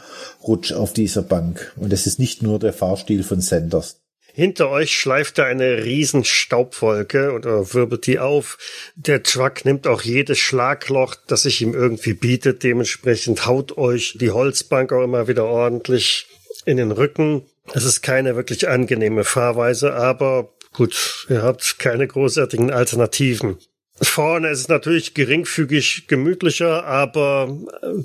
rutsch 0.46 0.74
auf 0.74 0.92
dieser 0.92 1.22
Bank. 1.22 1.74
Und 1.78 1.94
es 1.94 2.06
ist 2.06 2.20
nicht 2.20 2.44
nur 2.44 2.60
der 2.60 2.74
Fahrstil 2.74 3.24
von 3.24 3.40
Sanders. 3.40 4.02
Hinter 4.34 4.70
euch 4.70 4.92
schleift 4.98 5.38
da 5.38 5.46
eine 5.46 5.84
riesen 5.84 6.24
Staubwolke 6.24 7.34
oder 7.34 7.74
wirbelt 7.74 8.08
die 8.08 8.20
auf. 8.20 8.58
Der 8.96 9.24
Truck 9.24 9.66
nimmt 9.66 9.88
auch 9.88 10.02
jedes 10.02 10.40
Schlagloch, 10.40 11.16
das 11.28 11.44
sich 11.44 11.62
ihm 11.62 11.74
irgendwie 11.74 12.14
bietet. 12.14 12.64
Dementsprechend 12.64 13.46
haut 13.46 13.78
euch 13.78 14.18
die 14.20 14.32
Holzbank 14.32 14.94
auch 14.94 15.04
immer 15.04 15.28
wieder 15.28 15.46
ordentlich 15.46 16.28
in 16.66 16.78
den 16.78 16.92
Rücken. 16.92 17.44
Es 17.74 17.86
ist 17.86 18.02
keine 18.02 18.36
wirklich 18.36 18.68
angenehme 18.68 19.24
Fahrweise, 19.24 19.94
aber 19.94 20.54
gut, 20.74 21.28
ihr 21.30 21.44
habt 21.44 21.80
keine 21.80 22.08
großartigen 22.08 22.72
Alternativen. 22.72 23.58
Vorne 24.02 24.50
ist 24.50 24.62
es 24.62 24.68
natürlich 24.68 25.14
geringfügig 25.14 26.08
gemütlicher, 26.08 26.86
aber 26.86 27.56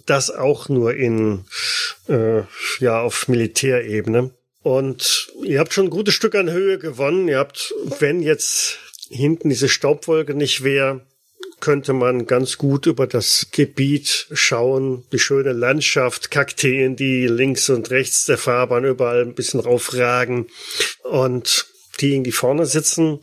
das 0.04 0.30
auch 0.30 0.68
nur 0.68 0.94
in 0.94 1.46
äh, 2.08 2.42
ja 2.80 3.00
auf 3.00 3.28
Militärebene. 3.28 4.30
Und 4.62 5.32
ihr 5.42 5.60
habt 5.60 5.72
schon 5.72 5.86
ein 5.86 5.90
gutes 5.90 6.14
Stück 6.14 6.34
an 6.34 6.50
Höhe 6.50 6.78
gewonnen. 6.78 7.28
Ihr 7.28 7.38
habt, 7.38 7.72
wenn 8.00 8.20
jetzt 8.20 8.78
hinten 9.08 9.48
diese 9.48 9.68
Staubwolke 9.68 10.34
nicht 10.34 10.64
wäre, 10.64 11.06
könnte 11.66 11.94
man 11.94 12.26
ganz 12.26 12.58
gut 12.58 12.86
über 12.86 13.08
das 13.08 13.48
Gebiet 13.50 14.28
schauen, 14.32 15.02
die 15.10 15.18
schöne 15.18 15.50
Landschaft, 15.52 16.30
Kakteen, 16.30 16.94
die 16.94 17.26
links 17.26 17.68
und 17.70 17.90
rechts 17.90 18.24
der 18.24 18.38
Fahrbahn 18.38 18.84
überall 18.84 19.22
ein 19.22 19.34
bisschen 19.34 19.58
raufragen. 19.58 20.46
Und 21.02 21.66
die, 22.00 22.22
die 22.22 22.30
vorne 22.30 22.66
sitzen, 22.66 23.18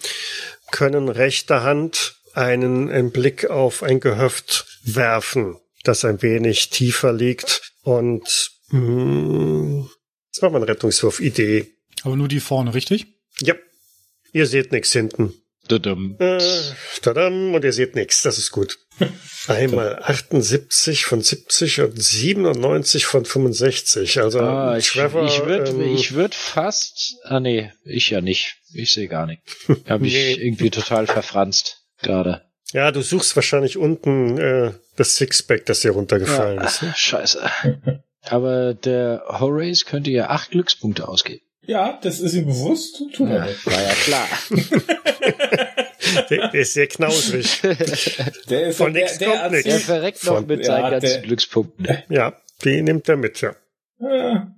können 0.73 1.07
rechter 1.07 1.63
Hand 1.63 2.17
einen, 2.33 2.89
einen 2.89 3.11
Blick 3.11 3.49
auf 3.49 3.81
ein 3.81 4.01
Gehöft 4.01 4.65
werfen, 4.83 5.55
das 5.85 6.03
ein 6.03 6.21
wenig 6.21 6.69
tiefer 6.69 7.13
liegt. 7.13 7.71
Und 7.83 8.51
Hm, 8.71 9.89
Das 10.33 10.41
war 10.41 10.49
mein 10.49 10.63
Rettungswurf. 10.63 11.21
Idee. 11.21 11.71
Aber 12.01 12.17
nur 12.17 12.27
die 12.27 12.41
vorne, 12.41 12.73
richtig? 12.73 13.05
Ja. 13.39 13.55
Ihr 14.33 14.47
seht 14.47 14.73
nichts 14.73 14.91
hinten. 14.91 15.33
Dadum. 15.79 16.15
Äh, 16.19 16.39
tadam, 17.01 17.53
und 17.53 17.63
ihr 17.63 17.73
seht 17.73 17.95
nichts. 17.95 18.21
Das 18.23 18.37
ist 18.37 18.51
gut. 18.51 18.77
Einmal 19.47 20.01
78 20.03 21.05
von 21.05 21.21
70 21.21 21.81
und 21.81 22.01
97 22.01 23.05
von 23.05 23.25
65. 23.25 24.19
Also 24.21 24.39
Ah, 24.39 24.77
ich 24.77 24.91
Trevor. 24.91 25.25
ich 25.25 25.45
würde 25.45 25.71
ähm, 25.71 25.95
ich 25.95 26.13
würd 26.13 26.35
fast. 26.35 27.15
Ah 27.23 27.39
nee, 27.39 27.71
ich 27.83 28.09
ja 28.11 28.21
nicht. 28.21 28.57
Ich 28.73 28.93
sehe 28.93 29.07
gar 29.07 29.25
nicht. 29.25 29.41
Hab 29.87 30.01
ich 30.01 30.13
Nee. 30.13 30.33
irgendwie 30.33 30.69
total 30.69 31.07
verfranst 31.07 31.81
gerade. 32.01 32.41
ja, 32.71 32.91
du 32.91 33.01
suchst 33.01 33.35
wahrscheinlich 33.35 33.77
unten 33.77 34.37
äh, 34.37 34.71
das 34.95 35.15
Sixpack, 35.15 35.65
das 35.65 35.81
hier 35.81 35.91
runtergefallen 35.91 36.61
ist. 36.61 36.81
ne? 36.83 36.93
Scheiße. 36.95 37.41
Aber 38.25 38.73
der 38.73 39.23
Horace 39.27 39.85
könnte 39.85 40.11
ja 40.11 40.29
acht 40.29 40.51
Glückspunkte 40.51 41.07
ausgeben. 41.07 41.42
Ja, 41.65 41.99
das 42.01 42.19
ist 42.19 42.33
ihm 42.33 42.45
bewusst. 42.45 43.01
Tut 43.13 43.29
er 43.29 43.35
Ja, 43.37 43.45
nicht. 43.45 43.65
war 43.65 43.81
ja 43.81 43.93
klar. 43.93 44.27
Der, 46.29 46.49
der 46.49 46.61
ist 46.61 46.73
sehr 46.73 46.87
knausrig. 46.87 47.61
Der 48.49 48.67
ist 48.67 48.77
Von 48.77 48.93
der, 48.93 49.07
der 49.17 49.27
kommt 49.29 49.41
erzählt- 49.53 49.65
Er 49.65 49.79
verreckt 49.79 50.23
noch 50.25 50.35
Von- 50.35 50.47
mit 50.47 50.59
ja, 50.59 50.65
seinen 50.65 50.91
ganzen 50.91 51.09
der- 51.09 51.21
Glückspunkten. 51.21 51.87
ja, 52.09 52.33
die 52.63 52.81
nimmt 52.81 53.07
er 53.09 53.15
mit, 53.17 53.41
ja. 53.41 53.55
Ja. 53.99 54.53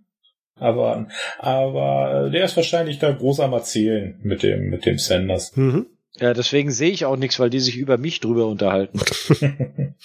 Aber, 0.57 1.07
aber 1.37 2.27
äh, 2.27 2.31
der 2.31 2.45
ist 2.45 2.55
wahrscheinlich 2.55 2.97
da 2.99 3.11
groß 3.11 3.41
am 3.41 3.53
Erzählen 3.53 4.17
mit 4.23 4.41
dem, 4.41 4.69
mit 4.69 4.85
dem 4.85 4.97
Sanders. 4.97 5.55
Mhm. 5.55 5.85
Ja, 6.17 6.33
deswegen 6.33 6.71
sehe 6.71 6.91
ich 6.91 7.03
auch 7.05 7.17
nichts, 7.17 7.39
weil 7.41 7.49
die 7.49 7.59
sich 7.59 7.75
über 7.77 7.97
mich 7.97 8.21
drüber 8.21 8.47
unterhalten. 8.47 9.01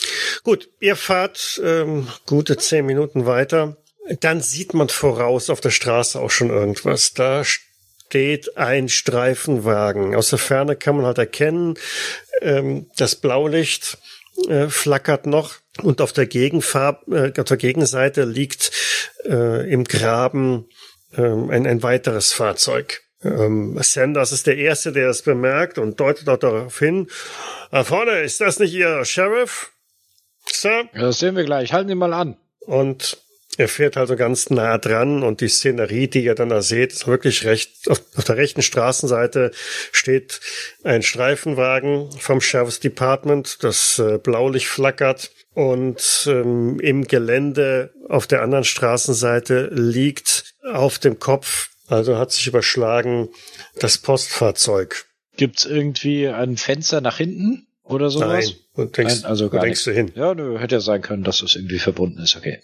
Gut, 0.42 0.68
ihr 0.80 0.96
fahrt 0.96 1.60
ähm, 1.64 2.08
gute 2.26 2.56
zehn 2.56 2.84
Minuten 2.84 3.26
weiter. 3.26 3.76
Dann 4.20 4.40
sieht 4.40 4.74
man 4.74 4.88
voraus 4.88 5.50
auf 5.50 5.60
der 5.60 5.70
Straße 5.70 6.18
auch 6.20 6.30
schon 6.30 6.50
irgendwas. 6.50 7.12
Da 7.14 7.44
steht 7.44 8.56
ein 8.56 8.88
Streifenwagen. 8.88 10.14
Aus 10.14 10.30
der 10.30 10.38
Ferne 10.38 10.76
kann 10.76 10.96
man 10.96 11.06
halt 11.06 11.18
erkennen, 11.18 11.74
ähm, 12.40 12.90
das 12.96 13.14
Blaulicht 13.16 13.98
äh, 14.48 14.68
flackert 14.68 15.26
noch 15.26 15.56
und 15.82 16.00
auf 16.00 16.12
der 16.12 16.26
Gegenfarb, 16.26 17.06
äh, 17.08 17.32
auf 17.38 17.44
der 17.44 17.56
Gegenseite 17.56 18.24
liegt 18.24 18.72
äh, 19.26 19.70
im 19.70 19.84
Graben 19.84 20.66
ähm, 21.16 21.50
ein, 21.50 21.66
ein 21.66 21.82
weiteres 21.82 22.32
Fahrzeug. 22.32 23.02
Ähm, 23.22 23.78
Sanders 23.80 24.32
ist 24.32 24.46
der 24.46 24.56
Erste, 24.56 24.92
der 24.92 25.10
es 25.10 25.22
bemerkt 25.22 25.78
und 25.78 26.00
deutet 26.00 26.28
auch 26.28 26.38
darauf 26.38 26.78
hin. 26.78 27.08
Da 27.70 27.84
vorne, 27.84 28.20
ist 28.20 28.40
das 28.40 28.58
nicht 28.58 28.72
Ihr 28.72 29.04
Sheriff? 29.04 29.72
Sir? 30.46 30.88
Ja, 30.94 31.02
Das 31.02 31.18
sehen 31.18 31.36
wir 31.36 31.44
gleich. 31.44 31.72
Halten 31.72 31.88
Sie 31.88 31.94
mal 31.94 32.14
an. 32.14 32.36
Und 32.60 33.18
er 33.56 33.68
fährt 33.68 33.96
also 33.96 34.16
ganz 34.16 34.50
nah 34.50 34.78
dran 34.78 35.22
und 35.22 35.40
die 35.40 35.48
Szenerie, 35.48 36.08
die 36.08 36.24
ihr 36.24 36.34
dann 36.34 36.50
da 36.50 36.62
seht, 36.62 36.92
ist 36.92 37.06
wirklich 37.06 37.44
recht, 37.44 37.90
auf, 37.90 38.00
auf 38.16 38.24
der 38.24 38.36
rechten 38.36 38.62
Straßenseite 38.62 39.50
steht 39.92 40.40
ein 40.84 41.02
Streifenwagen 41.02 42.10
vom 42.12 42.40
Sheriff's 42.40 42.80
Department, 42.80 43.62
das 43.62 43.98
äh, 43.98 44.18
Blaulicht 44.18 44.68
flackert 44.68 45.30
und 45.52 46.26
ähm, 46.28 46.78
im 46.80 47.06
Gelände 47.06 47.92
auf 48.08 48.26
der 48.26 48.42
anderen 48.42 48.64
Straßenseite 48.64 49.70
liegt 49.72 50.54
auf 50.72 50.98
dem 50.98 51.18
Kopf, 51.18 51.70
also 51.88 52.18
hat 52.18 52.30
sich 52.30 52.46
überschlagen, 52.46 53.28
das 53.78 53.98
Postfahrzeug. 53.98 55.06
Gibt's 55.36 55.64
irgendwie 55.64 56.28
ein 56.28 56.56
Fenster 56.56 57.00
nach 57.00 57.16
hinten 57.16 57.66
oder 57.82 58.10
sowas? 58.10 58.46
Nein, 58.46 58.54
und 58.74 58.96
denkst, 58.96 59.22
Nein, 59.22 59.24
also 59.24 59.50
gar 59.50 59.62
denkst 59.62 59.84
du 59.84 59.90
hin? 59.90 60.12
Ja, 60.14 60.34
nö, 60.34 60.58
hätte 60.58 60.76
ja 60.76 60.80
sein 60.80 61.02
können, 61.02 61.24
dass 61.24 61.38
das 61.38 61.56
irgendwie 61.56 61.78
verbunden 61.80 62.20
ist. 62.22 62.36
Okay. 62.36 62.60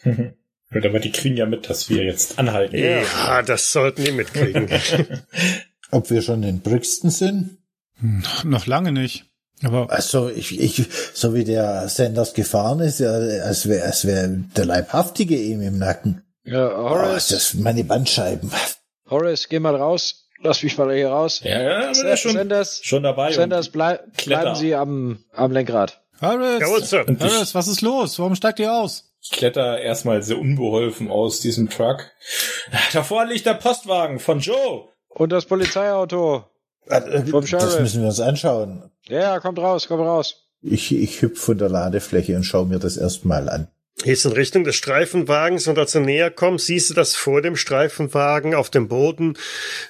Gut, 0.72 0.84
aber 0.84 0.98
die 0.98 1.12
kriegen 1.12 1.36
ja 1.36 1.46
mit, 1.46 1.70
dass 1.70 1.88
wir 1.88 2.04
jetzt 2.04 2.38
anhalten. 2.38 2.76
Ja, 2.76 3.42
das 3.42 3.72
sollten 3.72 4.04
die 4.04 4.12
mitkriegen. 4.12 4.68
Ob 5.92 6.10
wir 6.10 6.22
schon 6.22 6.42
in 6.42 6.60
Brixton 6.60 7.10
sind? 7.10 7.58
Noch, 8.00 8.44
noch 8.44 8.66
lange 8.66 8.92
nicht. 8.92 9.24
Aber 9.62 9.90
Also 9.90 10.28
ich, 10.28 10.60
ich, 10.60 10.86
so 11.14 11.34
wie 11.34 11.44
der 11.44 11.88
Sanders 11.88 12.34
gefahren 12.34 12.80
ist, 12.80 12.98
ja, 13.00 13.10
als 13.12 13.68
wäre 13.68 13.84
als 13.86 14.04
wär 14.06 14.28
der 14.28 14.64
Leibhaftige 14.66 15.36
ihm 15.36 15.62
im 15.62 15.78
Nacken. 15.78 16.22
Ja, 16.44 16.68
Oh, 16.76 16.90
Horace, 16.90 17.30
ist 17.30 17.32
das 17.32 17.54
meine 17.54 17.82
Bandscheiben. 17.84 18.50
Horace, 19.08 19.48
geh 19.48 19.58
mal 19.60 19.74
raus. 19.76 20.24
Lass 20.42 20.62
mich 20.62 20.76
mal 20.76 20.94
hier 20.94 21.08
raus. 21.08 21.40
Ja, 21.42 21.62
ja, 21.62 21.88
aber 21.90 22.02
der 22.02 22.12
ist 22.14 22.20
schon, 22.20 22.32
Sanders, 22.34 22.80
schon 22.82 23.02
dabei. 23.04 23.32
Sanders, 23.32 23.70
blei 23.70 23.98
bleiben 24.24 24.54
Sie 24.56 24.74
am, 24.74 25.24
am 25.32 25.50
Lenkrad. 25.52 26.02
Ich- 26.16 26.22
Harris, 26.22 27.54
was 27.54 27.68
ist 27.68 27.80
los? 27.80 28.18
Warum 28.18 28.34
steigt 28.34 28.58
ihr 28.58 28.72
aus? 28.72 29.05
Ich 29.28 29.38
kletter 29.38 29.80
erstmal 29.80 30.22
sehr 30.22 30.38
unbeholfen 30.38 31.10
aus 31.10 31.40
diesem 31.40 31.68
Truck. 31.68 32.10
Davor 32.92 33.24
liegt 33.26 33.44
der 33.44 33.54
Postwagen 33.54 34.20
von 34.20 34.38
Joe. 34.38 34.88
Und 35.08 35.32
das 35.32 35.46
Polizeiauto. 35.46 36.44
Vom 36.88 37.40
Das 37.40 37.48
Sheriff. 37.48 37.80
müssen 37.80 38.02
wir 38.02 38.08
uns 38.08 38.20
anschauen. 38.20 38.88
Ja, 39.08 39.40
kommt 39.40 39.58
raus, 39.58 39.88
kommt 39.88 40.02
raus. 40.04 40.44
Ich, 40.62 40.94
ich 40.94 41.20
hüpf 41.22 41.40
von 41.42 41.58
der 41.58 41.68
Ladefläche 41.68 42.36
und 42.36 42.44
schaue 42.44 42.66
mir 42.66 42.78
das 42.78 42.96
erstmal 42.96 43.48
an. 43.48 43.66
Gehst 44.04 44.26
in 44.26 44.32
Richtung 44.32 44.62
des 44.62 44.76
Streifenwagens 44.76 45.66
und 45.66 45.76
als 45.78 45.92
du 45.92 46.00
näher 46.00 46.30
kommst, 46.30 46.66
siehst 46.66 46.90
du, 46.90 46.94
dass 46.94 47.16
vor 47.16 47.42
dem 47.42 47.56
Streifenwagen 47.56 48.54
auf 48.54 48.70
dem 48.70 48.86
Boden 48.86 49.36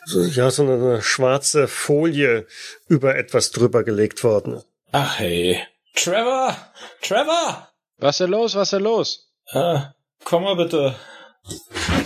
so, 0.06 0.22
ja 0.22 0.50
so 0.50 0.62
eine 0.62 1.02
schwarze 1.02 1.68
Folie 1.68 2.46
über 2.88 3.16
etwas 3.16 3.50
drüber 3.50 3.84
gelegt 3.84 4.24
worden. 4.24 4.62
Ach 4.92 5.18
hey. 5.18 5.60
Trevor! 5.94 6.56
Trevor! 7.02 7.68
Was 7.98 8.14
ist 8.16 8.20
denn 8.20 8.30
los? 8.30 8.54
Was 8.54 8.68
ist 8.68 8.72
denn 8.72 8.82
los? 8.82 9.25
Ah, 9.52 9.94
komm 10.24 10.42
mal 10.44 10.56
bitte. 10.56 10.94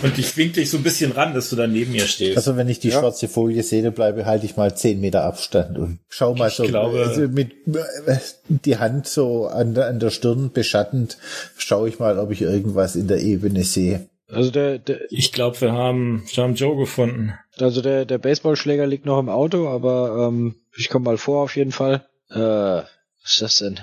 Und 0.03 0.19
ich 0.19 0.37
wink 0.37 0.53
dich 0.53 0.69
so 0.69 0.77
ein 0.77 0.83
bisschen 0.83 1.11
ran, 1.13 1.33
dass 1.33 1.49
du 1.49 1.55
da 1.55 1.65
neben 1.65 1.91
mir 1.93 2.05
stehst. 2.07 2.37
Also 2.37 2.57
wenn 2.57 2.69
ich 2.69 2.79
die 2.79 2.89
Ja. 2.89 2.99
schwarze 2.99 3.27
Folie 3.27 3.63
sehe, 3.63 3.81
dann 3.81 3.93
bleibe, 3.93 4.25
halte 4.25 4.45
ich 4.45 4.55
mal 4.55 4.75
zehn 4.75 5.01
Meter 5.01 5.23
Abstand 5.23 5.79
und 5.79 5.99
schau 6.09 6.35
mal 6.35 6.49
Ich 6.49 6.53
so 6.55 6.63
glaube- 6.63 7.03
also 7.07 7.21
mit 7.21 7.51
äh, 7.75 8.17
die 8.49 8.77
Hand 8.77 9.07
so 9.07 9.47
an, 9.47 9.73
der- 9.73 9.87
an 9.87 9.99
der 9.99 10.11
Stirn 10.11 10.51
beschattend, 10.51 11.17
schaue 11.57 11.89
ich 11.89 11.97
mal, 11.97 12.19
ob 12.19 12.29
ich 12.29 12.41
irgendwas 12.43 12.95
in 12.95 13.07
der 13.07 13.21
Ebene 13.21 13.63
sehe. 13.63 14.07
Also 14.27 14.51
der, 14.51 14.77
der, 14.77 15.11
ich 15.11 15.31
glaube, 15.33 15.59
wir 15.59 15.71
haben, 15.71 16.23
wir 16.33 16.43
haben 16.43 16.53
Joe 16.55 16.77
gefunden. 16.77 17.33
also 17.57 17.81
der, 17.81 18.05
der 18.05 18.19
Baseballschläger 18.19 18.85
liegt 18.85 19.05
noch 19.07 19.19
im 19.19 19.27
Auto, 19.29 19.67
aber 19.67 20.27
ähm, 20.27 20.55
ich 20.77 20.89
komme 20.89 21.05
mal 21.05 21.17
vor 21.17 21.41
auf 21.43 21.55
jeden 21.55 21.71
Fall. 21.71 22.05
Äh, 22.29 22.37
was 22.39 22.85
ist 23.25 23.41
das 23.41 23.57
denn? 23.57 23.79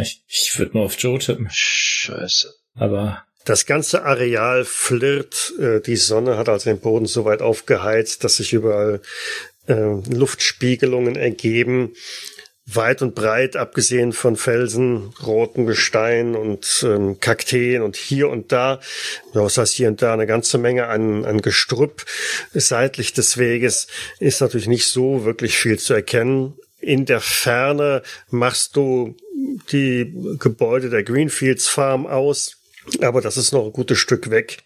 Ich, 0.00 0.22
ich 0.26 0.58
würde 0.58 0.76
nur 0.78 0.86
auf 0.86 0.98
Joe 0.98 1.18
tippen. 1.18 1.48
Scheiße. 1.50 2.52
Aber 2.76 3.22
Das 3.44 3.64
ganze 3.64 4.04
Areal 4.04 4.64
flirrt. 4.64 5.54
Äh, 5.60 5.80
die 5.80 5.96
Sonne 5.96 6.36
hat 6.36 6.48
also 6.48 6.68
den 6.68 6.80
Boden 6.80 7.06
so 7.06 7.24
weit 7.24 7.42
aufgeheizt, 7.42 8.24
dass 8.24 8.36
sich 8.36 8.52
überall 8.52 9.00
äh, 9.68 9.94
Luftspiegelungen 10.10 11.16
ergeben. 11.16 11.92
Weit 12.68 13.00
und 13.00 13.14
breit, 13.14 13.54
abgesehen 13.54 14.12
von 14.12 14.34
Felsen, 14.34 15.14
roten 15.24 15.66
Gestein 15.66 16.34
und 16.34 16.84
ähm, 16.84 17.20
Kakteen 17.20 17.82
und 17.82 17.94
hier 17.94 18.28
und 18.28 18.50
da, 18.50 18.80
ja, 19.34 19.44
was 19.44 19.56
heißt 19.56 19.74
hier 19.74 19.86
und 19.86 20.02
da, 20.02 20.12
eine 20.12 20.26
ganze 20.26 20.58
Menge 20.58 20.88
an, 20.88 21.24
an 21.24 21.42
Gestrüpp 21.42 22.04
seitlich 22.52 23.12
des 23.12 23.38
Weges, 23.38 23.86
ist 24.18 24.40
natürlich 24.40 24.66
nicht 24.66 24.88
so 24.88 25.24
wirklich 25.24 25.56
viel 25.56 25.78
zu 25.78 25.94
erkennen. 25.94 26.54
In 26.80 27.06
der 27.06 27.20
Ferne 27.20 28.02
machst 28.30 28.74
du 28.74 29.16
die 29.70 30.12
Gebäude 30.40 30.90
der 30.90 31.04
Greenfields 31.04 31.68
Farm 31.68 32.04
aus, 32.06 32.55
aber 33.02 33.20
das 33.20 33.36
ist 33.36 33.52
noch 33.52 33.64
ein 33.64 33.72
gutes 33.72 33.98
Stück 33.98 34.30
weg. 34.30 34.58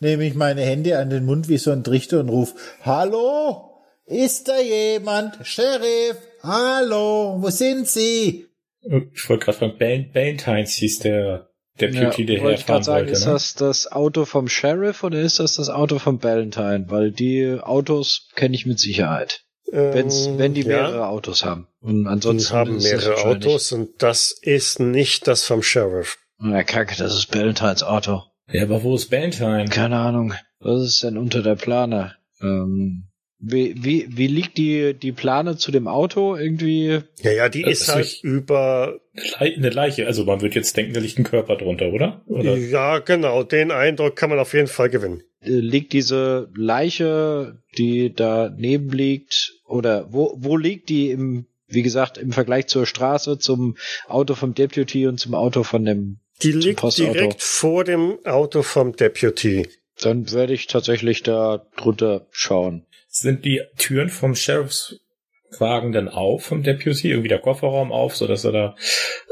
Nehme 0.00 0.24
ich 0.26 0.34
meine 0.34 0.62
Hände 0.62 0.98
an 0.98 1.10
den 1.10 1.24
Mund 1.24 1.48
wie 1.48 1.58
so 1.58 1.70
ein 1.72 1.82
Trichter 1.84 2.20
und 2.20 2.28
ruf, 2.28 2.54
Hallo? 2.82 3.64
Ist 4.06 4.48
da 4.48 4.58
jemand? 4.60 5.38
Sheriff? 5.46 6.16
Hallo? 6.42 7.36
Wo 7.40 7.50
sind 7.50 7.86
Sie? 7.88 8.46
ich 8.80 9.28
wollte 9.28 9.44
gerade 9.46 9.58
fragen, 9.58 9.78
Bal 9.78 10.06
Valentines 10.14 10.72
hieß 10.74 11.00
der 11.00 11.48
Deputy, 11.80 12.24
der 12.26 12.40
wollte 12.42 12.60
ich 12.60 12.66
herfahren 12.66 12.66
gerade 12.66 12.84
sagen, 12.84 12.98
wollte. 13.06 13.12
ist 13.12 13.26
Ne? 13.26 13.32
das 13.32 13.54
das 13.54 13.92
Auto 13.92 14.24
vom 14.24 14.48
Sheriff 14.48 15.02
oder 15.04 15.20
ist 15.20 15.40
das 15.40 15.54
das 15.54 15.68
Auto 15.68 15.98
vom 15.98 16.22
Valentine? 16.22 16.86
Weil 16.88 17.10
die 17.10 17.58
Autos 17.60 18.28
kenne 18.34 18.54
ich 18.54 18.66
mit 18.66 18.78
Sicherheit. 18.78 19.42
Wenn's, 19.70 20.26
Ähm, 20.26 20.38
wenn 20.38 20.54
die 20.54 20.62
ja, 20.62 20.68
mehrere 20.68 21.08
Autos 21.08 21.44
haben. 21.44 21.66
Und 21.80 22.04
die 22.04 22.08
ansonsten 22.08 22.52
haben 22.54 22.76
ist 22.76 22.90
das 22.90 23.04
mehrere 23.04 23.24
Autos 23.26 23.72
und 23.72 24.02
das 24.02 24.30
ist 24.40 24.80
nicht 24.80 25.26
das 25.26 25.44
vom 25.44 25.62
Sheriff. 25.62 26.16
Na 26.40 26.62
kacke, 26.62 26.96
das 26.96 27.14
ist 27.14 27.34
Valentines 27.34 27.82
Auto. 27.82 28.22
Ja, 28.50 28.62
aber 28.62 28.82
wo 28.82 28.94
ist 28.94 29.10
Valentine? 29.10 29.66
Keine 29.68 29.96
Ahnung. 29.98 30.34
Was 30.60 30.82
ist 30.82 31.02
denn 31.02 31.18
unter 31.18 31.42
der 31.42 31.56
Plane? 31.56 32.14
Ähm, 32.40 33.04
wie, 33.40 33.74
wie, 33.84 34.06
wie 34.16 34.26
liegt 34.26 34.56
die, 34.58 34.94
die 34.94 35.12
Plane 35.12 35.56
zu 35.56 35.70
dem 35.70 35.86
Auto? 35.86 36.34
Irgendwie. 36.36 37.00
Ja, 37.22 37.30
ja, 37.30 37.48
die 37.48 37.62
Das 37.62 37.72
ist 37.72 37.80
ist 37.82 37.94
halt 37.94 38.18
über, 38.22 38.98
Eine 39.38 39.70
Leiche. 39.70 40.06
Also 40.06 40.24
man 40.24 40.40
wird 40.40 40.54
jetzt 40.54 40.76
denken, 40.76 40.94
da 40.94 41.00
liegt 41.00 41.18
ein 41.18 41.24
Körper 41.24 41.56
drunter, 41.56 41.92
oder? 41.92 42.22
oder? 42.26 42.56
ja, 42.56 42.98
genau, 43.00 43.42
den 43.44 43.70
Eindruck 43.70 44.16
kann 44.16 44.30
man 44.30 44.38
auf 44.38 44.54
jeden 44.54 44.66
Fall 44.68 44.88
gewinnen. 44.90 45.22
äh, 45.40 45.50
Liegt 45.50 45.92
diese 45.92 46.50
Leiche, 46.56 47.62
die 47.76 48.12
daneben 48.14 48.90
liegt, 48.90 49.52
oder 49.66 50.12
wo, 50.12 50.34
wo 50.38 50.56
liegt 50.56 50.88
die 50.88 51.10
im, 51.10 51.46
wie 51.68 51.82
gesagt, 51.82 52.18
im 52.18 52.32
Vergleich 52.32 52.66
zur 52.68 52.86
Straße, 52.86 53.38
zum 53.38 53.76
Auto 54.08 54.34
vom 54.34 54.54
Deputy 54.54 55.06
und 55.06 55.18
zum 55.20 55.34
Auto 55.34 55.62
von 55.62 55.84
dem 55.84 56.18
Die 56.42 56.52
liegt 56.52 56.80
Postauto. 56.80 57.12
direkt 57.12 57.42
vor 57.42 57.84
dem 57.84 58.18
Auto 58.24 58.62
vom 58.62 58.94
Deputy. 58.94 59.68
Dann 60.00 60.30
werde 60.32 60.54
ich 60.54 60.66
tatsächlich 60.68 61.22
da 61.22 61.66
drunter 61.76 62.26
schauen. 62.30 62.86
Sind 63.08 63.44
die 63.44 63.62
Türen 63.76 64.08
vom 64.10 64.34
Sheriffswagen 64.36 65.92
dann 65.92 66.08
auf 66.08 66.44
vom 66.44 66.62
Deputy? 66.62 67.10
Irgendwie 67.10 67.28
der 67.28 67.40
Kofferraum 67.40 67.90
auf, 67.90 68.16
so 68.16 68.26
dass 68.28 68.44
er 68.44 68.52
da 68.52 68.76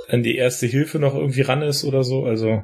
an 0.08 0.22
die 0.22 0.36
erste 0.36 0.66
Hilfe 0.66 0.98
noch 0.98 1.14
irgendwie 1.14 1.42
ran 1.42 1.62
ist 1.62 1.84
oder 1.84 2.02
so? 2.04 2.24
Also, 2.24 2.62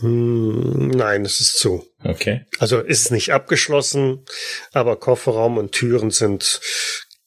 Hm, 0.00 0.88
nein, 0.88 1.24
es 1.24 1.40
ist 1.40 1.56
zu. 1.58 1.86
okay. 2.02 2.44
Also 2.58 2.80
ist 2.80 3.12
nicht 3.12 3.32
abgeschlossen, 3.32 4.24
aber 4.72 4.96
Kofferraum 4.96 5.56
und 5.56 5.72
Türen 5.72 6.10
sind 6.10 6.60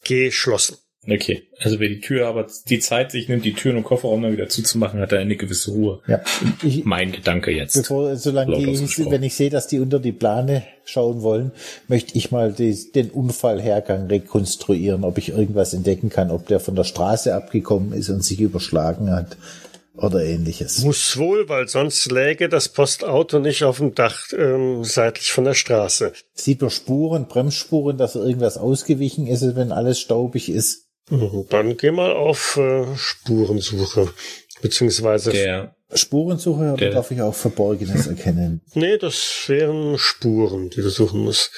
geschlossen. 0.03 0.77
Okay. 1.09 1.43
Also 1.59 1.79
wer 1.79 1.87
die 1.87 2.01
Tür 2.01 2.27
aber 2.27 2.47
die 2.67 2.79
Zeit 2.79 3.11
sich 3.11 3.29
nimmt, 3.29 3.45
die 3.45 3.53
Türen 3.53 3.77
und 3.77 3.83
Kofferraum 3.83 4.21
dann 4.21 4.33
wieder 4.33 4.49
zuzumachen, 4.49 4.99
hat 4.99 5.13
er 5.13 5.19
eine 5.19 5.37
gewisse 5.37 5.71
Ruhe. 5.71 6.01
Ja. 6.07 6.21
Ich, 6.61 6.83
Mein 6.83 7.13
Gedanke 7.13 7.51
jetzt. 7.51 7.75
bevor, 7.75 8.15
solange 8.17 8.57
die, 8.57 9.09
wenn 9.09 9.23
ich 9.23 9.35
sehe, 9.35 9.49
dass 9.49 9.67
die 9.67 9.79
unter 9.79 9.99
die 9.99 10.11
Plane 10.11 10.63
schauen 10.83 11.21
wollen, 11.21 11.51
möchte 11.87 12.17
ich 12.17 12.31
mal 12.31 12.51
die, 12.51 12.91
den 12.91 13.09
Unfallhergang 13.09 14.07
rekonstruieren, 14.07 15.03
ob 15.03 15.17
ich 15.17 15.29
irgendwas 15.29 15.73
entdecken 15.73 16.09
kann, 16.09 16.29
ob 16.29 16.47
der 16.47 16.59
von 16.59 16.75
der 16.75 16.83
Straße 16.83 17.33
abgekommen 17.33 17.93
ist 17.93 18.09
und 18.09 18.23
sich 18.23 18.41
überschlagen 18.41 19.09
hat 19.09 19.37
oder 19.95 20.23
ähnliches. 20.23 20.83
Muss 20.83 21.17
wohl, 21.17 21.49
weil 21.49 21.67
sonst 21.67 22.11
läge 22.11 22.49
das 22.49 22.69
Postauto 22.69 23.39
nicht 23.39 23.63
auf 23.63 23.77
dem 23.77 23.95
Dach 23.95 24.27
ähm, 24.37 24.83
seitlich 24.83 25.31
von 25.31 25.45
der 25.45 25.55
Straße. 25.55 26.13
Sieht 26.33 26.61
man 26.61 26.69
Spuren, 26.69 27.27
Bremsspuren, 27.27 27.97
dass 27.97 28.15
irgendwas 28.15 28.57
ausgewichen 28.57 29.27
ist, 29.27 29.55
wenn 29.55 29.71
alles 29.71 29.99
staubig 29.99 30.49
ist? 30.49 30.86
Dann 31.09 31.77
geh 31.77 31.91
mal 31.91 32.11
auf 32.13 32.57
äh, 32.57 32.85
Spurensuche. 32.97 34.09
Beziehungsweise. 34.61 35.31
Der, 35.31 35.75
Spurensuche 35.93 36.59
oder 36.73 36.75
Der- 36.77 36.91
darf 36.91 37.11
ich 37.11 37.21
auch 37.21 37.33
Verborgenes 37.33 38.07
erkennen? 38.07 38.61
nee, 38.73 38.97
das 38.97 39.43
wären 39.47 39.97
Spuren, 39.97 40.69
die 40.69 40.81
du 40.81 40.89
suchen 40.89 41.21
musst. 41.23 41.51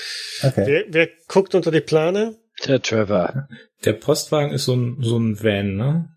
Okay. 0.43 0.63
Wer, 0.67 0.83
wer 0.89 1.09
guckt 1.27 1.55
unter 1.55 1.71
die 1.71 1.81
Plane? 1.81 2.35
Der 2.67 2.81
Trevor. 2.81 3.47
der 3.85 3.93
Postwagen 3.93 4.51
ist 4.51 4.65
so 4.65 4.75
ein, 4.75 4.97
so 5.01 5.17
ein 5.17 5.41
Van, 5.41 5.75
ne? 5.77 6.09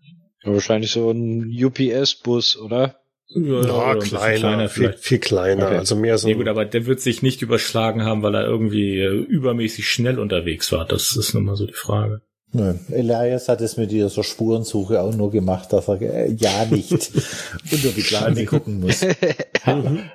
Wahrscheinlich 0.43 0.91
so 0.91 1.09
ein 1.09 1.49
UPS-Bus, 1.57 2.57
oder? 2.57 2.99
Ja, 3.29 3.41
oder 3.59 3.85
ein 3.93 3.99
bisschen 3.99 4.17
kleiner, 4.19 4.69
viel, 4.69 4.93
viel 4.93 5.19
kleiner. 5.19 5.67
Okay. 5.67 5.77
Also 5.77 5.95
mehr 5.95 6.17
so. 6.17 6.27
Nee, 6.27 6.33
gut, 6.35 6.49
aber 6.49 6.65
der 6.65 6.85
wird 6.85 6.99
sich 6.99 7.23
nicht 7.23 7.41
überschlagen 7.41 8.03
haben, 8.03 8.21
weil 8.21 8.35
er 8.35 8.43
irgendwie 8.45 8.99
äh, 8.99 9.07
übermäßig 9.07 9.87
schnell 9.87 10.19
unterwegs 10.19 10.71
war. 10.73 10.85
Das 10.85 11.15
ist 11.15 11.33
nun 11.33 11.45
mal 11.45 11.55
so 11.55 11.65
die 11.65 11.73
Frage. 11.73 12.21
Nö. 12.55 12.75
Elias 12.91 13.49
hat 13.49 13.61
es 13.61 13.77
mit 13.77 13.89
dieser 13.89 14.23
Spurensuche 14.23 15.01
auch 15.01 15.13
nur 15.13 15.31
gemacht, 15.31 15.73
dass 15.73 15.87
er 15.87 15.99
äh, 16.01 16.31
ja 16.31 16.65
nicht 16.65 16.91
unter 17.71 17.89
die 17.89 18.01
Plane 18.01 18.45
gucken 18.45 18.79
muss. 18.79 19.01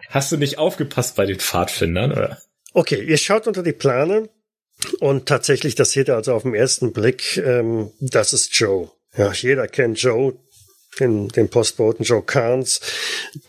Hast 0.09 0.33
du 0.33 0.37
nicht 0.37 0.57
aufgepasst 0.57 1.17
bei 1.17 1.27
den 1.27 1.41
Pfadfindern, 1.41 2.13
oder? 2.13 2.39
Okay, 2.73 3.03
ihr 3.03 3.17
schaut 3.17 3.49
unter 3.49 3.65
die 3.65 3.73
Plane 3.73 4.29
und 5.01 5.27
tatsächlich, 5.27 5.75
das 5.75 5.91
seht 5.91 6.09
ihr 6.09 6.15
also 6.15 6.33
auf 6.33 6.45
den 6.45 6.55
ersten 6.55 6.93
Blick, 6.93 7.37
ähm, 7.39 7.91
das 8.01 8.33
ist 8.33 8.55
Joe. 8.55 8.89
Ja, 9.17 9.33
jeder 9.33 9.67
kennt 9.67 10.01
Joe, 10.01 10.35
den, 11.01 11.29
den 11.29 11.49
Postboten 11.49 12.05
Joe 12.05 12.23
Carnes, 12.23 12.81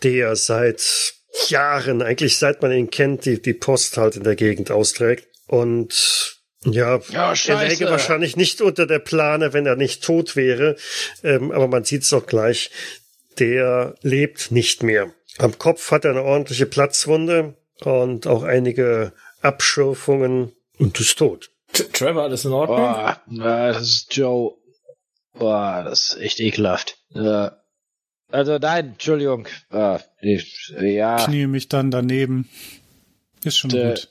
der 0.02 0.34
seit 0.34 1.14
Jahren, 1.48 2.02
eigentlich 2.02 2.38
seit 2.38 2.60
man 2.60 2.72
ihn 2.72 2.90
kennt, 2.90 3.24
die, 3.24 3.40
die 3.40 3.54
Post 3.54 3.96
halt 3.96 4.16
in 4.16 4.24
der 4.24 4.34
Gegend 4.34 4.72
austrägt. 4.72 5.28
Und 5.46 6.39
ja, 6.64 7.00
Ja, 7.10 7.32
er 7.32 7.68
läge 7.68 7.86
wahrscheinlich 7.90 8.36
nicht 8.36 8.60
unter 8.60 8.86
der 8.86 8.98
Plane, 8.98 9.52
wenn 9.52 9.66
er 9.66 9.76
nicht 9.76 10.04
tot 10.04 10.36
wäre. 10.36 10.76
Ähm, 11.22 11.50
aber 11.52 11.68
man 11.68 11.84
sieht 11.84 12.02
es 12.02 12.12
auch 12.12 12.26
gleich, 12.26 12.70
der 13.38 13.94
lebt 14.02 14.50
nicht 14.50 14.82
mehr. 14.82 15.12
Am 15.38 15.58
Kopf 15.58 15.90
hat 15.90 16.04
er 16.04 16.10
eine 16.10 16.22
ordentliche 16.22 16.66
Platzwunde 16.66 17.54
und 17.80 18.26
auch 18.26 18.42
einige 18.42 19.12
Abschürfungen 19.40 20.52
und 20.78 21.00
ist 21.00 21.18
tot. 21.18 21.50
T 21.72 21.84
Trevor, 21.84 22.24
alles 22.24 22.44
in 22.44 22.52
Ordnung? 22.52 22.78
Boah, 22.78 23.20
na, 23.26 23.68
das 23.72 23.82
ist 23.82 24.16
Joe. 24.16 24.54
Boah, 25.38 25.82
das 25.84 26.10
ist 26.10 26.20
echt 26.20 26.40
ekelhaft. 26.40 26.98
Äh, 27.14 27.50
also 28.30 28.58
nein, 28.58 28.88
Entschuldigung. 28.92 29.46
Äh, 29.72 29.98
ich, 30.20 30.74
ja, 30.80 31.24
Knie 31.24 31.46
mich 31.46 31.68
dann 31.68 31.90
daneben. 31.90 32.48
Ist 33.44 33.58
schon 33.58 33.70
Der- 33.70 33.90
gut. 33.90 34.08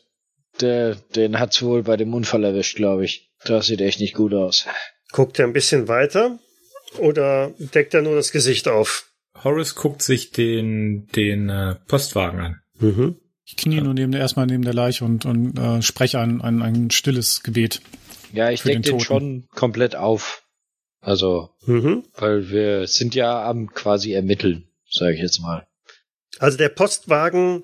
Der, 0.61 0.95
den 1.15 1.39
hat's 1.39 1.61
wohl 1.61 1.83
bei 1.83 1.97
dem 1.97 2.13
Unfall 2.13 2.43
erwischt, 2.43 2.75
glaube 2.75 3.05
ich. 3.05 3.31
Das 3.45 3.67
sieht 3.67 3.81
echt 3.81 3.99
nicht 3.99 4.15
gut 4.15 4.33
aus. 4.33 4.65
Guckt 5.11 5.39
er 5.39 5.45
ein 5.45 5.53
bisschen 5.53 5.87
weiter 5.87 6.39
oder 6.97 7.51
deckt 7.57 7.93
er 7.93 8.01
nur 8.01 8.15
das 8.15 8.31
Gesicht 8.31 8.67
auf? 8.67 9.05
Horace 9.43 9.75
guckt 9.75 10.01
sich 10.01 10.31
den, 10.31 11.07
den 11.15 11.49
äh, 11.49 11.75
Postwagen 11.87 12.39
an. 12.39 12.61
Mhm. 12.79 13.15
Ich 13.45 13.55
knie 13.55 13.81
nur 13.81 13.93
neben 13.93 14.11
der, 14.11 14.21
erstmal 14.21 14.45
neben 14.45 14.63
der 14.63 14.73
Leiche 14.73 15.05
und, 15.05 15.25
und 15.25 15.57
äh, 15.57 15.81
spreche 15.81 16.19
ein, 16.19 16.41
ein, 16.41 16.61
ein 16.61 16.91
stilles 16.91 17.41
Gebet. 17.41 17.81
Ja, 18.33 18.51
ich 18.51 18.61
Für 18.61 18.69
denke 18.69 18.89
den 18.89 18.97
den, 18.97 19.03
schon 19.03 19.47
komplett 19.55 19.95
auf. 19.95 20.43
Also, 21.01 21.49
Mhm. 21.65 22.03
weil 22.13 22.49
wir 22.49 22.85
sind 22.87 23.15
ja 23.15 23.43
am 23.49 23.71
quasi 23.73 24.11
ermitteln, 24.11 24.67
sage 24.89 25.13
ich 25.13 25.21
jetzt 25.21 25.39
mal. 25.39 25.65
Also 26.37 26.57
der 26.57 26.69
Postwagen 26.69 27.63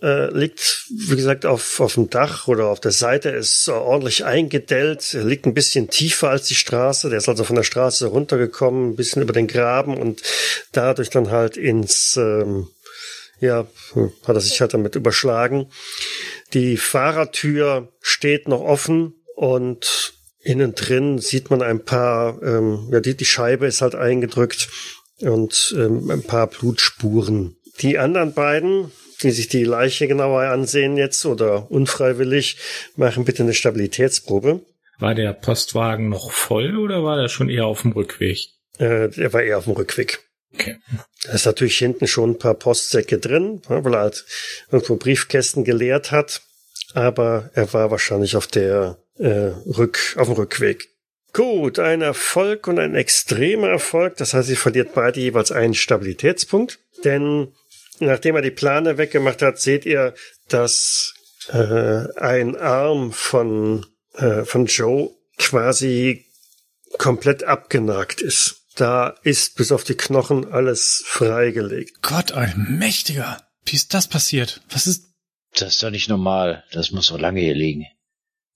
äh, 0.00 0.30
liegt, 0.30 0.86
wie 0.90 1.16
gesagt, 1.16 1.44
auf, 1.44 1.80
auf 1.80 1.94
dem 1.94 2.08
Dach 2.08 2.46
oder 2.46 2.66
auf 2.68 2.80
der 2.80 2.92
Seite, 2.92 3.30
ist 3.30 3.68
äh, 3.68 3.72
ordentlich 3.72 4.24
eingedellt, 4.24 5.12
er 5.12 5.24
liegt 5.24 5.44
ein 5.44 5.54
bisschen 5.54 5.90
tiefer 5.90 6.30
als 6.30 6.46
die 6.46 6.54
Straße, 6.54 7.10
der 7.10 7.18
ist 7.18 7.28
also 7.28 7.44
von 7.44 7.56
der 7.56 7.64
Straße 7.64 8.06
runtergekommen, 8.06 8.90
ein 8.90 8.96
bisschen 8.96 9.22
über 9.22 9.32
den 9.32 9.48
Graben 9.48 9.96
und 9.98 10.22
dadurch 10.72 11.10
dann 11.10 11.30
halt 11.30 11.56
ins, 11.56 12.16
ähm, 12.16 12.68
ja, 13.40 13.66
hm, 13.92 14.12
hat 14.26 14.36
er 14.36 14.40
sich 14.40 14.60
halt 14.60 14.72
damit 14.72 14.94
überschlagen. 14.94 15.70
Die 16.54 16.76
Fahrertür 16.76 17.92
steht 18.00 18.48
noch 18.48 18.60
offen 18.60 19.14
und 19.34 20.14
innen 20.40 20.74
drin 20.74 21.18
sieht 21.18 21.50
man 21.50 21.60
ein 21.60 21.84
paar, 21.84 22.40
ähm, 22.42 22.88
ja, 22.92 23.00
die, 23.00 23.16
die 23.16 23.24
Scheibe 23.24 23.66
ist 23.66 23.82
halt 23.82 23.94
eingedrückt 23.94 24.68
und 25.20 25.74
ähm, 25.76 26.10
ein 26.10 26.22
paar 26.22 26.46
Blutspuren. 26.46 27.56
Die 27.80 27.98
anderen 27.98 28.32
beiden, 28.32 28.92
die 29.22 29.30
sich 29.30 29.48
die 29.48 29.64
Leiche 29.64 30.08
genauer 30.08 30.42
ansehen 30.42 30.96
jetzt 30.96 31.24
oder 31.26 31.70
unfreiwillig, 31.70 32.58
machen 32.96 33.24
bitte 33.24 33.42
eine 33.42 33.54
Stabilitätsprobe. 33.54 34.60
War 34.98 35.14
der 35.14 35.32
Postwagen 35.32 36.08
noch 36.08 36.32
voll 36.32 36.78
oder 36.78 37.04
war 37.04 37.20
der 37.20 37.28
schon 37.28 37.48
eher 37.48 37.66
auf 37.66 37.82
dem 37.82 37.92
Rückweg? 37.92 38.38
Äh, 38.78 39.08
der 39.10 39.32
war 39.32 39.42
eher 39.42 39.58
auf 39.58 39.64
dem 39.64 39.74
Rückweg. 39.74 40.20
Okay. 40.54 40.76
Da 41.24 41.32
ist 41.32 41.44
natürlich 41.44 41.76
hinten 41.76 42.06
schon 42.06 42.30
ein 42.30 42.38
paar 42.38 42.54
Postsäcke 42.54 43.18
drin, 43.18 43.60
ja, 43.68 43.84
weil 43.84 43.94
er 43.94 44.00
halt 44.00 44.24
irgendwo 44.70 44.96
Briefkästen 44.96 45.64
geleert 45.64 46.12
hat. 46.12 46.42
Aber 46.94 47.50
er 47.54 47.72
war 47.74 47.90
wahrscheinlich 47.90 48.36
auf 48.36 48.46
der 48.46 48.98
äh, 49.18 49.52
Rück, 49.66 50.16
auf 50.18 50.28
dem 50.28 50.36
Rückweg. 50.36 50.88
Gut, 51.32 51.78
ein 51.78 52.00
Erfolg 52.00 52.66
und 52.66 52.78
ein 52.78 52.94
extremer 52.94 53.68
Erfolg. 53.68 54.16
Das 54.16 54.32
heißt, 54.32 54.48
sie 54.48 54.56
verliert 54.56 54.94
beide 54.94 55.20
jeweils 55.20 55.52
einen 55.52 55.74
Stabilitätspunkt. 55.74 56.78
Denn 57.04 57.48
nachdem 58.00 58.36
er 58.36 58.42
die 58.42 58.50
Plane 58.50 58.98
weggemacht 58.98 59.42
hat, 59.42 59.60
seht 59.60 59.86
ihr, 59.86 60.14
dass 60.48 61.14
äh, 61.48 62.06
ein 62.18 62.56
Arm 62.56 63.12
von, 63.12 63.86
äh, 64.14 64.44
von 64.44 64.66
Joe 64.66 65.10
quasi 65.38 66.26
komplett 66.98 67.44
abgenagt 67.44 68.20
ist. 68.20 68.62
Da 68.76 69.08
ist 69.22 69.56
bis 69.56 69.72
auf 69.72 69.84
die 69.84 69.94
Knochen 69.94 70.52
alles 70.52 71.02
freigelegt. 71.06 72.02
Gott, 72.02 72.32
ein 72.32 72.76
mächtiger. 72.78 73.42
Wie 73.64 73.76
ist 73.76 73.94
das 73.94 74.06
passiert? 74.06 74.60
Was 74.70 74.86
ist? 74.86 75.06
Das 75.54 75.72
ist 75.72 75.82
doch 75.82 75.90
nicht 75.90 76.08
normal. 76.08 76.64
Das 76.72 76.90
muss 76.90 77.06
so 77.06 77.16
lange 77.16 77.40
hier 77.40 77.54
liegen. 77.54 77.86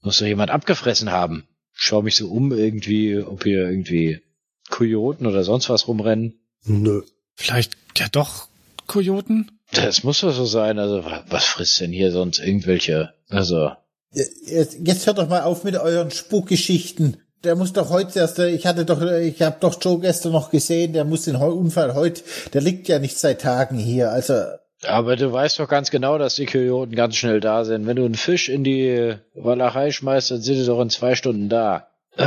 Muss 0.02 0.18
doch 0.18 0.26
jemand 0.26 0.50
abgefressen 0.50 1.10
haben. 1.10 1.48
Schau 1.72 2.02
mich 2.02 2.16
so 2.16 2.28
um 2.30 2.52
irgendwie, 2.52 3.18
ob 3.18 3.44
hier 3.44 3.68
irgendwie 3.68 4.20
Kojoten 4.68 5.26
oder 5.26 5.42
sonst 5.42 5.70
was 5.70 5.88
rumrennen. 5.88 6.38
Nö. 6.64 7.02
Vielleicht 7.34 7.76
ja 7.96 8.08
doch 8.08 8.49
Kojoten? 8.90 9.50
Das 9.72 10.02
muss 10.04 10.20
doch 10.20 10.32
so 10.32 10.44
sein. 10.44 10.78
Also, 10.78 11.04
wa- 11.04 11.24
was 11.28 11.44
frisst 11.44 11.80
denn 11.80 11.92
hier 11.92 12.10
sonst 12.12 12.38
irgendwelche? 12.40 13.14
Also, 13.28 13.70
Jetzt, 14.12 14.76
jetzt 14.82 15.06
hört 15.06 15.18
doch 15.18 15.28
mal 15.28 15.42
auf 15.42 15.62
mit 15.62 15.76
euren 15.76 16.10
Spukgeschichten. 16.10 17.18
Der 17.44 17.54
muss 17.54 17.72
doch 17.72 17.90
heute 17.90 18.18
erst, 18.18 18.38
äh, 18.40 18.48
ich 18.48 18.66
hatte 18.66 18.84
doch, 18.84 19.00
äh, 19.00 19.26
ich 19.28 19.40
habe 19.40 19.56
doch 19.60 19.80
Joe 19.80 20.00
gestern 20.00 20.32
noch 20.32 20.50
gesehen, 20.50 20.92
der 20.92 21.04
muss 21.04 21.22
den 21.26 21.36
Unfall 21.36 21.94
heute, 21.94 22.22
der 22.52 22.60
liegt 22.60 22.88
ja 22.88 22.98
nicht 22.98 23.16
seit 23.16 23.40
Tagen 23.40 23.78
hier. 23.78 24.10
Also, 24.10 24.34
aber 24.82 25.14
du 25.16 25.32
weißt 25.32 25.60
doch 25.60 25.68
ganz 25.68 25.90
genau, 25.90 26.18
dass 26.18 26.34
die 26.34 26.46
Kojoten 26.46 26.96
ganz 26.96 27.14
schnell 27.16 27.38
da 27.40 27.64
sind. 27.64 27.86
Wenn 27.86 27.96
du 27.96 28.04
einen 28.04 28.14
Fisch 28.16 28.48
in 28.48 28.64
die 28.64 29.14
Walachei 29.34 29.92
schmeißt, 29.92 30.32
dann 30.32 30.40
sind 30.42 30.56
die 30.56 30.66
doch 30.66 30.80
in 30.82 30.90
zwei 30.90 31.14
Stunden 31.14 31.48
da. 31.48 31.86
Äh, 32.16 32.24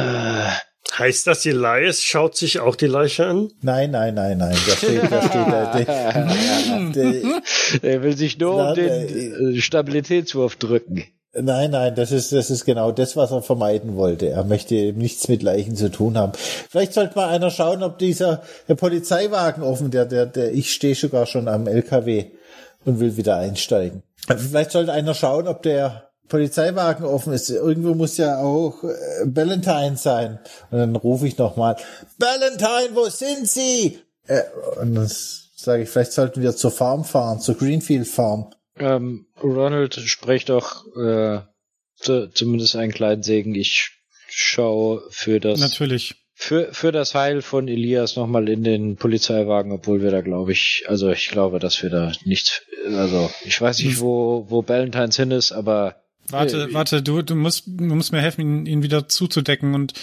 Heißt 0.98 1.28
das, 1.28 1.42
die 1.42 1.50
Elias 1.50 2.02
schaut 2.02 2.36
sich 2.36 2.60
auch 2.60 2.76
die 2.76 2.88
Leiche 2.88 3.26
an? 3.26 3.52
nein, 3.62 3.92
nein, 3.92 4.14
nein, 4.14 4.38
nein, 4.38 4.56
der 4.68 4.76
steht, 4.76 5.12
der 5.12 5.22
steht 5.22 5.48
da. 5.48 5.74
Der, 5.78 6.92
der, 6.92 7.42
er 7.82 8.04
will 8.04 8.16
sich 8.16 8.38
nur 8.38 8.58
Na, 8.58 8.70
um 8.70 8.76
den 8.76 8.88
äh, 8.90 9.58
äh, 9.58 9.62
Stabilitätswurf 9.62 10.56
drücken. 10.56 11.04
Nein, 11.36 11.72
nein, 11.72 11.96
das 11.96 12.12
ist, 12.12 12.32
das 12.32 12.52
ist 12.52 12.64
genau 12.64 12.92
das, 12.92 13.18
was 13.18 13.32
er 13.32 13.42
vermeiden 13.42 13.96
wollte. 13.96 14.30
Er 14.30 14.44
möchte 14.44 14.76
eben 14.76 15.00
nichts 15.00 15.28
mit 15.28 15.42
Leichen 15.42 15.76
zu 15.76 15.90
tun 15.90 16.16
haben. 16.16 16.34
Vielleicht 16.70 16.94
sollte 16.94 17.16
mal 17.16 17.30
einer 17.30 17.50
schauen, 17.50 17.82
ob 17.82 17.98
dieser 17.98 18.44
der 18.68 18.76
Polizeiwagen 18.76 19.64
offen, 19.64 19.90
der, 19.90 20.06
der, 20.06 20.28
der, 20.28 20.54
ich 20.54 20.72
stehe 20.72 20.94
sogar 20.94 21.26
schon 21.26 21.48
am 21.48 21.66
LKW, 21.66 22.26
und 22.86 23.00
will 23.00 23.18
wieder 23.18 23.38
einsteigen. 23.38 24.04
Vielleicht 24.28 24.72
sollte 24.72 24.94
einer 24.94 25.14
schauen, 25.14 25.48
ob 25.48 25.64
der 25.64 26.10
Polizeiwagen 26.28 27.06
offen 27.06 27.34
ist. 27.34 27.50
Irgendwo 27.50 27.94
muss 27.94 28.18
ja 28.18 28.38
auch 28.40 28.84
äh, 28.84 28.94
Valentine 29.26 29.98
sein. 29.98 30.40
Und 30.72 30.80
dann 30.80 30.96
rufe 30.96 31.28
ich 31.28 31.38
nochmal, 31.38 31.76
Valentine, 32.18 32.96
wo 32.96 33.10
sind 33.10 33.48
Sie? 33.48 34.00
Äh, 34.28 34.42
und 34.82 34.96
dann 34.96 35.08
sage 35.08 35.84
ich, 35.84 35.90
vielleicht 35.90 36.14
sollten 36.14 36.42
wir 36.42 36.56
zur 36.56 36.72
Farm 36.72 37.04
fahren, 37.04 37.40
zur 37.40 37.56
Greenfield 37.56 38.08
Farm. 38.08 38.54
Ähm, 38.78 39.28
Ronald, 39.42 39.96
sprech 39.96 40.46
doch 40.46 40.86
äh, 40.98 41.42
zu, 41.96 42.30
zumindest 42.32 42.76
einen 42.76 42.92
kleinen 42.92 43.24
Segen. 43.24 43.54
Ich 43.56 43.92
schaue 44.28 45.04
für 45.10 45.40
das 45.40 45.60
Natürlich. 45.60 46.16
für 46.34 46.74
für 46.74 46.92
das 46.92 47.14
Heil 47.14 47.42
von 47.42 47.68
Elias 47.68 48.16
nochmal 48.16 48.50
in 48.50 48.64
den 48.64 48.96
Polizeiwagen, 48.96 49.72
obwohl 49.72 50.02
wir 50.02 50.10
da 50.10 50.22
glaube 50.22 50.52
ich, 50.52 50.86
also 50.88 51.12
ich 51.12 51.30
glaube, 51.30 51.60
dass 51.60 51.84
wir 51.84 51.92
da 51.92 52.12
nichts, 52.26 52.64
also 52.88 53.30
ich 53.46 53.62
weiß 53.62 53.80
nicht, 53.80 54.00
wo 54.00 54.46
wo 54.50 54.68
Valentines 54.68 55.16
hin 55.18 55.30
ist, 55.30 55.52
aber 55.52 56.03
Warte, 56.30 56.70
Äh, 56.70 56.74
warte, 56.74 57.02
du, 57.02 57.22
du 57.22 57.36
musst, 57.36 57.64
du 57.68 57.84
musst 57.96 58.12
mir 58.12 58.22
helfen, 58.22 58.42
ihn, 58.42 58.66
ihn 58.66 58.84
wieder 58.84 59.08
zuzudecken 59.08 59.76
und 59.76 59.94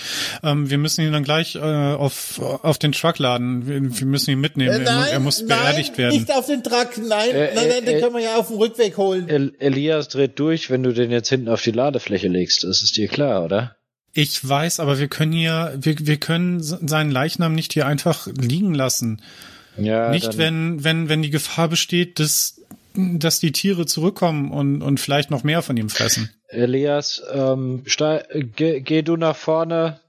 ähm, 0.43 0.71
wir 0.71 0.79
müssen 0.79 1.05
ihn 1.05 1.12
dann 1.12 1.25
gleich 1.25 1.57
äh, 1.57 1.61
auf, 1.61 2.39
auf 2.39 2.79
den 2.79 2.93
Truck 2.93 3.18
laden. 3.18 3.66
Wir, 3.66 3.81
wir 4.01 4.07
müssen 4.07 4.31
ihn 4.31 4.41
mitnehmen. 4.41 4.87
er, 4.87 4.99
muss, 4.99 5.09
er 5.09 5.21
muss 5.21 5.47
beerdigt 5.47 5.91
nein, 5.91 5.99
werden. 5.99 6.18
nicht 6.18 6.33
auf 6.33 6.47
den 6.47 6.62
Truck, 6.62 6.99
nein, 6.99 7.31
Äh, 7.31 7.55
nein, 7.55 7.68
nein, 7.68 7.85
den 7.85 7.97
äh, 7.97 8.01
können 8.01 8.14
wir 8.14 8.23
ja 8.23 8.37
auf 8.37 8.49
dem 8.49 8.59
Rückweg 8.59 8.97
holen. 8.97 9.29
El 9.29 9.55
Elias 9.59 10.09
dreht 10.09 10.39
durch, 10.39 10.71
wenn 10.71 10.83
du 10.83 10.93
den 10.93 11.11
jetzt 11.11 11.29
hinten 11.29 11.49
auf 11.49 11.62
die 11.62 11.73
Ladefläche 11.73 12.29
legst. 12.29 12.64
Das 12.64 12.83
ist 12.83 12.97
dir 12.97 13.09
klar, 13.09 13.45
oder? 13.45 13.77
Ich 14.12 14.47
weiß, 14.47 14.81
aber 14.81 14.99
wir 14.99 15.09
können 15.09 15.33
hier, 15.33 15.73
wir, 15.81 15.95
wir 15.99 16.16
können 16.16 16.61
seinen 16.61 17.11
Leichnam 17.11 17.55
nicht 17.55 17.73
hier 17.73 17.87
einfach 17.87 18.27
liegen 18.27 18.75
lassen. 18.75 19.23
Ja. 19.79 20.11
nicht, 20.11 20.37
wenn, 20.37 20.83
wenn, 20.85 21.09
wenn 21.09 21.23
die 21.23 21.31
Gefahr 21.31 21.68
besteht, 21.68 22.18
dass, 22.18 22.61
dass 22.95 23.41
die 23.41 23.53
Tiere 23.53 23.86
zurückkommen 23.86 24.51
und, 24.51 24.82
und 24.82 25.01
vielleicht 25.01 25.30
noch 25.30 25.45
mehr 25.45 25.62
von 25.62 25.76
ihm 25.76 25.88
fressen. 25.88 26.30
Elias, 26.49 27.22
ähm, 27.32 27.82
steig, 27.86 28.26
geh, 28.57 28.80
geh 28.80 29.03
du 29.03 29.16
nach 29.16 29.36
vorne. 29.36 30.01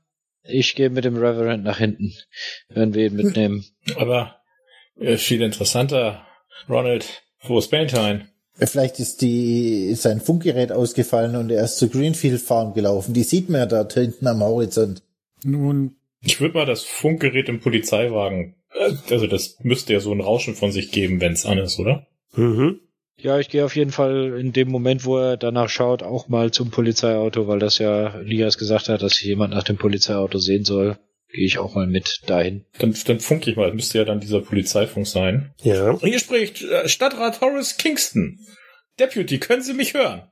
Ich 0.44 0.74
gehe 0.76 0.90
mit 0.90 1.06
dem 1.06 1.18
Reverend 1.18 1.64
nach 1.64 1.78
hinten, 1.78 2.14
wenn 2.70 2.94
wir 2.94 3.08
ihn 3.08 3.16
mitnehmen. 3.16 3.64
Aber 3.96 4.38
äh, 5.00 5.18
viel 5.18 5.42
interessanter, 5.42 6.26
Ronald, 6.68 7.24
wo 7.44 7.60
ist 7.60 7.72
Valentine? 7.72 8.28
Vielleicht 8.58 9.00
ist 9.00 9.22
die, 9.22 9.86
ist 9.86 10.04
sein 10.04 10.22
Funkgerät 10.22 10.72
ausgefallen 10.72 11.36
und 11.36 11.52
er 11.52 11.64
ist 11.64 11.78
zur 11.78 11.90
Greenfield 11.90 12.42
Farm 12.42 12.74
gelaufen. 12.74 13.14
Die 13.14 13.24
sieht 13.24 13.50
man 13.50 13.62
ja 13.62 13.66
dort 13.66 13.94
hinten 13.94 14.28
am 14.28 14.42
Horizont. 14.42 15.04
Nun, 15.44 15.96
Ich 16.22 16.40
würde 16.40 16.56
mal 16.56 16.66
das 16.66 16.84
Funkgerät 16.84 17.50
im 17.50 17.60
Polizeiwagen, 17.60 18.56
äh, 18.74 18.94
also 19.10 19.28
das 19.28 19.58
müsste 19.64 19.94
ja 19.94 20.00
so 20.00 20.12
ein 20.12 20.22
Rauschen 20.22 20.56
von 20.56 20.72
sich 20.72 20.92
geben, 20.92 21.22
wenn 21.22 21.34
es 21.34 21.46
an 21.46 21.58
ist, 21.58 21.80
oder? 21.80 22.08
Mhm. 22.36 22.80
Ja, 23.18 23.38
ich 23.38 23.50
gehe 23.50 23.64
auf 23.64 23.76
jeden 23.76 23.92
Fall 23.92 24.38
in 24.40 24.52
dem 24.52 24.70
Moment, 24.70 25.06
wo 25.06 25.18
er 25.18 25.38
danach 25.38 25.70
schaut, 25.70 26.02
auch 26.02 26.28
mal 26.28 26.52
zum 26.52 26.72
Polizeiauto, 26.72 27.48
weil 27.48 27.60
das 27.60 27.78
ja 27.78 28.20
Elias 28.20 28.58
gesagt 28.58 28.90
hat, 28.90 29.04
dass 29.04 29.14
sich 29.14 29.26
jemand 29.26 29.54
nach 29.54 29.64
dem 29.64 29.78
Polizeiauto 29.78 30.40
sehen 30.40 30.66
soll. 30.66 30.98
Gehe 31.30 31.46
ich 31.46 31.60
auch 31.60 31.76
mal 31.76 31.88
mit 31.88 32.22
dahin. 32.26 32.66
Dann, 32.80 32.96
dann 33.06 33.20
funke 33.20 33.50
ich 33.50 33.56
mal, 33.56 33.68
das 33.68 33.76
müsste 33.76 34.00
ja 34.00 34.06
dann 34.06 34.20
dieser 34.20 34.42
Polizeifunk 34.42 35.08
sein. 35.08 35.54
Ja. 35.62 35.92
Und 35.92 36.06
hier 36.06 36.20
spricht 36.20 36.62
äh, 36.64 36.90
Stadtrat 36.90 37.42
Horace 37.42 37.78
Kingston. 37.78 38.40
Deputy, 39.00 39.40
können 39.40 39.62
Sie 39.62 39.74
mich 39.74 39.94
hören? 39.94 40.24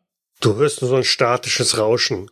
Du 0.41 0.55
hörst 0.55 0.81
nur 0.81 0.89
so 0.89 0.95
ein 0.97 1.03
statisches 1.03 1.77
Rauschen. 1.77 2.29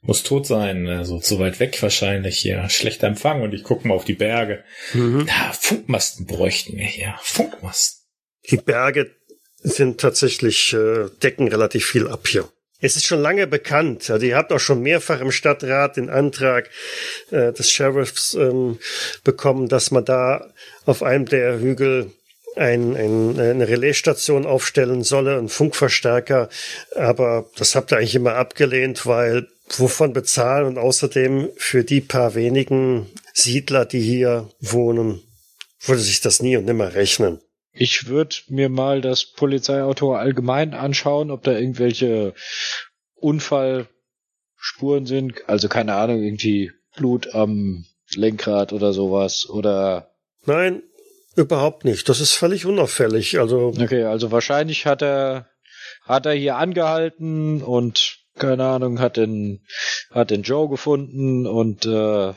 Muss 0.00 0.22
tot 0.22 0.46
sein, 0.46 0.86
also 0.86 1.18
zu 1.18 1.40
weit 1.40 1.58
weg 1.58 1.82
wahrscheinlich 1.82 2.38
hier. 2.38 2.68
Schlechter 2.68 3.08
Empfang 3.08 3.42
und 3.42 3.52
ich 3.52 3.64
gucke 3.64 3.88
mal 3.88 3.94
auf 3.94 4.04
die 4.04 4.14
Berge. 4.14 4.62
Mhm. 4.94 5.24
Na, 5.26 5.52
Funkmasten 5.52 6.26
bräuchten 6.26 6.76
wir 6.76 6.86
hier. 6.86 7.16
Funkmasten. 7.20 7.97
Die 8.50 8.56
Berge 8.56 9.10
sind 9.62 10.00
tatsächlich, 10.00 10.72
äh, 10.72 11.06
decken 11.22 11.48
relativ 11.48 11.86
viel 11.86 12.08
ab 12.08 12.26
hier. 12.28 12.48
Es 12.80 12.94
ist 12.94 13.06
schon 13.06 13.20
lange 13.20 13.48
bekannt, 13.48 14.08
also 14.08 14.24
ihr 14.24 14.36
habt 14.36 14.52
auch 14.52 14.60
schon 14.60 14.82
mehrfach 14.82 15.20
im 15.20 15.32
Stadtrat 15.32 15.96
den 15.96 16.10
Antrag 16.10 16.70
äh, 17.32 17.52
des 17.52 17.72
Sheriffs 17.72 18.34
ähm, 18.34 18.78
bekommen, 19.24 19.68
dass 19.68 19.90
man 19.90 20.04
da 20.04 20.52
auf 20.86 21.02
einem 21.02 21.26
der 21.26 21.58
Hügel 21.58 22.12
ein, 22.54 22.96
ein, 22.96 23.38
eine 23.38 23.68
Relaisstation 23.68 24.46
aufstellen 24.46 25.02
solle, 25.02 25.38
einen 25.38 25.48
Funkverstärker. 25.48 26.48
Aber 26.94 27.50
das 27.56 27.74
habt 27.74 27.92
ihr 27.92 27.98
eigentlich 27.98 28.14
immer 28.14 28.34
abgelehnt, 28.34 29.06
weil 29.06 29.48
wovon 29.76 30.12
bezahlen 30.12 30.66
und 30.66 30.78
außerdem 30.78 31.50
für 31.56 31.84
die 31.84 32.00
paar 32.00 32.34
wenigen 32.34 33.06
Siedler, 33.34 33.84
die 33.86 34.00
hier 34.00 34.48
wohnen, 34.60 35.22
würde 35.84 36.02
sich 36.02 36.20
das 36.20 36.40
nie 36.40 36.56
und 36.56 36.64
nimmer 36.64 36.94
rechnen. 36.94 37.40
Ich 37.80 38.08
würde 38.08 38.34
mir 38.48 38.68
mal 38.68 39.00
das 39.00 39.24
Polizeiauto 39.24 40.12
allgemein 40.14 40.74
anschauen, 40.74 41.30
ob 41.30 41.44
da 41.44 41.52
irgendwelche 41.52 42.34
Unfallspuren 43.14 45.06
sind. 45.06 45.48
Also 45.48 45.68
keine 45.68 45.94
Ahnung, 45.94 46.20
irgendwie 46.20 46.72
Blut 46.96 47.32
am 47.36 47.84
Lenkrad 48.16 48.72
oder 48.72 48.92
sowas. 48.92 49.48
Oder 49.48 50.10
Nein, 50.44 50.82
überhaupt 51.36 51.84
nicht. 51.84 52.08
Das 52.08 52.18
ist 52.18 52.34
völlig 52.34 52.66
unauffällig. 52.66 53.38
Also 53.38 53.68
okay, 53.68 54.02
also 54.02 54.32
wahrscheinlich 54.32 54.84
hat 54.84 55.00
er 55.00 55.46
hat 56.02 56.26
er 56.26 56.32
hier 56.32 56.56
angehalten 56.56 57.62
und 57.62 58.18
keine 58.34 58.64
Ahnung, 58.66 58.98
hat 58.98 59.16
den 59.16 59.64
hat 60.10 60.30
den 60.30 60.42
Joe 60.42 60.68
gefunden 60.68 61.46
und 61.46 61.86
äh, 61.86 62.32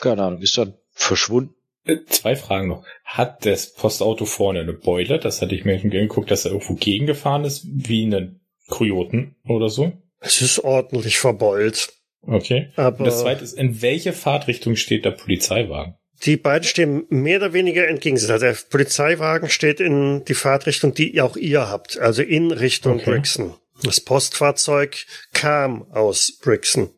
keine 0.00 0.22
Ahnung, 0.22 0.42
ist 0.42 0.58
dann 0.58 0.74
verschwunden. 0.90 1.54
Äh, 1.84 1.96
Zwei 2.08 2.36
Fragen 2.36 2.68
noch. 2.68 2.84
Hat 3.04 3.44
das 3.46 3.74
Postauto 3.74 4.24
vorne 4.24 4.60
eine 4.60 4.72
Beule? 4.72 5.18
Das 5.18 5.42
hatte 5.42 5.54
ich 5.54 5.64
mir 5.64 5.78
schon 5.80 5.90
geguckt, 5.90 6.30
dass 6.30 6.44
er 6.44 6.52
irgendwo 6.52 6.74
gegengefahren 6.74 7.44
ist, 7.44 7.66
wie 7.66 8.04
einen 8.04 8.40
Kojoten 8.68 9.36
oder 9.44 9.68
so. 9.68 9.92
es 10.20 10.40
ist 10.40 10.60
ordentlich 10.60 11.18
verbeult. 11.18 11.92
Okay. 12.22 12.68
Aber 12.76 13.00
Und 13.00 13.06
das 13.06 13.20
zweite 13.20 13.42
ist, 13.42 13.54
in 13.54 13.82
welche 13.82 14.12
Fahrtrichtung 14.12 14.76
steht 14.76 15.04
der 15.04 15.10
Polizeiwagen? 15.12 15.96
die 16.24 16.36
beiden 16.36 16.62
stehen 16.68 17.04
mehr 17.08 17.38
oder 17.38 17.52
weniger 17.52 17.88
entgegengesetzt. 17.88 18.30
Also 18.30 18.46
der 18.46 18.56
Polizeiwagen 18.70 19.50
steht 19.50 19.80
in 19.80 20.24
die 20.24 20.34
Fahrtrichtung, 20.34 20.94
die 20.94 21.20
auch 21.20 21.36
ihr 21.36 21.68
habt, 21.68 21.98
also 21.98 22.22
in 22.22 22.52
Richtung 22.52 23.00
Okay. 23.00 23.10
Brixton. 23.10 23.54
Das 23.82 24.00
Postfahrzeug 24.00 25.04
kam 25.32 25.90
aus 25.90 26.38
Brixton. 26.40 26.90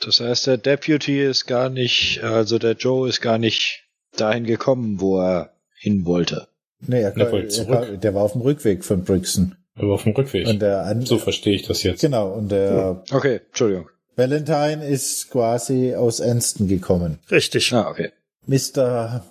Das 0.00 0.20
heißt, 0.20 0.46
der 0.46 0.56
Deputy 0.56 1.20
ist 1.22 1.44
gar 1.46 1.68
nicht, 1.68 2.22
also 2.24 2.58
der 2.58 2.72
Joe 2.72 3.06
ist 3.06 3.20
gar 3.20 3.36
nicht 3.36 3.79
dahin 4.16 4.44
gekommen, 4.44 5.00
wo 5.00 5.20
er 5.20 5.52
hin 5.74 6.04
wollte. 6.04 6.48
Nee, 6.86 7.02
er, 7.02 7.10
Der 7.12 7.30
wollte 7.32 7.46
er, 7.46 7.50
zurück. 7.50 8.00
der 8.00 8.14
war 8.14 8.22
auf 8.22 8.32
dem 8.32 8.40
Rückweg 8.42 8.84
von 8.84 9.04
Brixton. 9.04 9.56
Aber 9.76 9.94
auf 9.94 10.02
dem 10.04 10.12
Rückweg. 10.12 10.46
Und 10.46 10.60
der 10.60 11.00
so 11.04 11.18
verstehe 11.18 11.54
ich 11.54 11.62
das 11.62 11.82
jetzt. 11.82 12.00
genau, 12.00 12.32
und 12.32 12.50
der 12.50 13.02
Okay, 13.10 13.40
Entschuldigung. 13.48 13.88
Valentine 14.16 14.86
ist 14.86 15.30
quasi 15.30 15.94
aus 15.94 16.20
Anston 16.20 16.68
gekommen. 16.68 17.18
Richtig. 17.30 17.72
Ah, 17.72 17.88
okay. 17.88 18.10
Mr. 18.46 19.24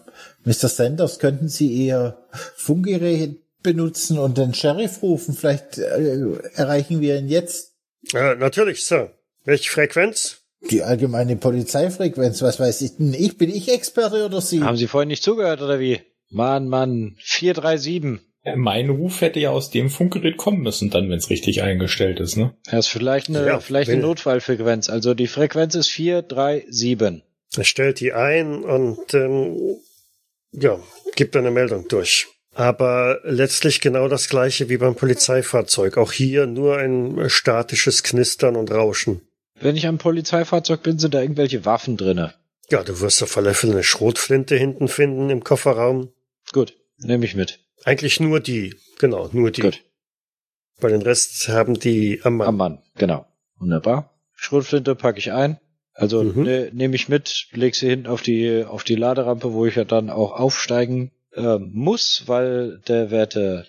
Mr. 0.45 0.69
Sanders, 0.69 1.19
könnten 1.19 1.49
Sie 1.49 1.67
Ihr 1.67 2.17
Funkgerät 2.55 3.37
benutzen 3.61 4.17
und 4.17 4.37
den 4.37 4.53
Sheriff 4.53 5.01
rufen? 5.03 5.35
Vielleicht 5.35 5.77
äh, 5.77 6.17
erreichen 6.55 7.01
wir 7.01 7.19
ihn 7.19 7.27
jetzt. 7.27 7.73
Äh, 8.13 8.35
natürlich, 8.35 8.85
Sir. 8.85 9.11
Welche 9.43 9.69
Frequenz? 9.69 10.38
Die 10.69 10.83
allgemeine 10.83 11.35
Polizeifrequenz, 11.35 12.41
was 12.41 12.59
weiß 12.59 12.81
ich 12.81 12.97
denn? 12.97 13.13
Ich, 13.13 13.37
bin 13.37 13.49
ich 13.49 13.71
Experte 13.71 14.25
oder 14.25 14.41
Sie? 14.41 14.61
Haben 14.61 14.77
Sie 14.77 14.87
vorhin 14.87 15.07
nicht 15.07 15.23
zugehört, 15.23 15.61
oder 15.61 15.79
wie? 15.79 16.01
Mann, 16.29 16.67
Mann, 16.67 17.15
437. 17.19 18.19
Äh, 18.43 18.55
Mein 18.55 18.89
Ruf 18.89 19.21
hätte 19.21 19.39
ja 19.39 19.49
aus 19.51 19.69
dem 19.71 19.89
Funkgerät 19.89 20.37
kommen 20.37 20.61
müssen, 20.61 20.89
dann, 20.89 21.09
wenn 21.09 21.17
es 21.17 21.29
richtig 21.29 21.63
eingestellt 21.63 22.19
ist, 22.19 22.37
ne? 22.37 22.53
Das 22.65 22.85
ist 22.85 22.91
vielleicht 22.91 23.29
eine, 23.29 23.45
Ja, 23.45 23.59
vielleicht 23.59 23.89
eine. 23.89 24.01
Notfallfrequenz. 24.01 24.89
Also 24.89 25.13
die 25.13 25.27
Frequenz 25.27 25.75
ist 25.75 25.87
437. 25.89 27.23
Er 27.57 27.63
stellt 27.63 27.99
die 27.99 28.13
ein 28.13 28.63
und 28.63 29.13
ähm, 29.13 29.77
ja, 30.51 30.79
gibt 31.15 31.35
eine 31.35 31.51
Meldung 31.51 31.87
durch. 31.87 32.27
Aber 32.53 33.19
letztlich 33.23 33.79
genau 33.81 34.07
das 34.07 34.27
gleiche 34.29 34.69
wie 34.69 34.77
beim 34.77 34.95
Polizeifahrzeug. 34.95 35.97
Auch 35.97 36.11
hier 36.11 36.45
nur 36.45 36.77
ein 36.77 37.29
statisches 37.29 38.03
Knistern 38.03 38.55
und 38.55 38.71
Rauschen. 38.71 39.21
Wenn 39.61 39.75
ich 39.75 39.87
am 39.87 39.97
Polizeifahrzeug 39.97 40.83
bin, 40.83 40.99
sind 40.99 41.13
da 41.13 41.21
irgendwelche 41.21 41.65
Waffen 41.65 41.97
drinne. 41.97 42.33
Ja, 42.69 42.83
du 42.83 42.99
wirst 43.01 43.21
auf 43.23 43.35
alle 43.37 43.53
Fälle 43.53 43.73
eine 43.73 43.83
Schrotflinte 43.83 44.55
hinten 44.55 44.87
finden 44.87 45.29
im 45.29 45.43
Kofferraum. 45.43 46.11
Gut, 46.51 46.75
nehme 46.97 47.25
ich 47.25 47.35
mit. 47.35 47.59
Eigentlich 47.83 48.19
nur 48.19 48.39
die. 48.39 48.75
Genau, 48.99 49.29
nur 49.31 49.51
die. 49.51 49.61
Gut, 49.61 49.81
Bei 50.79 50.89
den 50.89 51.01
Rest 51.01 51.47
haben 51.49 51.79
die 51.79 52.21
am 52.23 52.37
Mann. 52.37 52.47
am 52.47 52.57
Mann, 52.57 52.81
genau. 52.95 53.25
Wunderbar. 53.57 54.13
Schrotflinte 54.35 54.95
packe 54.95 55.19
ich 55.19 55.31
ein. 55.33 55.59
Also 55.93 56.23
Mhm. 56.23 56.43
ne, 56.43 56.69
nehme 56.73 56.95
ich 56.95 57.09
mit, 57.09 57.47
leg 57.51 57.75
sie 57.75 57.89
hinten 57.89 58.07
auf 58.07 58.21
die 58.21 58.63
auf 58.63 58.85
die 58.85 58.95
Laderampe, 58.95 59.51
wo 59.51 59.65
ich 59.65 59.75
ja 59.75 59.83
dann 59.83 60.09
auch 60.09 60.31
aufsteigen 60.31 61.11
äh, 61.33 61.57
muss, 61.59 62.23
weil 62.27 62.79
der 62.87 63.11
werte 63.11 63.65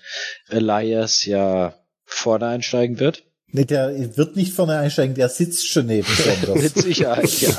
Elias 0.49 1.24
ja 1.24 1.74
vorne 2.05 2.47
einsteigen 2.47 3.01
wird. 3.01 3.24
Nee, 3.53 3.64
der 3.64 4.16
wird 4.16 4.36
nicht 4.36 4.53
vorne 4.53 4.78
einsteigen, 4.78 5.14
der 5.14 5.28
sitzt 5.28 5.66
schon 5.68 5.86
neben 5.86 6.07
Mit 6.09 6.18
Sanders. 6.18 6.74
Sicherheit, 6.74 7.40
ja. 7.40 7.57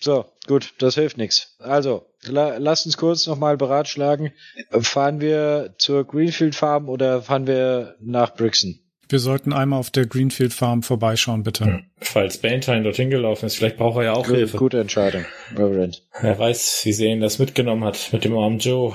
So, 0.00 0.26
gut, 0.46 0.74
das 0.78 0.94
hilft 0.94 1.18
nichts. 1.18 1.56
Also, 1.58 2.06
la 2.22 2.56
lasst 2.58 2.86
uns 2.86 2.96
kurz 2.96 3.26
nochmal 3.26 3.56
beratschlagen. 3.56 4.32
Fahren 4.70 5.20
wir 5.20 5.74
zur 5.78 6.04
Greenfield 6.06 6.54
Farm 6.54 6.88
oder 6.88 7.22
fahren 7.22 7.46
wir 7.48 7.96
nach 8.00 8.34
Brixton? 8.34 8.78
Wir 9.08 9.18
sollten 9.18 9.52
einmal 9.52 9.80
auf 9.80 9.90
der 9.90 10.06
Greenfield 10.06 10.52
Farm 10.52 10.82
vorbeischauen, 10.82 11.42
bitte. 11.42 11.80
Falls 11.96 12.38
Bantine 12.38 12.82
dorthin 12.82 13.10
gelaufen 13.10 13.46
ist, 13.46 13.56
vielleicht 13.56 13.78
braucht 13.78 13.96
er 13.96 14.04
ja 14.04 14.12
auch 14.12 14.26
Gut, 14.26 14.36
Hilfe. 14.36 14.58
gute 14.58 14.78
Entscheidung, 14.80 15.24
Reverend. 15.56 16.04
Wer 16.20 16.38
weiß, 16.38 16.82
wie 16.84 16.92
sie 16.92 17.06
ihn 17.06 17.20
das 17.20 17.38
mitgenommen 17.38 17.84
hat 17.84 18.10
mit 18.12 18.24
dem 18.24 18.36
armen 18.36 18.58
Joe. 18.58 18.94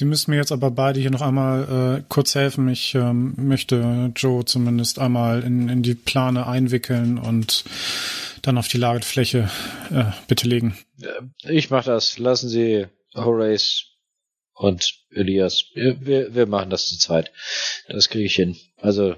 Sie 0.00 0.06
müssen 0.06 0.30
mir 0.30 0.38
jetzt 0.38 0.50
aber 0.50 0.70
beide 0.70 0.98
hier 0.98 1.10
noch 1.10 1.20
einmal 1.20 1.98
äh, 1.98 2.02
kurz 2.08 2.34
helfen. 2.34 2.70
Ich 2.70 2.94
ähm, 2.94 3.34
möchte 3.36 4.10
Joe 4.16 4.46
zumindest 4.46 4.98
einmal 4.98 5.42
in, 5.42 5.68
in 5.68 5.82
die 5.82 5.94
Plane 5.94 6.46
einwickeln 6.46 7.18
und 7.18 7.64
dann 8.40 8.56
auf 8.56 8.66
die 8.66 8.78
Lagerfläche 8.78 9.50
äh, 9.92 10.04
bitte 10.26 10.48
legen. 10.48 10.78
Ich 11.42 11.68
mach 11.68 11.84
das. 11.84 12.18
Lassen 12.18 12.48
Sie 12.48 12.86
Horace 13.14 13.88
und 14.54 14.90
Elias. 15.10 15.66
Wir, 15.74 16.00
wir, 16.00 16.34
wir 16.34 16.46
machen 16.46 16.70
das 16.70 16.86
zu 16.86 16.98
zweit. 16.98 17.30
Das 17.86 18.08
kriege 18.08 18.24
ich 18.24 18.34
hin. 18.34 18.56
Also 18.78 19.16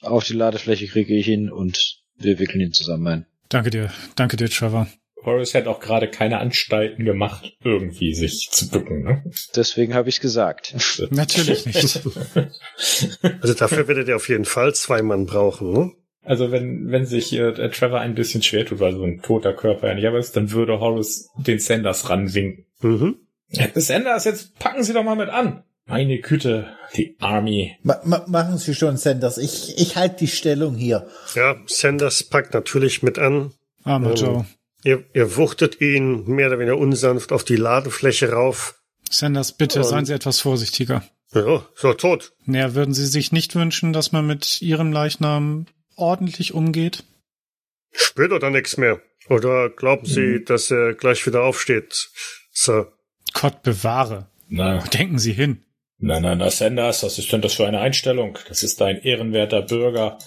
auf 0.00 0.24
die 0.24 0.32
Ladefläche 0.32 0.86
kriege 0.86 1.14
ich 1.14 1.28
ihn 1.28 1.50
und 1.50 1.98
wir 2.14 2.38
wickeln 2.38 2.62
ihn 2.62 2.72
zusammen 2.72 3.06
ein. 3.06 3.26
Danke 3.50 3.68
dir, 3.68 3.92
danke 4.16 4.38
dir, 4.38 4.48
Trevor. 4.48 4.88
Horace 5.24 5.54
hat 5.54 5.66
auch 5.66 5.80
gerade 5.80 6.08
keine 6.08 6.38
Anstalten 6.38 7.04
gemacht, 7.04 7.56
irgendwie 7.62 8.14
sich 8.14 8.48
zu 8.50 8.68
bücken. 8.68 9.02
Ne? 9.02 9.24
Deswegen 9.54 9.94
habe 9.94 10.08
ich 10.08 10.20
gesagt. 10.20 10.74
Natürlich 11.10 11.66
nicht. 11.66 12.00
Also 13.42 13.54
dafür 13.54 13.88
werdet 13.88 14.08
ihr 14.08 14.16
auf 14.16 14.28
jeden 14.28 14.44
Fall 14.44 14.74
zwei 14.74 15.02
Mann 15.02 15.26
brauchen, 15.26 15.72
ne? 15.72 15.92
Also 16.22 16.52
wenn, 16.52 16.90
wenn 16.90 17.06
sich 17.06 17.32
äh, 17.32 17.52
Trevor 17.70 18.00
ein 18.00 18.14
bisschen 18.14 18.42
schwer 18.42 18.64
tut, 18.64 18.80
weil 18.80 18.94
so 18.94 19.04
ein 19.04 19.20
toter 19.22 19.52
Körper 19.52 19.88
ja 19.88 19.94
nicht 19.94 20.06
aber 20.06 20.18
ist, 20.18 20.36
dann 20.36 20.52
würde 20.52 20.80
Horace 20.80 21.28
den 21.36 21.58
Sanders 21.58 22.08
ranwinken. 22.08 22.66
Mhm. 22.80 23.16
Ja, 23.48 23.66
Sanders, 23.74 24.24
jetzt 24.24 24.58
packen 24.58 24.82
Sie 24.82 24.92
doch 24.92 25.02
mal 25.02 25.16
mit 25.16 25.28
an. 25.28 25.64
Meine 25.86 26.18
Güte, 26.20 26.68
die 26.94 27.16
Army. 27.18 27.76
Ma 27.82 28.00
ma 28.04 28.24
machen 28.28 28.58
Sie 28.58 28.74
schon, 28.74 28.96
Sanders. 28.96 29.38
Ich, 29.38 29.76
ich 29.76 29.96
halte 29.96 30.18
die 30.20 30.28
Stellung 30.28 30.76
hier. 30.76 31.08
Ja, 31.34 31.56
Sanders 31.66 32.22
packt 32.22 32.54
natürlich 32.54 33.02
mit 33.02 33.18
an. 33.18 33.52
Armer 33.82 34.10
Ähm, 34.10 34.16
Joe. 34.16 34.46
Ihr, 34.84 35.04
ihr 35.14 35.36
wuchtet 35.36 35.80
ihn 35.80 36.24
mehr 36.26 36.48
oder 36.48 36.58
weniger 36.58 36.78
unsanft 36.78 37.32
auf 37.32 37.44
die 37.44 37.56
Ladefläche 37.56 38.32
rauf. 38.32 38.74
Sanders, 39.10 39.52
bitte 39.56 39.80
Und- 39.80 39.84
seien 39.86 40.06
Sie 40.06 40.12
etwas 40.14 40.40
vorsichtiger. 40.40 41.02
Ja, 41.32 41.64
so 41.76 41.92
tot. 41.94 42.32
Naja, 42.44 42.74
würden 42.74 42.92
Sie 42.94 43.06
sich 43.06 43.30
nicht 43.30 43.54
wünschen, 43.54 43.92
dass 43.92 44.10
man 44.12 44.26
mit 44.26 44.60
Ihrem 44.62 44.92
Leichnam 44.92 45.66
ordentlich 45.96 46.54
umgeht? 46.54 47.04
Spürt 47.92 48.32
oder 48.32 48.50
nix 48.50 48.76
mehr? 48.76 49.00
Oder 49.28 49.68
glauben 49.70 50.06
Sie, 50.06 50.42
dass 50.44 50.70
er 50.72 50.94
gleich 50.94 51.24
wieder 51.26 51.42
aufsteht, 51.42 52.08
Sir? 52.52 52.92
Gott 53.32 53.62
bewahre. 53.62 54.28
Na, 54.48 54.82
Wo 54.84 54.88
denken 54.88 55.18
Sie 55.20 55.32
hin? 55.32 55.64
na, 55.98 56.18
na, 56.18 56.34
na, 56.34 56.50
Sanders, 56.50 57.02
was 57.04 57.18
ist 57.18 57.30
denn 57.30 57.42
das 57.42 57.54
für 57.54 57.66
eine 57.66 57.78
Einstellung? 57.80 58.36
Das 58.48 58.62
ist 58.64 58.80
ein 58.82 59.00
ehrenwerter 59.00 59.62
Bürger 59.62 60.18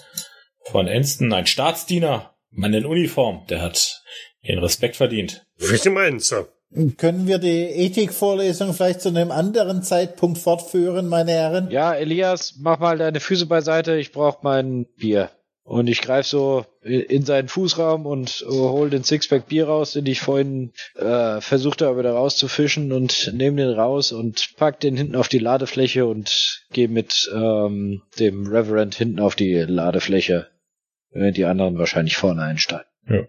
von 0.70 0.86
Enston, 0.86 1.32
ein 1.34 1.46
Staatsdiener, 1.46 2.34
Mann 2.50 2.72
in 2.72 2.86
Uniform, 2.86 3.46
der 3.48 3.60
hat 3.60 4.02
ihren 4.44 4.60
Respekt 4.60 4.96
verdient. 4.96 5.44
Wie 5.58 5.76
Sie 5.76 5.90
meinen, 5.90 6.20
Sir? 6.20 6.46
Können 6.96 7.28
wir 7.28 7.38
die 7.38 7.62
Ethikvorlesung 7.62 8.74
vielleicht 8.74 9.00
zu 9.00 9.08
einem 9.08 9.30
anderen 9.30 9.82
Zeitpunkt 9.82 10.38
fortführen, 10.38 11.06
meine 11.06 11.30
Herren? 11.30 11.70
Ja, 11.70 11.94
Elias, 11.94 12.56
mach 12.58 12.80
mal 12.80 12.98
deine 12.98 13.20
Füße 13.20 13.46
beiseite. 13.46 13.96
Ich 13.96 14.10
brauch 14.10 14.42
mein 14.42 14.86
Bier. 14.96 15.30
Und 15.62 15.86
ich 15.86 16.02
greife 16.02 16.28
so 16.28 16.66
in 16.82 17.24
seinen 17.24 17.48
Fußraum 17.48 18.04
und 18.04 18.44
hol 18.46 18.90
den 18.90 19.02
Sixpack 19.02 19.46
Bier 19.48 19.66
raus, 19.66 19.92
den 19.92 20.04
ich 20.04 20.20
vorhin 20.20 20.72
äh, 20.94 21.40
versucht 21.40 21.80
habe, 21.80 22.02
da 22.02 22.12
rauszufischen 22.12 22.92
und 22.92 23.32
nehme 23.32 23.62
den 23.62 23.70
raus 23.70 24.12
und 24.12 24.56
pack 24.58 24.80
den 24.80 24.94
hinten 24.94 25.16
auf 25.16 25.28
die 25.28 25.38
Ladefläche 25.38 26.04
und 26.04 26.66
gehe 26.72 26.88
mit 26.88 27.30
ähm, 27.32 28.02
dem 28.18 28.46
Reverend 28.46 28.94
hinten 28.94 29.20
auf 29.20 29.36
die 29.36 29.54
Ladefläche, 29.54 30.48
während 31.12 31.38
die 31.38 31.46
anderen 31.46 31.78
wahrscheinlich 31.78 32.18
vorne 32.18 32.42
einsteigen. 32.42 32.86
Ja. 33.08 33.22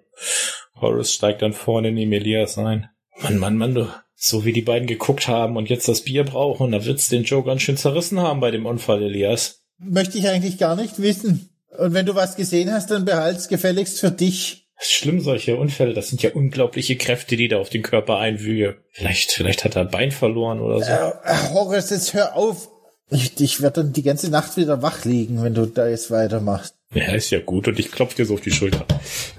Horace 0.80 1.13
steigt 1.13 1.41
dann 1.41 1.53
vorne 1.53 1.91
neben 1.91 2.11
Elias 2.11 2.57
ein. 2.57 2.89
Mann, 3.21 3.38
Mann, 3.38 3.57
Mann, 3.57 3.76
du. 3.76 3.88
So 4.17 4.45
wie 4.45 4.53
die 4.53 4.61
beiden 4.61 4.88
geguckt 4.88 5.28
haben 5.28 5.57
und 5.57 5.69
jetzt 5.69 5.88
das 5.89 6.01
Bier 6.01 6.23
brauchen, 6.23 6.71
da 6.71 6.86
wird's 6.86 7.09
den 7.09 7.23
Joe 7.23 7.43
ganz 7.43 7.61
schön 7.61 7.76
zerrissen 7.78 8.21
haben 8.21 8.39
bei 8.39 8.49
dem 8.49 8.65
Unfall, 8.65 9.03
Elias. 9.03 9.65
Möchte 9.78 10.17
ich 10.17 10.28
eigentlich 10.30 10.57
gar 10.57 10.76
nicht 10.78 11.01
wissen. 11.01 11.49
Und 11.78 11.93
wenn 11.93 12.05
du 12.05 12.15
was 12.15 12.38
gesehen 12.38 12.71
hast, 12.71 12.91
dann 12.91 13.03
behalt's 13.03 13.49
gefälligst 13.49 13.99
für 13.99 14.11
dich. 14.11 14.69
Das 14.78 14.88
ist 14.88 14.93
schlimm, 14.93 15.19
solche 15.19 15.57
Unfälle. 15.57 15.93
Das 15.93 16.09
sind 16.09 16.21
ja 16.21 16.32
unglaubliche 16.32 16.95
Kräfte, 16.95 17.38
die 17.38 17.47
da 17.47 17.57
auf 17.57 17.69
den 17.69 17.82
Körper 17.82 18.17
einwühe. 18.17 18.78
Vielleicht, 18.91 19.32
vielleicht 19.32 19.63
hat 19.63 19.76
er 19.76 19.84
ein 19.84 19.91
Bein 19.91 20.11
verloren 20.11 20.59
oder 20.61 20.80
so. 20.80 20.91
Äh, 20.91 21.53
Horace, 21.53 21.91
jetzt 21.91 22.13
hör 22.13 22.36
auf. 22.36 22.69
Ich, 23.09 23.39
ich 23.39 23.61
werde 23.61 23.84
dann 23.84 23.93
die 23.93 24.03
ganze 24.03 24.30
Nacht 24.30 24.57
wieder 24.57 24.82
wach 24.82 25.05
liegen, 25.05 25.43
wenn 25.43 25.53
du 25.53 25.65
da 25.65 25.88
jetzt 25.88 26.09
weitermachst. 26.09 26.76
Ja, 26.95 27.13
ist 27.13 27.29
ja 27.29 27.39
gut. 27.39 27.67
Und 27.67 27.77
ich 27.77 27.91
klopf 27.91 28.15
dir 28.15 28.25
so 28.25 28.33
auf 28.35 28.41
die 28.41 28.51
Schulter. 28.51 28.85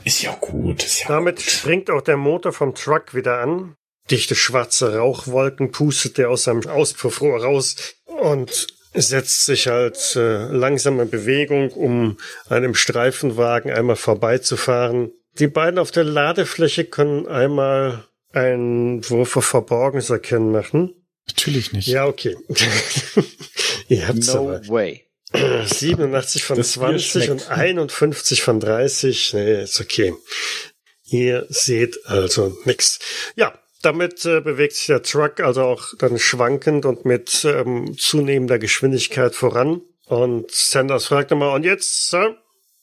Ist 0.05 0.23
ja 0.23 0.37
gut. 0.41 0.85
Ist 0.85 1.01
ja 1.01 1.09
Damit 1.09 1.37
gut. 1.37 1.45
springt 1.45 1.91
auch 1.91 2.03
der 2.03 2.17
Motor 2.17 2.53
vom 2.53 2.75
Truck 2.75 3.15
wieder 3.15 3.39
an. 3.41 3.75
Dichte 4.11 4.35
schwarze 4.37 4.97
Rauchwolken 4.99 5.73
pustet 5.73 6.19
er 6.19 6.31
aus 6.31 6.45
seinem 6.45 6.67
Auspuffrohr 6.69 7.43
raus 7.43 7.75
und 8.05 8.69
setzt 8.95 9.47
sich 9.47 9.67
halt 9.67 9.99
äh, 10.17 10.45
langsam 10.47 11.01
in 11.01 11.11
Bewegung, 11.11 11.71
um 11.73 12.19
einem 12.49 12.75
Streifenwagen 12.75 13.73
einmal 13.73 13.97
vorbeizufahren. 13.97 15.11
Die 15.39 15.49
beiden 15.49 15.79
auf 15.79 15.91
der 15.91 16.05
Ladefläche 16.05 16.85
können 16.85 17.27
einmal 17.27 18.05
einen 18.33 19.09
Wurf 19.11 19.37
auf 19.37 19.45
Verborgenes 19.47 20.11
erkennen 20.11 20.53
machen. 20.53 20.95
Natürlich 21.27 21.73
nicht. 21.73 21.89
Ja, 21.89 22.07
okay. 22.07 22.37
Ihr 23.89 24.07
habt's 24.07 24.33
No 24.33 24.49
aber. 24.53 24.69
way. 24.69 25.06
87 25.67 26.45
von 26.45 26.57
Das 26.57 26.73
Bier 26.73 26.83
20 26.83 27.25
schmeckt. 27.25 27.31
und 27.31 27.51
51 27.51 28.43
von 28.43 28.61
30. 28.61 29.35
Nee, 29.35 29.63
ist 29.63 29.81
okay. 29.81 30.15
Ihr 31.05 31.47
seht 31.49 31.99
also 32.07 32.57
nix. 32.65 32.99
Ja, 33.37 33.55
damit 33.83 34.25
äh, 34.25 34.41
bewegt 34.41 34.75
sich 34.75 34.87
der 34.87 35.03
Truck 35.03 35.41
also 35.41 35.63
auch 35.63 35.95
dann 35.99 36.19
schwankend 36.19 36.85
und 36.85 37.05
mit 37.05 37.45
ähm, 37.45 37.97
zunehmender 37.99 38.59
Geschwindigkeit 38.59 39.35
voran. 39.35 39.83
Und 40.07 40.51
Sanders 40.51 41.07
fragt 41.07 41.31
nochmal, 41.31 41.55
und 41.55 41.65
jetzt, 41.65 42.11
Sir? 42.11 42.37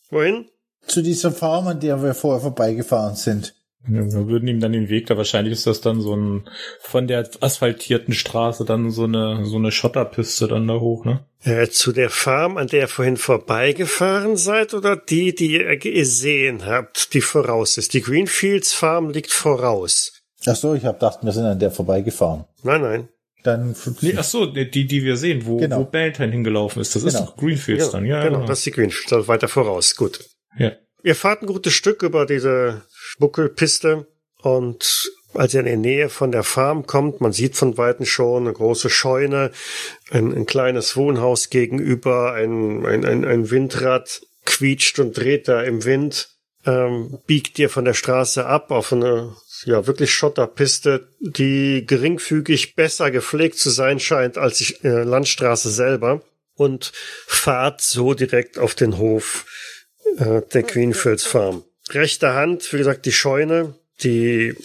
Wohin? 0.10 0.50
Zu 0.88 1.02
dieser 1.02 1.32
Farm, 1.32 1.68
an 1.68 1.80
der 1.80 2.02
wir 2.04 2.14
vorher 2.14 2.42
vorbeigefahren 2.42 3.16
sind. 3.16 3.56
Ja, 3.88 4.00
wir 4.06 4.28
würden 4.28 4.48
ihm 4.48 4.60
dann 4.62 4.72
den 4.72 4.88
Weg, 4.90 5.08
da 5.08 5.18
wahrscheinlich 5.18 5.54
ist 5.54 5.68
das 5.68 5.82
dann 5.82 6.00
so 6.00 6.16
ein, 6.16 6.48
von 6.80 7.06
der 7.08 7.30
asphaltierten 7.42 8.14
Straße 8.14 8.64
dann 8.64 8.92
so 8.92 9.04
eine, 9.04 9.46
so 9.46 9.58
eine 9.58 9.72
Schotterpiste 9.72 10.48
dann 10.48 10.68
da 10.68 10.76
hoch, 10.80 11.04
ne? 11.04 11.26
Äh, 11.44 11.68
zu 11.68 11.92
der 11.92 12.10
Farm, 12.10 12.56
an 12.58 12.68
der 12.68 12.82
ihr 12.82 12.88
vorhin 12.88 13.18
vorbeigefahren 13.18 14.38
seid, 14.38 14.74
oder 14.74 14.96
die, 14.96 15.36
die 15.36 15.54
ihr 15.58 15.76
gesehen 15.78 16.66
habt, 16.66 17.14
die 17.14 17.20
voraus 17.22 17.78
ist? 17.78 17.94
Die 17.94 18.02
Greenfields 18.02 18.74
Farm 18.74 19.10
liegt 19.10 19.32
voraus. 19.32 20.14
Ach 20.46 20.56
so, 20.56 20.74
ich 20.76 20.86
hab 20.86 21.00
gedacht, 21.00 21.20
wir 21.22 21.32
sind 21.34 21.46
an 21.46 21.60
der 21.60 21.72
vorbeigefahren. 21.72 22.46
Nein, 22.64 22.82
nein. 22.82 23.10
Dann 23.44 23.76
Nee, 24.00 24.14
ach 24.18 24.24
so, 24.24 24.46
die, 24.46 24.70
die 24.88 25.04
wir 25.04 25.18
sehen, 25.18 25.46
wo, 25.46 25.58
Genau. 25.58 25.80
wo 25.80 25.84
Ballantine 25.84 26.32
hingelaufen 26.32 26.82
ist. 26.82 26.96
Das 26.96 27.04
ist 27.04 27.14
Genau. 27.16 27.26
doch 27.26 27.36
Greenfields 27.36 27.92
dann, 27.92 28.06
ja. 28.06 28.24
genau, 28.24 28.36
genau. 28.38 28.48
das 28.48 28.60
ist 28.60 28.66
die 28.68 28.72
Greenfields, 28.72 29.12
also 29.12 29.28
weiter 29.28 29.50
voraus. 29.50 29.96
Gut. 29.98 30.22
ja. 30.58 30.72
Ihr 31.06 31.16
fahrt 31.16 31.42
ein 31.42 31.48
gutes 31.48 31.74
Stück 31.74 32.02
über 32.02 32.26
diese 32.26 32.84
Buckelpiste 33.20 34.08
und 34.42 35.12
als 35.34 35.54
ihr 35.54 35.62
in 35.62 35.66
die 35.66 35.78
Nähe 35.78 36.10
von 36.10 36.32
der 36.32 36.44
Farm 36.44 36.86
kommt, 36.86 37.22
man 37.22 37.34
sieht 37.34 37.56
von 37.56 37.78
Weitem 37.78 38.06
schon 38.06 38.44
eine 38.44 38.54
große 38.54 38.90
Scheune, 38.90 39.52
ein, 40.12 40.34
ein 40.34 40.46
kleines 40.46 40.96
Wohnhaus 40.96 41.50
gegenüber, 41.50 42.34
ein, 42.34 42.86
ein, 42.86 43.06
ein, 43.06 43.26
ein 43.26 43.50
Windrad 43.50 44.22
quietscht 44.46 45.00
und 45.00 45.18
dreht 45.18 45.48
da 45.48 45.62
im 45.62 45.86
Wind, 45.86 46.30
ähm, 46.66 47.20
biegt 47.26 47.58
ihr 47.60 47.70
von 47.70 47.86
der 47.86 47.94
Straße 47.94 48.46
ab 48.46 48.72
auf 48.72 48.94
eine 48.94 49.36
ja 49.66 49.88
wirklich 49.88 50.14
Schotterpiste, 50.14 51.08
die 51.20 51.86
geringfügig 51.86 52.76
besser 52.76 53.12
gepflegt 53.12 53.58
zu 53.58 53.70
sein 53.70 54.00
scheint 54.00 54.38
als 54.38 54.58
die 54.58 54.76
äh, 54.84 55.04
Landstraße 55.04 55.70
selber 55.70 56.22
und 56.56 56.92
fahrt 57.28 57.82
so 57.82 58.14
direkt 58.14 58.60
auf 58.60 58.76
den 58.76 58.98
Hof 58.98 59.46
äh, 60.18 60.42
der 60.54 60.64
Greenfields 60.64 61.26
Farm. 61.26 61.64
Rechte 61.90 62.34
Hand, 62.34 62.72
wie 62.72 62.78
gesagt, 62.78 63.06
die 63.06 63.12
Scheune, 63.12 63.76
die, 64.04 64.56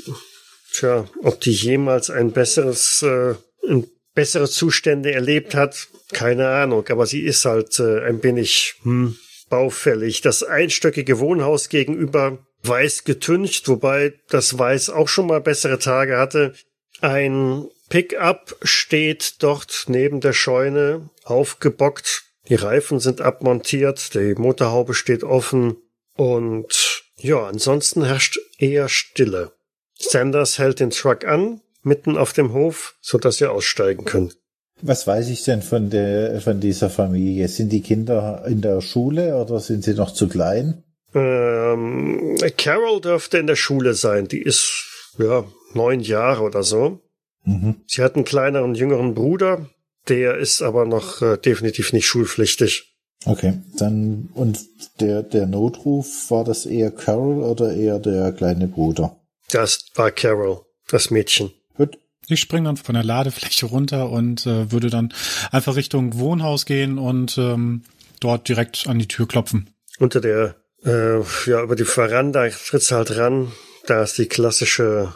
tja, 0.72 1.08
ob 1.22 1.40
die 1.40 1.52
jemals 1.52 2.10
ein 2.10 2.32
besseres, 2.32 3.02
äh, 3.02 3.34
ein 3.68 3.86
bessere 4.14 4.48
Zustände 4.48 5.12
erlebt 5.12 5.54
hat, 5.54 5.88
keine 6.12 6.48
Ahnung, 6.48 6.86
aber 6.88 7.06
sie 7.06 7.22
ist 7.22 7.44
halt 7.44 7.78
äh, 7.80 8.00
ein 8.00 8.22
wenig 8.22 8.74
hm, 8.82 9.16
baufällig. 9.48 10.22
Das 10.22 10.42
einstöckige 10.42 11.18
Wohnhaus 11.18 11.68
gegenüber 11.68 12.38
weiß 12.62 13.04
getüncht, 13.04 13.68
wobei 13.68 14.14
das 14.28 14.58
Weiß 14.58 14.90
auch 14.90 15.08
schon 15.08 15.26
mal 15.26 15.40
bessere 15.40 15.78
Tage 15.78 16.18
hatte. 16.18 16.54
Ein 17.00 17.68
Pickup 17.88 18.56
steht 18.62 19.36
dort 19.42 19.84
neben 19.88 20.20
der 20.20 20.32
Scheune, 20.32 21.10
aufgebockt. 21.24 22.24
Die 22.48 22.54
Reifen 22.54 22.98
sind 22.98 23.20
abmontiert, 23.20 24.14
die 24.14 24.34
Motorhaube 24.34 24.94
steht 24.94 25.22
offen 25.22 25.76
und 26.14 27.04
ja, 27.18 27.46
ansonsten 27.46 28.04
herrscht 28.04 28.38
eher 28.58 28.88
Stille. 28.88 29.52
Sanders 29.98 30.58
hält 30.58 30.80
den 30.80 30.90
Truck 30.90 31.24
an, 31.24 31.60
mitten 31.82 32.16
auf 32.16 32.32
dem 32.32 32.52
Hof, 32.52 32.96
so 33.00 33.18
dass 33.18 33.40
ihr 33.40 33.52
aussteigen 33.52 34.04
könnt. 34.04 34.36
Was 34.80 35.06
weiß 35.06 35.28
ich 35.28 35.42
denn 35.42 35.62
von 35.62 35.90
der, 35.90 36.40
von 36.40 36.60
dieser 36.60 36.88
Familie? 36.88 37.48
Sind 37.48 37.70
die 37.70 37.82
Kinder 37.82 38.44
in 38.46 38.60
der 38.60 38.80
Schule 38.80 39.36
oder 39.36 39.58
sind 39.58 39.82
sie 39.82 39.94
noch 39.94 40.12
zu 40.12 40.28
klein? 40.28 40.84
Ähm, 41.14 42.36
Carol 42.56 43.00
dürfte 43.00 43.38
in 43.38 43.48
der 43.48 43.56
Schule 43.56 43.94
sein. 43.94 44.28
Die 44.28 44.40
ist, 44.40 45.14
ja, 45.18 45.44
neun 45.74 46.00
Jahre 46.00 46.42
oder 46.42 46.62
so. 46.62 47.00
Mhm. 47.44 47.76
Sie 47.86 48.02
hat 48.02 48.14
einen 48.14 48.24
kleineren, 48.24 48.74
jüngeren 48.74 49.14
Bruder. 49.14 49.68
Der 50.08 50.36
ist 50.38 50.62
aber 50.62 50.84
noch 50.86 51.22
äh, 51.22 51.38
definitiv 51.38 51.92
nicht 51.92 52.06
schulpflichtig. 52.06 52.94
Okay, 53.24 53.60
dann, 53.76 54.28
und 54.34 54.60
der, 55.00 55.22
der 55.22 55.46
Notruf, 55.46 56.30
war 56.30 56.44
das 56.44 56.66
eher 56.66 56.90
Carol 56.90 57.42
oder 57.42 57.74
eher 57.74 57.98
der 57.98 58.32
kleine 58.32 58.68
Bruder? 58.68 59.16
Das 59.50 59.86
war 59.94 60.10
Carol, 60.10 60.60
das 60.88 61.10
Mädchen. 61.10 61.50
Gut. 61.76 61.98
Ich 62.28 62.40
springe 62.40 62.66
dann 62.66 62.76
von 62.76 62.94
der 62.94 63.04
Ladefläche 63.04 63.66
runter 63.66 64.10
und 64.10 64.46
äh, 64.46 64.70
würde 64.70 64.90
dann 64.90 65.12
einfach 65.50 65.76
Richtung 65.76 66.18
Wohnhaus 66.18 66.66
gehen 66.66 66.98
und 66.98 67.38
ähm, 67.38 67.84
dort 68.20 68.48
direkt 68.48 68.86
an 68.86 68.98
die 68.98 69.08
Tür 69.08 69.26
klopfen. 69.26 69.70
Unter 69.98 70.20
der, 70.20 70.56
äh, 70.84 71.20
ja, 71.46 71.62
über 71.62 71.74
die 71.74 71.84
Veranda 71.84 72.48
trittst 72.48 72.92
halt 72.92 73.16
ran. 73.16 73.52
Da 73.86 74.02
ist 74.02 74.18
die 74.18 74.26
klassische 74.26 75.14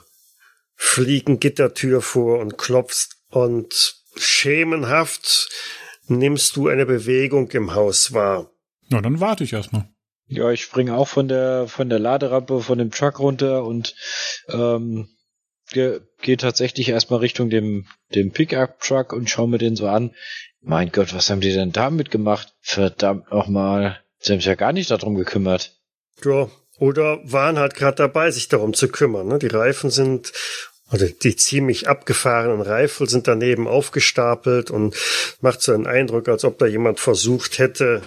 Fliegengittertür 0.75 2.01
vor 2.01 2.41
und 2.41 2.57
klopfst 2.57 3.17
und 3.29 3.97
schemenhaft 4.17 5.51
nimmst 6.07 6.57
du 6.57 6.69
eine 6.69 6.87
Bewegung 6.87 7.51
im 7.51 7.75
Haus 7.75 8.13
wahr. 8.13 8.51
Na, 8.89 9.01
dann 9.01 9.21
warte 9.21 9.45
ich 9.45 9.53
erstmal. 9.53 9.89
Ja, 10.27 10.51
ich 10.51 10.63
springe 10.63 10.97
auch 10.97 11.09
von 11.09 11.29
der 11.29 11.67
von 11.69 11.89
der 11.89 11.99
Laderampe 11.99 12.61
von 12.61 12.79
dem 12.79 12.91
Truck 12.91 13.19
runter 13.19 13.65
und 13.65 13.95
ähm, 14.49 15.09
ge 15.71 16.01
gehe 16.21 16.37
tatsächlich 16.37 16.89
erstmal 16.89 17.21
Richtung 17.21 17.51
dem 17.51 17.87
dem 18.15 18.33
Pickup-Truck 18.33 19.13
und 19.13 19.29
schaue 19.29 19.49
mir 19.49 19.59
den 19.59 19.77
so 19.77 19.89
an. 19.89 20.15
Mein 20.61 20.93
Gott, 20.93 21.13
was 21.15 21.29
haben 21.29 21.41
die 21.41 21.53
denn 21.53 21.73
damit 21.73 22.11
gemacht? 22.11 22.55
Verdammt 22.61 23.31
nochmal. 23.31 24.01
Sie 24.21 24.33
haben 24.33 24.39
sich 24.39 24.47
ja 24.47 24.55
gar 24.55 24.73
nicht 24.73 24.91
darum 24.91 25.17
gekümmert. 25.17 25.77
Ja, 26.25 26.49
oder 26.79 27.21
waren 27.25 27.59
halt 27.59 27.75
gerade 27.75 27.97
dabei, 27.97 28.31
sich 28.31 28.49
darum 28.49 28.73
zu 28.73 28.89
kümmern. 28.89 29.27
Ne? 29.27 29.39
Die 29.39 29.49
Reifen 29.49 29.91
sind, 29.91 30.33
oder 30.93 31.09
die 31.09 31.37
ziemlich 31.37 31.89
abgefahrenen 31.89 32.61
Reifen 32.61 33.07
sind 33.07 33.27
daneben 33.27 33.67
aufgestapelt 33.67 34.71
und 34.71 34.95
macht 35.41 35.63
so 35.63 35.73
einen 35.73 35.87
Eindruck, 35.87 36.29
als 36.29 36.45
ob 36.45 36.59
da 36.59 36.67
jemand 36.67 37.01
versucht 37.01 37.59
hätte, 37.59 38.03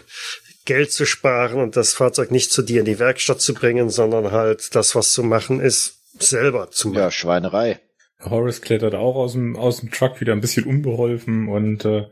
Geld 0.65 0.91
zu 0.91 1.05
sparen 1.05 1.61
und 1.61 1.75
das 1.75 1.93
Fahrzeug 1.93 2.31
nicht 2.31 2.51
zu 2.51 2.61
dir 2.61 2.79
in 2.79 2.85
die 2.85 2.99
Werkstatt 2.99 3.41
zu 3.41 3.53
bringen, 3.53 3.89
sondern 3.89 4.31
halt 4.31 4.75
das, 4.75 4.95
was 4.95 5.11
zu 5.11 5.23
machen 5.23 5.59
ist, 5.59 5.99
selber 6.19 6.71
zu 6.71 6.89
machen. 6.89 6.99
Ja, 6.99 7.11
Schweinerei. 7.11 7.79
Horace 8.23 8.61
klettert 8.61 8.95
auch 8.95 9.15
aus 9.15 9.33
dem, 9.33 9.55
aus 9.55 9.81
dem 9.81 9.91
Truck 9.91 10.21
wieder 10.21 10.33
ein 10.33 10.41
bisschen 10.41 10.65
unbeholfen 10.65 11.47
und 11.47 11.85
äh, 11.85 12.05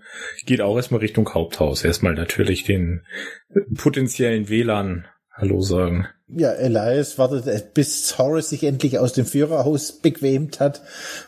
geht 0.45 0.61
auch 0.61 0.75
erstmal 0.75 0.99
Richtung 0.99 1.33
Haupthaus. 1.33 1.83
Erstmal 1.83 2.13
natürlich 2.13 2.63
den 2.63 3.05
potenziellen 3.75 4.49
WLAN 4.49 5.07
Hallo 5.31 5.61
sagen. 5.61 6.07
Ja, 6.27 6.51
Elias 6.51 7.17
wartet, 7.17 7.73
bis 7.73 8.17
Horace 8.17 8.49
sich 8.49 8.63
endlich 8.63 8.97
aus 8.97 9.13
dem 9.13 9.25
Führerhaus 9.25 9.91
bequemt 9.91 10.59
hat 10.59 10.81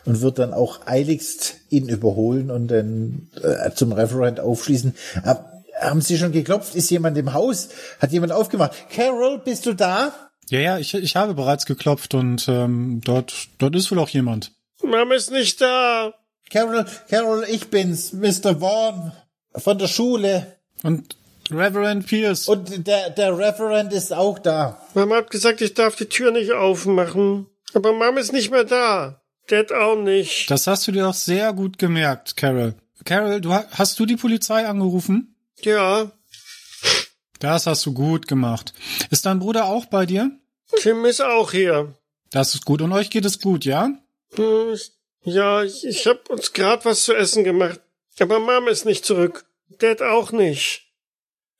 und 0.04 0.20
wird 0.22 0.38
dann 0.38 0.54
auch 0.54 0.86
eiligst 0.86 1.56
ihn 1.68 1.88
überholen 1.88 2.50
und 2.50 2.68
dann 2.68 3.28
äh, 3.42 3.70
zum 3.72 3.92
Referent 3.92 4.40
aufschließen. 4.40 4.94
Hab, 5.22 5.52
haben 5.78 6.00
Sie 6.00 6.16
schon 6.16 6.32
geklopft? 6.32 6.74
Ist 6.74 6.90
jemand 6.90 7.18
im 7.18 7.34
Haus? 7.34 7.68
Hat 8.00 8.12
jemand 8.12 8.32
aufgemacht? 8.32 8.72
Carol, 8.90 9.38
bist 9.38 9.66
du 9.66 9.74
da? 9.74 10.14
Ja, 10.48 10.60
ja, 10.60 10.78
ich, 10.78 10.94
ich 10.94 11.14
habe 11.14 11.34
bereits 11.34 11.66
geklopft 11.66 12.14
und 12.14 12.46
ähm, 12.48 13.00
dort, 13.04 13.48
dort 13.58 13.76
ist 13.76 13.90
wohl 13.90 13.98
auch 13.98 14.08
jemand. 14.08 14.52
Mom 14.82 15.12
ist 15.12 15.30
nicht 15.30 15.60
da. 15.60 16.14
Carol, 16.50 16.86
Carol, 17.08 17.44
ich 17.50 17.68
bin's, 17.68 18.12
Mr. 18.12 18.60
Vaughn 18.60 19.12
von 19.54 19.78
der 19.78 19.88
Schule. 19.88 20.56
Und 20.82 21.16
Reverend 21.50 22.06
Pierce. 22.06 22.48
Und 22.48 22.86
der, 22.86 23.10
der 23.10 23.36
Referent 23.38 23.92
ist 23.92 24.12
auch 24.12 24.38
da. 24.38 24.80
Mama 24.94 25.16
hat 25.16 25.30
gesagt, 25.30 25.60
ich 25.60 25.74
darf 25.74 25.96
die 25.96 26.06
Tür 26.08 26.30
nicht 26.32 26.52
aufmachen. 26.52 27.46
Aber 27.74 27.92
Mom 27.92 28.16
ist 28.18 28.32
nicht 28.32 28.50
mehr 28.50 28.64
da. 28.64 29.20
Dad 29.48 29.72
auch 29.72 29.96
nicht. 29.96 30.50
Das 30.50 30.66
hast 30.66 30.86
du 30.88 30.92
dir 30.92 31.08
auch 31.08 31.14
sehr 31.14 31.52
gut 31.52 31.78
gemerkt, 31.78 32.36
Carol. 32.36 32.74
Carol, 33.04 33.40
du 33.40 33.52
hast 33.54 33.98
du 34.00 34.06
die 34.06 34.16
Polizei 34.16 34.66
angerufen? 34.66 35.36
Ja, 35.60 36.10
Das 37.38 37.66
hast 37.66 37.84
du 37.86 37.92
gut 37.92 38.26
gemacht. 38.26 38.72
Ist 39.10 39.26
dein 39.26 39.38
Bruder 39.38 39.66
auch 39.66 39.86
bei 39.86 40.06
dir? 40.06 40.30
Tim 40.80 41.04
ist 41.04 41.20
auch 41.20 41.52
hier. 41.52 41.94
Das 42.30 42.54
ist 42.54 42.64
gut. 42.64 42.82
Und 42.82 42.92
euch 42.92 43.10
geht 43.10 43.24
es 43.24 43.40
gut, 43.40 43.64
ja? 43.64 43.90
Hm, 44.34 44.76
Ja, 45.22 45.62
ich, 45.62 45.86
ich 45.86 46.06
hab 46.06 46.28
uns 46.30 46.52
grad 46.52 46.84
was 46.84 47.04
zu 47.04 47.14
essen 47.14 47.44
gemacht. 47.44 47.80
Aber 48.18 48.40
Mom 48.40 48.66
ist 48.68 48.84
nicht 48.84 49.04
zurück. 49.04 49.44
Dad 49.78 50.02
auch 50.02 50.32
nicht. 50.32 50.85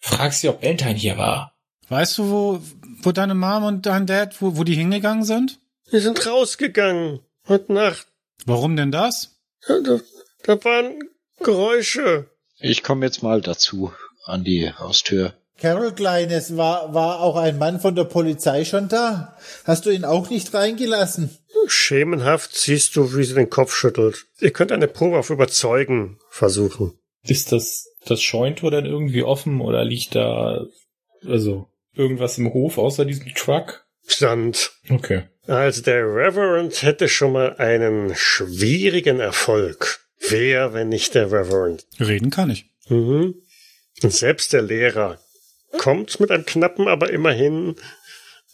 Frag 0.06 0.32
sie, 0.32 0.48
ob 0.48 0.62
Valentine 0.62 0.94
hier 0.94 1.18
war. 1.18 1.52
Weißt 1.88 2.16
du, 2.18 2.30
wo, 2.30 2.60
wo 3.02 3.10
deine 3.10 3.34
Mom 3.34 3.64
und 3.64 3.86
dein 3.86 4.06
Dad, 4.06 4.40
wo, 4.40 4.56
wo 4.56 4.62
die 4.62 4.76
hingegangen 4.76 5.24
sind? 5.24 5.58
Wir 5.90 6.00
sind 6.00 6.24
rausgegangen. 6.24 7.20
Heute 7.48 7.72
Nacht. 7.72 8.06
Warum 8.44 8.76
denn 8.76 8.92
das? 8.92 9.36
Da, 9.66 9.80
da, 9.80 9.98
da 10.44 10.64
waren 10.64 11.00
Geräusche. 11.42 12.30
Ich 12.60 12.84
komme 12.84 13.04
jetzt 13.04 13.24
mal 13.24 13.40
dazu 13.40 13.92
an 14.24 14.44
die 14.44 14.72
Haustür. 14.72 15.34
Carol 15.58 15.92
Kleines, 15.92 16.56
war, 16.56 16.94
war 16.94 17.20
auch 17.20 17.36
ein 17.36 17.58
Mann 17.58 17.80
von 17.80 17.96
der 17.96 18.04
Polizei 18.04 18.64
schon 18.64 18.88
da? 18.88 19.36
Hast 19.64 19.86
du 19.86 19.90
ihn 19.90 20.04
auch 20.04 20.30
nicht 20.30 20.54
reingelassen? 20.54 21.36
Schemenhaft 21.66 22.54
siehst 22.54 22.94
du, 22.94 23.16
wie 23.16 23.24
sie 23.24 23.34
den 23.34 23.50
Kopf 23.50 23.74
schüttelt. 23.74 24.26
Ihr 24.38 24.52
könnt 24.52 24.70
eine 24.70 24.86
Probe 24.86 25.18
auf 25.18 25.30
Überzeugen 25.30 26.20
versuchen. 26.30 26.96
Ist 27.26 27.52
das, 27.52 27.88
das 28.04 28.22
Scheuntor 28.22 28.70
dann 28.70 28.86
irgendwie 28.86 29.22
offen 29.22 29.60
oder 29.60 29.84
liegt 29.84 30.14
da, 30.14 30.66
also, 31.26 31.68
irgendwas 31.94 32.38
im 32.38 32.52
Hof 32.52 32.78
außer 32.78 33.04
diesem 33.04 33.34
Truck? 33.34 33.86
Stand. 34.06 34.72
Okay. 34.88 35.24
Also 35.46 35.82
der 35.82 36.04
Reverend 36.04 36.82
hätte 36.82 37.08
schon 37.08 37.32
mal 37.32 37.56
einen 37.56 38.14
schwierigen 38.14 39.20
Erfolg. 39.20 40.00
Wer, 40.28 40.74
wenn 40.74 40.88
nicht 40.88 41.14
der 41.14 41.30
Reverend? 41.30 41.86
Reden 42.00 42.30
kann 42.30 42.50
ich. 42.50 42.70
Mhm. 42.88 43.34
Und 44.02 44.12
selbst 44.12 44.52
der 44.52 44.62
Lehrer 44.62 45.18
kommt 45.78 46.20
mit 46.20 46.30
einem 46.30 46.46
knappen, 46.46 46.88
aber 46.88 47.10
immerhin 47.10 47.76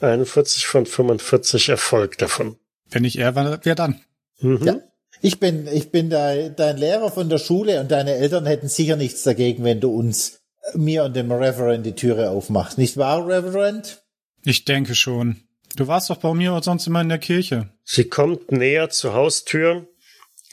41 0.01 0.67
von 0.67 0.87
45 0.87 1.69
Erfolg 1.69 2.19
davon. 2.19 2.57
Wenn 2.91 3.03
nicht 3.03 3.17
er, 3.17 3.35
wer 3.35 3.61
wer 3.63 3.75
dann? 3.75 4.01
Mhm. 4.41 4.65
Ja. 4.65 4.81
Ich 5.25 5.39
bin, 5.39 5.69
ich 5.73 5.93
bin 5.93 6.11
dein, 6.11 6.57
dein 6.57 6.77
Lehrer 6.77 7.11
von 7.11 7.29
der 7.29 7.39
Schule 7.39 7.81
und 7.81 7.93
deine 7.93 8.17
Eltern 8.17 8.45
hätten 8.45 8.67
sicher 8.67 8.97
nichts 8.97 9.23
dagegen, 9.23 9.63
wenn 9.63 9.81
du 9.81 9.95
uns, 9.95 10.41
mir 10.75 11.05
und 11.05 11.15
dem 11.15 11.31
Reverend 11.31 11.87
die 11.87 11.95
Türe 11.95 12.31
aufmachst. 12.31 12.77
Nicht 12.77 12.97
wahr, 12.97 13.27
Reverend? 13.27 14.03
Ich 14.45 14.65
denke 14.65 14.97
schon. 14.97 15.45
Du 15.77 15.87
warst 15.87 16.11
doch 16.11 16.17
bei 16.17 16.35
mir 16.35 16.53
und 16.53 16.65
sonst 16.65 16.89
immer 16.89 17.01
in 17.01 17.09
der 17.09 17.19
Kirche. 17.19 17.71
Sie 17.85 18.05
kommt 18.05 18.51
näher 18.51 18.91
zur 18.91 19.15
Haustür 19.15 19.87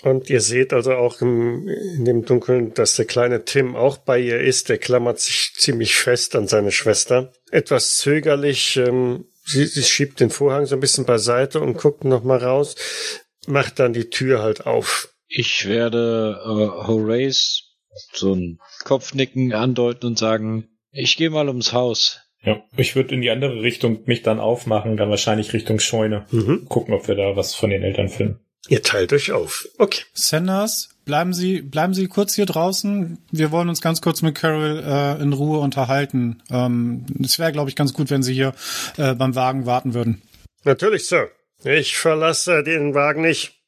und 0.03 0.30
ihr 0.30 0.39
seht 0.39 0.72
also 0.72 0.93
auch 0.93 1.20
im, 1.20 1.67
in 1.67 2.05
dem 2.05 2.26
Dunkeln, 2.26 2.76
dass 2.76 2.95
der 2.95 3.05
kleine 3.05 3.45
Tim 3.45 3.76
auch 3.76 3.97
bei 3.97 4.20
ihr 4.20 4.39
ist. 4.39 4.70
Der 4.70 4.78
klammert 4.78 5.20
sich 5.20 5.53
ziemlich 5.57 5.95
fest 5.95 6.36
an 6.36 6.47
seine 6.47 6.72
Schwester. 6.72 7.34
Etwas 7.49 7.97
zögerlich, 7.97 8.78
ähm, 8.78 9.26
sie, 9.45 9.65
sie 9.65 9.84
schiebt 9.84 10.20
den 10.20 10.30
Vorhang 10.30 10.67
so 10.67 10.76
ein 10.76 10.80
bisschen 10.80 11.05
beiseite 11.05 11.59
und 11.59 11.76
guckt 11.76 12.03
noch 12.05 12.24
mal 12.24 12.38
raus, 12.38 12.76
macht 13.50 13.80
dann 13.80 13.93
die 13.93 14.10
Tür 14.10 14.41
halt 14.41 14.66
auf. 14.66 15.14
Ich 15.28 15.68
werde 15.68 16.39
äh, 16.43 16.88
Horace 16.88 17.64
so 18.14 18.34
ein 18.34 18.60
Kopfnicken 18.84 19.54
andeuten 19.54 20.08
und 20.08 20.18
sagen, 20.18 20.70
ich 20.91 21.18
gehe 21.18 21.30
mal 21.30 21.47
ums 21.47 21.74
Haus. 21.74 22.22
Ja, 22.41 22.64
ich 22.78 22.95
würde 22.95 23.14
in 23.14 23.22
die 23.22 23.30
andere 23.30 23.62
Richtung 23.62 24.04
mich 24.06 24.22
dann 24.22 24.39
aufmachen, 24.39 24.95
dann 24.95 25.10
wahrscheinlich 25.10 25.52
Richtung 25.54 25.80
Scheune. 25.80 26.26
Mhm. 26.32 26.66
Gucken, 26.70 26.93
ob 26.93 27.08
wir 27.08 27.16
da 27.16 27.36
was 27.36 27.54
von 27.54 27.70
den 27.70 27.84
Eltern 27.84 28.08
finden. 28.08 28.39
Ihr 28.68 28.82
teilt 28.82 29.14
euch 29.14 29.32
auf. 29.32 29.68
Okay. 29.78 30.04
Sanders, 30.14 30.89
bleiben 31.06 31.34
Sie, 31.34 31.62
bleiben 31.62 31.93
Sie 31.93 32.08
kurz 32.08 32.36
hier 32.36 32.45
draußen. 32.45 33.18
Wir 33.32 33.52
wollen 33.52 33.70
uns 33.70 33.82
ganz 33.82 34.02
kurz 34.02 34.22
mit 34.22 34.36
Carol 34.36 34.84
äh, 34.86 35.22
in 35.22 35.34
Ruhe 35.34 35.60
unterhalten. 35.60 36.41
Ähm, 36.50 37.06
es 37.24 37.39
wäre, 37.39 37.52
glaube 37.52 37.70
ich, 37.70 37.76
ganz 37.76 37.93
gut, 37.93 38.10
wenn 38.10 38.24
Sie 38.24 38.34
hier 38.34 38.54
äh, 38.97 39.16
beim 39.16 39.36
Wagen 39.36 39.66
warten 39.66 39.93
würden. 39.93 40.22
Natürlich, 40.64 41.08
Sir. 41.08 41.32
Ich 41.64 41.97
verlasse 41.97 42.64
den 42.64 42.93
Wagen 42.93 43.22
nicht. 43.22 43.62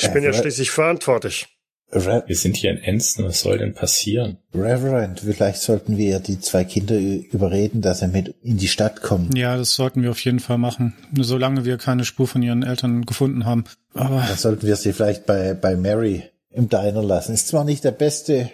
Ich 0.00 0.10
bin 0.12 0.22
ja 0.22 0.32
schließlich 0.32 0.70
verantwortlich. 0.70 1.46
Re 1.92 2.24
Wir 2.26 2.36
sind 2.36 2.56
hier 2.56 2.70
in 2.70 2.78
Enston, 2.78 3.26
was 3.26 3.40
soll 3.40 3.58
denn 3.58 3.74
passieren? 3.74 4.38
Reverend, 4.54 5.20
vielleicht 5.20 5.60
sollten 5.60 5.96
wir 5.96 6.18
die 6.18 6.40
zwei 6.40 6.64
Kinder 6.64 6.96
überreden, 6.96 7.82
dass 7.82 8.00
sie 8.00 8.08
mit 8.08 8.34
in 8.42 8.56
die 8.56 8.68
Stadt 8.68 9.00
kommen. 9.02 9.30
Ja, 9.36 9.56
das 9.56 9.74
sollten 9.74 10.02
wir 10.02 10.10
auf 10.10 10.18
jeden 10.20 10.40
Fall 10.40 10.58
machen, 10.58 10.94
solange 11.16 11.64
wir 11.64 11.76
keine 11.76 12.04
Spur 12.04 12.26
von 12.26 12.42
Ihren 12.42 12.62
Eltern 12.62 13.04
gefunden 13.04 13.44
haben. 13.44 13.64
Aber 13.92 14.24
Dann 14.26 14.36
sollten 14.36 14.66
wir 14.66 14.76
sie 14.76 14.92
vielleicht 14.92 15.26
bei, 15.26 15.54
bei 15.54 15.76
Mary 15.76 16.24
im 16.50 16.68
Diner 16.68 17.02
lassen. 17.02 17.34
Ist 17.34 17.48
zwar 17.48 17.64
nicht 17.64 17.84
der 17.84 17.92
beste, 17.92 18.50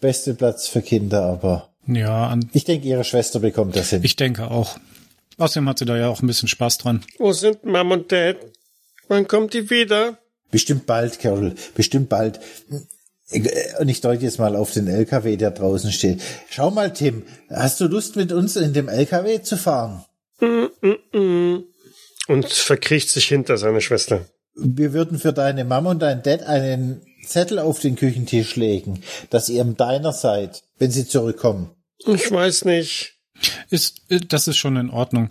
beste 0.00 0.34
Platz 0.34 0.68
für 0.68 0.82
Kinder, 0.82 1.22
aber 1.22 1.70
ja, 1.88 2.28
an, 2.28 2.48
ich 2.52 2.64
denke, 2.64 2.86
ihre 2.86 3.04
Schwester 3.04 3.40
bekommt 3.40 3.76
das 3.76 3.90
hin. 3.90 4.00
ich 4.04 4.16
denke 4.16 4.50
auch. 4.50 4.78
Außerdem 5.38 5.68
hat 5.68 5.78
sie 5.78 5.84
da 5.84 5.96
ja 5.96 6.08
auch 6.08 6.22
ein 6.22 6.26
bisschen 6.26 6.48
Spaß 6.48 6.78
dran. 6.78 7.04
Wo 7.18 7.32
sind 7.32 7.64
Mom 7.64 7.90
und 7.90 8.10
Dad? 8.10 8.36
Wann 9.08 9.28
kommt 9.28 9.54
die 9.54 9.68
wieder? 9.70 10.18
Bestimmt 10.50 10.86
bald, 10.86 11.18
Carol. 11.20 11.54
Bestimmt 11.74 12.08
bald. 12.08 12.40
Und 13.78 13.88
ich 13.88 14.00
deute 14.00 14.22
jetzt 14.22 14.38
mal 14.38 14.54
auf 14.54 14.72
den 14.72 14.86
LKW, 14.86 15.36
der 15.36 15.50
draußen 15.50 15.90
steht. 15.92 16.22
Schau 16.48 16.70
mal, 16.70 16.92
Tim, 16.92 17.24
hast 17.50 17.80
du 17.80 17.86
Lust 17.86 18.16
mit 18.16 18.32
uns 18.32 18.56
in 18.56 18.72
dem 18.72 18.88
LKW 18.88 19.42
zu 19.42 19.56
fahren? 19.56 20.04
Mm, 20.40 20.66
mm, 20.80 21.18
mm. 21.18 21.64
Und 22.28 22.48
verkriecht 22.48 23.10
sich 23.10 23.26
hinter 23.26 23.58
seine 23.58 23.80
Schwester. 23.80 24.26
Wir 24.54 24.92
würden 24.92 25.18
für 25.18 25.32
deine 25.32 25.64
Mama 25.64 25.90
und 25.90 26.00
dein 26.00 26.22
Dad 26.22 26.42
einen 26.44 27.02
Zettel 27.26 27.58
auf 27.58 27.80
den 27.80 27.96
Küchentisch 27.96 28.56
legen, 28.56 29.02
dass 29.30 29.48
ihr 29.48 29.60
im 29.60 29.76
Diner 29.76 30.12
seid, 30.12 30.62
wenn 30.78 30.90
sie 30.90 31.06
zurückkommen. 31.06 31.70
Ich 32.06 32.30
weiß 32.30 32.64
nicht. 32.64 33.15
Ist, 33.70 34.02
das 34.28 34.48
ist 34.48 34.56
schon 34.56 34.76
in 34.76 34.90
Ordnung. 34.90 35.30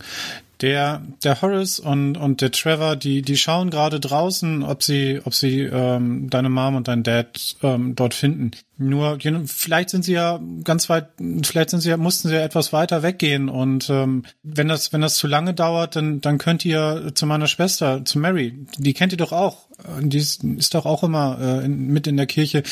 Der, 0.61 1.01
der 1.23 1.41
Horace 1.41 1.79
und, 1.79 2.15
und 2.15 2.39
der 2.39 2.49
Trevor, 2.49 2.95
die, 2.95 3.21
die 3.21 3.35
schauen 3.35 3.69
gerade 3.69 3.99
draußen, 3.99 4.63
ob 4.63 4.83
sie, 4.83 5.19
ob 5.25 5.33
sie 5.33 5.61
ähm, 5.61 6.29
deine 6.29 6.49
Mom 6.49 6.75
und 6.75 6.87
dein 6.87 7.03
Dad 7.03 7.57
ähm, 7.61 7.93
dort 7.95 8.13
finden. 8.13 8.51
Nur, 8.77 9.17
vielleicht 9.47 9.89
sind 9.89 10.05
sie 10.05 10.13
ja 10.13 10.39
ganz 10.63 10.89
weit, 10.89 11.09
vielleicht 11.43 11.71
sind 11.71 11.81
sie 11.81 11.89
ja, 11.89 11.97
mussten 11.97 12.29
sie 12.29 12.35
ja 12.35 12.41
etwas 12.41 12.71
weiter 12.71 13.03
weggehen. 13.03 13.49
Und 13.49 13.89
ähm, 13.89 14.23
wenn 14.43 14.69
das, 14.69 14.93
wenn 14.93 15.01
das 15.01 15.15
zu 15.15 15.27
lange 15.27 15.53
dauert, 15.53 15.97
dann, 15.97 16.21
dann 16.21 16.37
könnt 16.37 16.63
ihr 16.63 17.11
zu 17.13 17.25
meiner 17.25 17.47
Schwester, 17.47 18.05
zu 18.05 18.17
Mary, 18.17 18.53
die 18.77 18.93
kennt 18.93 19.11
ihr 19.11 19.17
doch 19.17 19.33
auch. 19.33 19.67
Die 19.99 20.17
ist, 20.17 20.43
ist 20.43 20.73
doch 20.73 20.85
auch 20.85 21.03
immer 21.03 21.37
äh, 21.39 21.65
in, 21.65 21.87
mit 21.87 22.07
in 22.07 22.15
der 22.15 22.27
Kirche. 22.27 22.63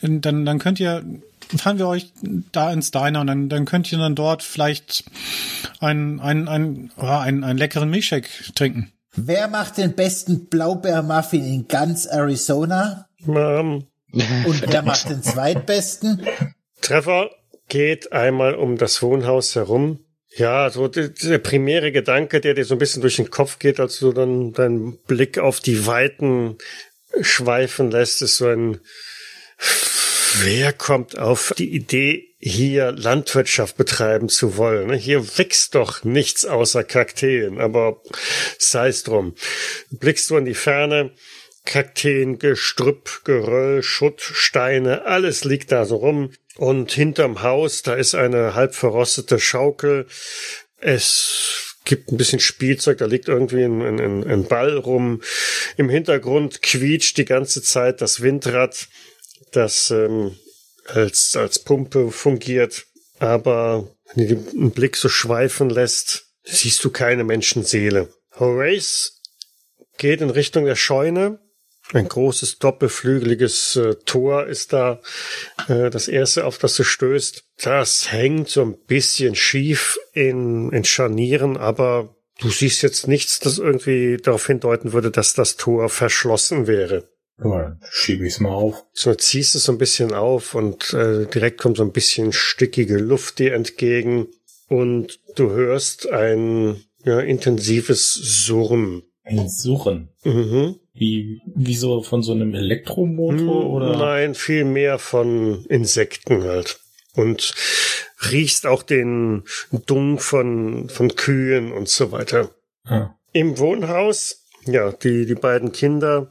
Dann, 0.00 0.44
dann 0.44 0.58
könnt 0.60 0.78
ihr 0.78 1.04
fahren 1.58 1.78
wir 1.78 1.88
euch 1.88 2.12
da 2.52 2.72
ins 2.72 2.90
Diner 2.90 3.20
und 3.20 3.26
dann, 3.26 3.48
dann 3.48 3.64
könnt 3.64 3.90
ihr 3.92 3.98
dann 3.98 4.14
dort 4.14 4.42
vielleicht 4.42 5.04
einen, 5.80 6.20
einen, 6.20 6.48
einen, 6.48 6.90
einen, 6.96 7.44
einen 7.44 7.58
leckeren 7.58 7.90
Milchshake 7.90 8.28
trinken. 8.54 8.92
Wer 9.14 9.48
macht 9.48 9.76
den 9.76 9.94
besten 9.94 10.46
Blaubeermuffin 10.46 11.44
in 11.44 11.68
ganz 11.68 12.06
Arizona? 12.06 13.08
Mom. 13.20 13.86
Und 14.12 14.64
wer 14.66 14.82
macht 14.82 15.08
den 15.08 15.22
zweitbesten? 15.22 16.26
Trevor 16.80 17.30
geht 17.68 18.12
einmal 18.12 18.54
um 18.54 18.76
das 18.76 19.02
Wohnhaus 19.02 19.54
herum. 19.54 20.00
Ja, 20.34 20.70
so 20.70 20.88
der, 20.88 21.08
der 21.08 21.38
primäre 21.38 21.92
Gedanke, 21.92 22.40
der 22.40 22.54
dir 22.54 22.64
so 22.64 22.74
ein 22.74 22.78
bisschen 22.78 23.02
durch 23.02 23.16
den 23.16 23.30
Kopf 23.30 23.58
geht, 23.58 23.80
als 23.80 23.98
du 23.98 24.12
dann 24.12 24.52
deinen 24.52 24.98
Blick 25.02 25.38
auf 25.38 25.60
die 25.60 25.86
Weiten 25.86 26.56
schweifen 27.20 27.90
lässt, 27.90 28.22
ist 28.22 28.36
so 28.36 28.48
ein 28.48 28.80
Wer 30.40 30.72
kommt 30.72 31.18
auf 31.18 31.52
die 31.58 31.74
Idee, 31.74 32.28
hier 32.38 32.92
Landwirtschaft 32.92 33.76
betreiben 33.76 34.28
zu 34.28 34.56
wollen? 34.56 34.92
Hier 34.94 35.38
wächst 35.38 35.74
doch 35.74 36.04
nichts 36.04 36.44
außer 36.44 36.84
Kakteen, 36.84 37.60
aber 37.60 38.00
sei 38.58 38.88
es 38.88 39.02
drum. 39.02 39.34
Blickst 39.90 40.30
du 40.30 40.36
in 40.36 40.44
die 40.44 40.54
Ferne, 40.54 41.10
Kakteen, 41.64 42.38
Gestrüpp, 42.38 43.22
Geröll, 43.24 43.82
Schutt, 43.82 44.20
Steine, 44.20 45.04
alles 45.04 45.44
liegt 45.44 45.70
da 45.70 45.84
so 45.84 45.96
rum. 45.96 46.30
Und 46.56 46.92
hinterm 46.92 47.42
Haus, 47.42 47.82
da 47.82 47.94
ist 47.94 48.14
eine 48.14 48.54
halb 48.54 48.74
verrostete 48.74 49.38
Schaukel. 49.38 50.06
Es 50.78 51.76
gibt 51.84 52.10
ein 52.10 52.16
bisschen 52.16 52.40
Spielzeug, 52.40 52.98
da 52.98 53.06
liegt 53.06 53.28
irgendwie 53.28 53.64
ein, 53.64 53.82
ein, 53.82 54.24
ein 54.24 54.44
Ball 54.44 54.76
rum. 54.76 55.20
Im 55.76 55.88
Hintergrund 55.88 56.62
quietscht 56.62 57.18
die 57.18 57.24
ganze 57.24 57.62
Zeit 57.62 58.00
das 58.00 58.22
Windrad 58.22 58.88
das 59.52 59.90
ähm, 59.90 60.36
als, 60.86 61.36
als 61.36 61.58
Pumpe 61.60 62.10
fungiert. 62.10 62.86
Aber 63.18 63.88
wenn 64.14 64.28
du 64.28 64.34
den 64.36 64.70
Blick 64.72 64.96
so 64.96 65.08
schweifen 65.08 65.70
lässt, 65.70 66.26
siehst 66.44 66.84
du 66.84 66.90
keine 66.90 67.24
Menschenseele. 67.24 68.08
Horace 68.38 69.20
geht 69.96 70.20
in 70.20 70.30
Richtung 70.30 70.64
der 70.64 70.76
Scheune. 70.76 71.38
Ein 71.92 72.08
großes 72.08 72.58
doppelflügeliges 72.58 73.76
äh, 73.76 73.96
Tor 74.06 74.46
ist 74.46 74.72
da 74.72 75.00
äh, 75.68 75.90
das 75.90 76.08
erste, 76.08 76.46
auf 76.46 76.58
das 76.58 76.76
du 76.76 76.84
stößt. 76.84 77.44
Das 77.62 78.10
hängt 78.10 78.48
so 78.48 78.62
ein 78.62 78.78
bisschen 78.86 79.34
schief 79.34 79.98
in, 80.12 80.70
in 80.72 80.84
Scharnieren, 80.84 81.56
aber 81.56 82.16
du 82.40 82.50
siehst 82.50 82.82
jetzt 82.82 83.08
nichts, 83.08 83.40
das 83.40 83.58
irgendwie 83.58 84.16
darauf 84.16 84.46
hindeuten 84.46 84.92
würde, 84.92 85.10
dass 85.10 85.34
das 85.34 85.56
Tor 85.56 85.88
verschlossen 85.88 86.66
wäre. 86.66 87.11
Ja, 87.42 87.76
schiebe 87.90 88.26
ich 88.26 88.34
es 88.34 88.40
mal 88.40 88.50
auf. 88.50 88.84
So 88.92 89.14
ziehst 89.14 89.54
es 89.54 89.64
so 89.64 89.72
ein 89.72 89.78
bisschen 89.78 90.12
auf 90.12 90.54
und 90.54 90.92
äh, 90.92 91.26
direkt 91.26 91.60
kommt 91.60 91.76
so 91.76 91.82
ein 91.82 91.92
bisschen 91.92 92.32
stickige 92.32 92.98
Luft 92.98 93.38
dir 93.38 93.54
entgegen 93.54 94.28
und 94.68 95.20
du 95.36 95.50
hörst 95.50 96.08
ein 96.08 96.84
ja, 97.04 97.20
intensives 97.20 98.14
Surren. 98.14 99.02
Ein 99.24 99.48
Surren? 99.48 100.08
Mhm. 100.24 100.76
Wie, 100.94 101.40
wie 101.54 101.76
so 101.76 102.02
von 102.02 102.22
so 102.22 102.32
einem 102.32 102.54
Elektromotor 102.54 103.70
oder? 103.70 103.96
Nein, 103.96 104.34
viel 104.34 104.64
mehr 104.64 104.98
von 104.98 105.64
Insekten 105.66 106.44
halt. 106.44 106.80
Und 107.14 107.54
riechst 108.30 108.66
auch 108.66 108.82
den 108.82 109.44
Dung 109.86 110.18
von, 110.18 110.88
von 110.88 111.14
Kühen 111.14 111.72
und 111.72 111.88
so 111.88 112.12
weiter. 112.12 112.50
Ah. 112.84 113.14
Im 113.32 113.58
Wohnhaus, 113.58 114.44
ja, 114.66 114.92
die, 114.92 115.26
die 115.26 115.34
beiden 115.34 115.72
Kinder 115.72 116.30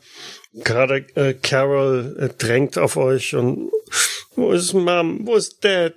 Gerade 0.54 1.06
äh, 1.16 1.34
Carol 1.34 2.18
äh, 2.20 2.30
drängt 2.38 2.78
auf 2.78 2.98
euch 2.98 3.36
und 3.36 3.72
wo 4.36 4.52
ist 4.52 4.74
Mom? 4.74 5.26
Wo 5.26 5.36
ist 5.36 5.64
Dad? 5.64 5.94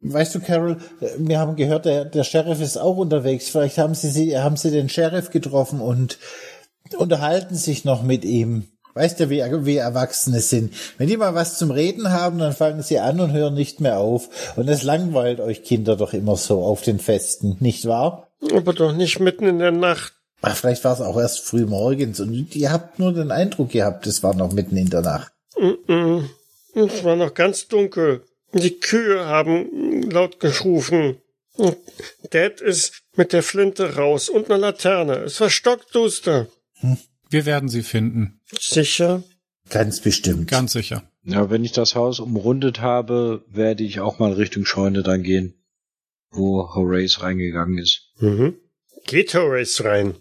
Weißt 0.00 0.34
du, 0.34 0.40
Carol, 0.40 0.76
äh, 1.00 1.10
wir 1.18 1.38
haben 1.38 1.56
gehört, 1.56 1.86
der, 1.86 2.04
der 2.04 2.24
Sheriff 2.24 2.60
ist 2.60 2.76
auch 2.76 2.96
unterwegs. 2.96 3.48
Vielleicht 3.48 3.78
haben 3.78 3.94
sie, 3.94 4.10
sie, 4.10 4.38
haben 4.38 4.56
sie 4.56 4.70
den 4.70 4.90
Sheriff 4.90 5.30
getroffen 5.30 5.80
und 5.80 6.18
unterhalten 6.98 7.54
sich 7.54 7.84
noch 7.84 8.02
mit 8.02 8.24
ihm. 8.24 8.68
Weißt 8.92 9.18
du, 9.18 9.28
wie, 9.28 9.42
wie 9.64 9.76
Erwachsene 9.76 10.40
sind? 10.40 10.72
Wenn 10.98 11.08
die 11.08 11.16
mal 11.16 11.34
was 11.34 11.58
zum 11.58 11.72
Reden 11.72 12.10
haben, 12.10 12.38
dann 12.38 12.52
fangen 12.52 12.82
sie 12.82 13.00
an 13.00 13.18
und 13.20 13.32
hören 13.32 13.54
nicht 13.54 13.80
mehr 13.80 13.98
auf. 13.98 14.54
Und 14.56 14.68
es 14.68 14.84
langweilt 14.84 15.40
euch 15.40 15.64
Kinder 15.64 15.96
doch 15.96 16.12
immer 16.12 16.36
so 16.36 16.62
auf 16.62 16.82
den 16.82 17.00
Festen, 17.00 17.56
nicht 17.58 17.86
wahr? 17.86 18.28
Aber 18.52 18.72
doch 18.72 18.92
nicht 18.92 19.18
mitten 19.18 19.46
in 19.46 19.58
der 19.58 19.72
Nacht. 19.72 20.12
Ach, 20.46 20.56
vielleicht 20.56 20.84
war 20.84 20.92
es 20.92 21.00
auch 21.00 21.18
erst 21.18 21.40
früh 21.40 21.64
morgens 21.64 22.20
und 22.20 22.54
ihr 22.54 22.70
habt 22.70 22.98
nur 22.98 23.12
den 23.12 23.30
Eindruck 23.30 23.70
gehabt, 23.70 24.06
es 24.06 24.22
war 24.22 24.34
noch 24.34 24.52
mitten 24.52 24.76
in 24.76 24.90
der 24.90 25.02
Nacht. 25.02 25.32
Mm 25.58 25.90
-mm. 25.90 26.28
Es 26.74 27.04
war 27.04 27.16
noch 27.16 27.34
ganz 27.34 27.68
dunkel. 27.68 28.22
Die 28.52 28.78
Kühe 28.78 29.26
haben 29.26 30.10
laut 30.10 30.40
geschrufen. 30.40 31.18
Dad 32.30 32.60
ist 32.60 33.02
mit 33.16 33.32
der 33.32 33.42
Flinte 33.42 33.96
raus 33.96 34.28
und 34.28 34.46
einer 34.46 34.58
Laterne. 34.58 35.14
Es 35.18 35.40
war 35.40 35.50
stockduster. 35.50 36.48
Hm. 36.80 36.98
Wir 37.30 37.46
werden 37.46 37.68
sie 37.68 37.82
finden. 37.82 38.40
Sicher? 38.58 39.22
Ganz 39.70 40.00
bestimmt. 40.00 40.50
Ganz 40.50 40.72
sicher. 40.72 41.04
Ja, 41.24 41.50
wenn 41.50 41.64
ich 41.64 41.72
das 41.72 41.94
Haus 41.94 42.20
umrundet 42.20 42.80
habe, 42.80 43.44
werde 43.48 43.82
ich 43.82 44.00
auch 44.00 44.18
mal 44.18 44.32
Richtung 44.32 44.64
Scheune 44.64 45.02
dann 45.02 45.22
gehen, 45.22 45.54
wo 46.30 46.74
Horace 46.74 47.22
reingegangen 47.22 47.78
ist. 47.78 48.12
Mhm. 48.18 48.56
Geht 49.06 49.34
Horace 49.34 49.84
rein? 49.84 50.14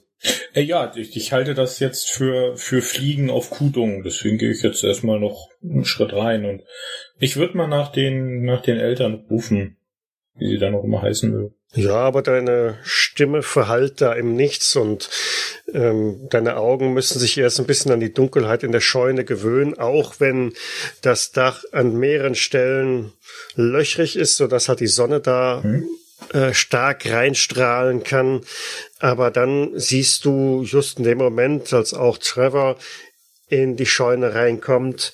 Äh, 0.53 0.61
ja, 0.61 0.91
ich, 0.95 1.15
ich 1.15 1.31
halte 1.33 1.53
das 1.53 1.79
jetzt 1.79 2.09
für, 2.09 2.55
für 2.57 2.81
Fliegen 2.81 3.29
auf 3.29 3.49
Kudung. 3.49 4.03
Deswegen 4.03 4.37
gehe 4.37 4.51
ich 4.51 4.61
jetzt 4.61 4.83
erstmal 4.83 5.19
noch 5.19 5.49
einen 5.61 5.85
Schritt 5.85 6.13
rein 6.13 6.45
und 6.45 6.63
ich 7.19 7.37
würde 7.37 7.57
mal 7.57 7.67
nach 7.67 7.91
den, 7.91 8.43
nach 8.43 8.61
den 8.61 8.77
Eltern 8.77 9.25
rufen, 9.29 9.77
wie 10.35 10.49
sie 10.49 10.59
da 10.59 10.69
noch 10.69 10.83
immer 10.83 11.01
heißen 11.01 11.33
will. 11.33 11.53
Ja, 11.75 11.95
aber 11.95 12.21
deine 12.21 12.77
Stimme 12.83 13.41
verhallt 13.41 13.99
da 13.99 14.13
im 14.13 14.35
Nichts 14.35 14.75
und 14.75 15.09
ähm, 15.73 16.27
deine 16.29 16.57
Augen 16.57 16.93
müssen 16.93 17.17
sich 17.17 17.35
erst 17.37 17.59
ein 17.59 17.65
bisschen 17.65 17.91
an 17.91 17.99
die 17.99 18.13
Dunkelheit 18.13 18.61
in 18.61 18.71
der 18.71 18.79
Scheune 18.79 19.25
gewöhnen, 19.25 19.79
auch 19.79 20.19
wenn 20.19 20.53
das 21.01 21.31
Dach 21.31 21.63
an 21.71 21.97
mehreren 21.97 22.35
Stellen 22.35 23.13
löchrig 23.55 24.17
ist, 24.17 24.35
sodass 24.37 24.69
halt 24.69 24.81
die 24.81 24.87
Sonne 24.87 25.19
da 25.19 25.63
hm? 25.63 25.87
Äh, 26.31 26.53
stark 26.53 27.05
reinstrahlen 27.05 28.03
kann. 28.03 28.41
Aber 28.99 29.31
dann 29.31 29.77
siehst 29.77 30.25
du 30.25 30.63
just 30.63 30.97
in 30.97 31.03
dem 31.03 31.17
Moment, 31.17 31.73
als 31.73 31.93
auch 31.93 32.17
Trevor 32.17 32.77
in 33.47 33.75
die 33.75 33.85
Scheune 33.85 34.33
reinkommt, 34.33 35.13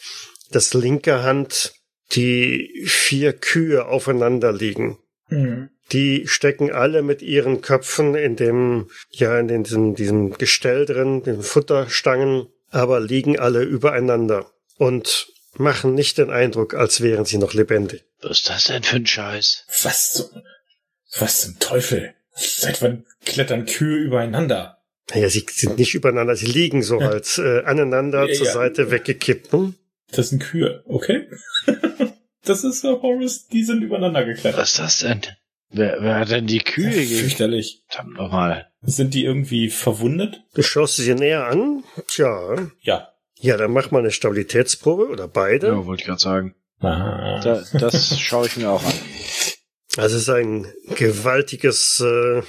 dass 0.51 0.73
linke 0.73 1.23
Hand 1.23 1.73
die 2.11 2.85
vier 2.87 3.33
Kühe 3.33 3.85
aufeinander 3.85 4.51
liegen. 4.51 4.97
Mhm. 5.27 5.69
Die 5.91 6.27
stecken 6.27 6.71
alle 6.71 7.01
mit 7.01 7.21
ihren 7.21 7.61
Köpfen 7.61 8.15
in 8.15 8.35
dem, 8.35 8.89
ja, 9.09 9.39
in 9.39 9.47
den, 9.47 9.63
diesem, 9.63 9.95
diesem 9.95 10.37
Gestell 10.37 10.85
drin, 10.85 11.23
den 11.23 11.41
Futterstangen, 11.41 12.47
aber 12.69 12.99
liegen 12.99 13.39
alle 13.39 13.63
übereinander 13.63 14.51
und 14.77 15.27
machen 15.53 15.95
nicht 15.95 16.17
den 16.17 16.29
Eindruck, 16.29 16.75
als 16.75 17.01
wären 17.01 17.25
sie 17.25 17.37
noch 17.37 17.53
lebendig. 17.53 18.03
Was 18.21 18.39
ist 18.39 18.49
das 18.49 18.63
denn 18.65 18.83
für 18.83 18.97
ein 18.97 19.07
Scheiß? 19.07 19.65
Was 19.81 20.13
zum, 20.13 20.29
was 21.17 21.41
zum 21.41 21.59
Teufel? 21.59 22.13
Seit 22.35 22.81
wann 22.81 23.05
klettern 23.25 23.65
Kühe 23.65 23.97
übereinander? 23.97 24.77
Naja, 25.09 25.29
sie 25.29 25.45
sind 25.49 25.77
nicht 25.77 25.95
übereinander, 25.95 26.35
sie 26.35 26.45
liegen 26.45 26.83
so 26.83 26.99
ja. 26.99 27.09
als 27.09 27.37
äh, 27.37 27.63
aneinander 27.65 28.27
ja, 28.27 28.33
zur 28.33 28.45
ja. 28.45 28.53
Seite 28.53 28.91
weggekippt. 28.91 29.51
Hm? 29.51 29.75
Das 30.11 30.29
sind 30.29 30.39
Kühe, 30.43 30.83
okay? 30.87 31.27
das 32.43 32.63
ist 32.63 32.83
äh, 32.83 32.89
Horace, 32.89 33.47
die 33.47 33.63
sind 33.63 33.81
übereinander 33.81 34.25
geklettert. 34.25 34.61
Was 34.61 34.71
ist 34.71 34.79
das 34.79 34.97
denn? 34.99 35.21
Wer, 35.71 35.97
wer 36.01 36.15
hat 36.15 36.31
denn 36.31 36.47
die 36.47 36.59
Kühe 36.59 36.89
gegen? 36.89 37.21
Fürchterlich. 37.21 37.83
Verdammt 37.87 38.17
nochmal. 38.17 38.67
Sind 38.81 39.13
die 39.13 39.25
irgendwie 39.25 39.69
verwundet? 39.69 40.41
Du 40.55 40.63
schaust 40.63 40.95
sie 40.95 41.05
dir 41.05 41.15
näher 41.15 41.47
an. 41.47 41.83
Tja. 42.07 42.71
Ja. 42.81 43.09
Ja, 43.35 43.55
dann 43.55 43.71
mach 43.71 43.91
mal 43.91 43.99
eine 43.99 44.11
Stabilitätsprobe 44.11 45.07
oder 45.07 45.27
beide. 45.27 45.67
Ja, 45.67 45.85
wollte 45.85 46.01
ich 46.01 46.07
gerade 46.07 46.21
sagen. 46.21 46.55
Ah. 46.79 47.39
Da, 47.43 47.63
das 47.73 48.19
schaue 48.19 48.47
ich 48.47 48.57
mir 48.57 48.69
auch 48.69 48.83
an. 48.83 48.93
Also 49.99 50.15
es 50.15 50.21
ist 50.23 50.29
ein 50.29 50.65
gewaltiges, 50.95 51.99
äh, 51.99 52.41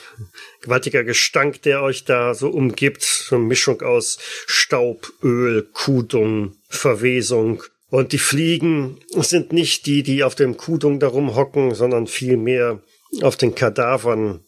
gewaltiger 0.62 1.02
Gestank, 1.02 1.62
der 1.62 1.82
euch 1.82 2.04
da 2.04 2.32
so 2.32 2.48
umgibt. 2.48 3.02
So 3.02 3.34
eine 3.34 3.44
Mischung 3.44 3.82
aus 3.82 4.18
Staub, 4.46 5.12
Öl, 5.20 5.68
Kudung, 5.72 6.54
Verwesung. 6.68 7.64
Und 7.88 8.12
die 8.12 8.18
Fliegen 8.18 9.00
sind 9.16 9.52
nicht 9.52 9.86
die, 9.86 10.04
die 10.04 10.22
auf 10.22 10.36
dem 10.36 10.56
Kudung 10.58 11.00
darum 11.00 11.34
hocken, 11.34 11.74
sondern 11.74 12.06
vielmehr 12.06 12.82
auf 13.20 13.34
den 13.36 13.56
Kadavern 13.56 14.44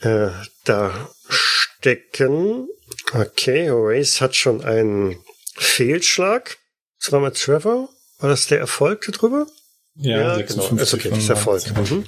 äh, 0.00 0.28
da 0.64 1.08
stecken. 1.30 2.68
Okay, 3.14 3.70
Horace 3.70 4.20
hat 4.20 4.36
schon 4.36 4.62
einen 4.62 5.16
Fehlschlag. 5.56 6.58
Das 7.00 7.10
war 7.10 7.20
mit 7.20 7.40
Trevor. 7.40 7.88
War 8.18 8.28
das 8.28 8.48
der 8.48 8.58
Erfolg 8.58 9.08
darüber? 9.10 9.46
Ja, 10.00 10.36
genau. 10.36 10.62
56 10.62 10.80
Ist 10.80 10.94
okay, 10.94 11.18
ist 11.18 11.28
Erfolg. 11.28 11.74
19. 11.74 11.98
Mhm. 11.98 12.04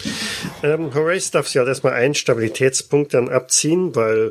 Ähm, 0.62 0.94
Horace 0.94 1.32
darf 1.32 1.48
sich 1.48 1.56
halt 1.56 1.66
erstmal 1.66 1.94
einen 1.94 2.14
Stabilitätspunkt 2.14 3.14
dann 3.14 3.28
abziehen, 3.28 3.96
weil 3.96 4.30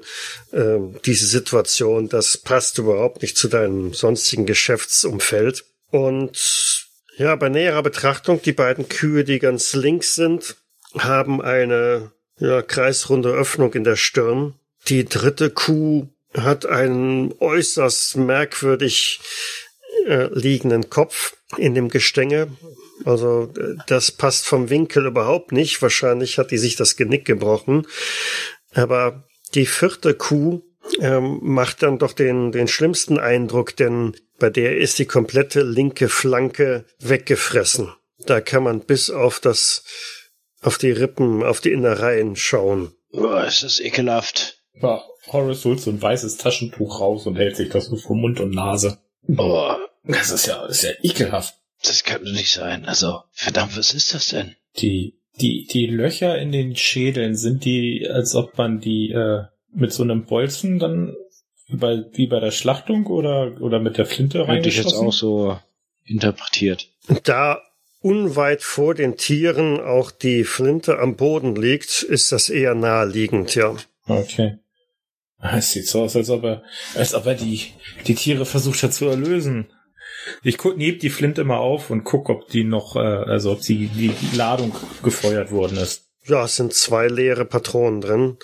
ähm, 0.54 0.96
diese 1.06 1.26
Situation, 1.28 2.08
das 2.08 2.38
passt 2.38 2.78
überhaupt 2.78 3.22
nicht 3.22 3.38
zu 3.38 3.50
deinem 3.50 3.94
sonstigen 3.94 4.46
Geschäftsumfeld. 4.46 5.66
Und 5.92 6.88
ja, 7.18 7.36
bei 7.36 7.50
näherer 7.50 7.84
Betrachtung, 7.84 8.42
die 8.42 8.54
beiden 8.54 8.88
Kühe, 8.88 9.26
die 9.26 9.40
ganz 9.40 9.74
links 9.74 10.16
sind, 10.16 10.56
haben 10.98 11.42
eine 11.42 12.12
ja, 12.40 12.62
kreisrunde 12.62 13.30
Öffnung 13.30 13.74
in 13.74 13.84
der 13.84 13.98
Stirn. 13.98 14.54
Die 14.88 15.04
dritte 15.04 15.50
Kuh 15.50 16.08
hat 16.34 16.66
einen 16.66 17.34
äußerst 17.40 18.16
merkwürdig 18.16 19.20
äh, 20.08 20.30
liegenden 20.34 20.90
Kopf 20.90 21.36
in 21.58 21.74
dem 21.74 21.90
Gestänge. 21.90 22.48
Also 23.06 23.52
äh, 23.58 23.76
das 23.88 24.12
passt 24.12 24.46
vom 24.46 24.70
Winkel 24.70 25.06
überhaupt 25.06 25.52
nicht. 25.52 25.82
Wahrscheinlich 25.82 26.38
hat 26.38 26.52
die 26.52 26.58
sich 26.58 26.76
das 26.76 26.96
Genick 26.96 27.26
gebrochen. 27.26 27.88
Aber 28.74 29.24
die 29.56 29.66
vierte 29.66 30.14
Kuh 30.14 30.62
ähm, 31.00 31.40
macht 31.42 31.84
dann 31.84 32.00
doch 32.00 32.14
den, 32.14 32.52
den 32.52 32.68
schlimmsten 32.68 33.20
Eindruck, 33.20 33.76
denn 33.76 34.16
bei 34.38 34.50
der 34.50 34.78
ist 34.78 35.00
die 35.00 35.06
komplette 35.06 35.64
linke 35.64 36.10
Flanke 36.10 36.86
weggefressen. 37.00 37.94
Da 38.26 38.42
kann 38.42 38.64
man 38.64 38.82
bis 38.82 39.10
auf 39.10 39.40
das, 39.40 39.84
auf 40.62 40.78
die 40.78 40.92
Rippen, 40.92 41.44
auf 41.44 41.62
die 41.62 41.72
Innereien 41.72 42.36
schauen. 42.36 42.94
Boah, 43.12 43.46
ist 43.46 43.64
das 43.64 43.80
ekelhaft. 43.80 44.62
Ja, 44.82 45.02
Horace 45.28 45.66
holt 45.66 45.82
so 45.82 45.90
ein 45.90 46.02
weißes 46.02 46.38
Taschentuch 46.38 47.02
raus 47.02 47.26
und 47.28 47.36
hält 47.36 47.56
sich 47.56 47.70
das 47.70 47.88
so 47.88 47.98
vor 47.98 48.16
Mund 48.16 48.40
und 48.40 48.52
Nase. 48.52 49.00
Boah, 49.24 49.80
Das 50.04 50.32
ist 50.32 50.48
ja, 50.48 50.66
das 50.68 50.84
ist 50.84 50.84
ja 50.84 50.92
ekelhaft. 51.10 51.56
das 51.84 52.04
kann 52.04 52.24
doch 52.24 52.32
nicht 52.32 52.52
sein. 52.52 52.86
Also, 52.86 53.22
verdammt, 53.32 53.78
was 53.78 53.94
ist 53.94 54.14
das 54.14 54.30
denn? 54.30 54.56
Die, 54.78 55.20
die, 55.40 55.68
die 55.72 55.88
Löcher 55.88 56.38
in 56.38 56.52
den 56.52 56.76
Schädeln, 56.76 57.36
sind 57.36 57.66
die, 57.66 58.08
als 58.10 58.36
ob 58.36 58.58
man 58.58 58.80
die 58.80 59.12
äh, 59.12 59.44
mit 59.74 59.94
so 59.94 60.04
einem 60.04 60.26
Bolzen 60.26 60.80
dann 60.80 61.16
wie 61.68 61.78
bei, 61.78 62.06
wie 62.14 62.28
bei 62.28 62.40
der 62.40 62.52
Schlachtung 62.52 63.06
oder, 63.06 63.62
oder 63.62 63.80
mit 63.80 63.98
der 63.98 64.06
Flinte 64.06 64.48
Hätte 64.48 64.70
ich 64.70 64.78
jetzt 64.78 64.88
reingeschossen? 64.88 65.08
auch 65.08 65.14
so 65.14 65.60
interpretiert. 66.06 66.90
Da 67.24 67.62
unweit 68.02 68.64
vor 68.64 68.96
den 68.96 69.18
Tieren 69.18 69.80
auch 69.80 70.12
die 70.12 70.44
Flinte 70.44 71.00
am 71.00 71.16
Boden 71.16 71.56
liegt, 71.56 72.02
ist 72.02 72.32
das 72.32 72.50
eher 72.50 72.74
naheliegend, 72.74 73.56
ja. 73.56 73.76
Okay. 74.08 74.58
Es 75.42 75.72
sieht 75.72 75.88
so 75.88 76.02
aus, 76.02 76.16
als 76.16 76.30
ob 76.30 76.44
er, 76.44 76.64
als 76.96 77.14
ob 77.14 77.26
er 77.26 77.36
die, 77.36 77.68
die 78.08 78.16
Tiere 78.16 78.46
versucht 78.46 78.84
hat 78.84 78.94
zu 78.94 79.06
erlösen. 79.06 79.68
Ich 80.44 80.58
heb 80.64 81.00
die 81.00 81.10
Flinte 81.10 81.44
mal 81.44 81.58
auf 81.58 81.90
und 81.90 82.04
guck, 82.04 82.30
ob 82.30 82.48
die 82.50 82.64
noch, 82.64 82.96
äh, 82.96 83.00
also 83.00 83.52
ob 83.54 83.62
die, 83.62 83.88
die 83.88 84.14
Ladung 84.36 84.76
gefeuert 85.04 85.52
worden 85.52 85.78
ist. 85.78 86.06
Ja, 86.26 86.46
es 86.46 86.56
sind 86.58 86.74
zwei 86.74 87.08
leere 87.08 87.46
Patronen 87.46 88.02
drin 88.02 88.38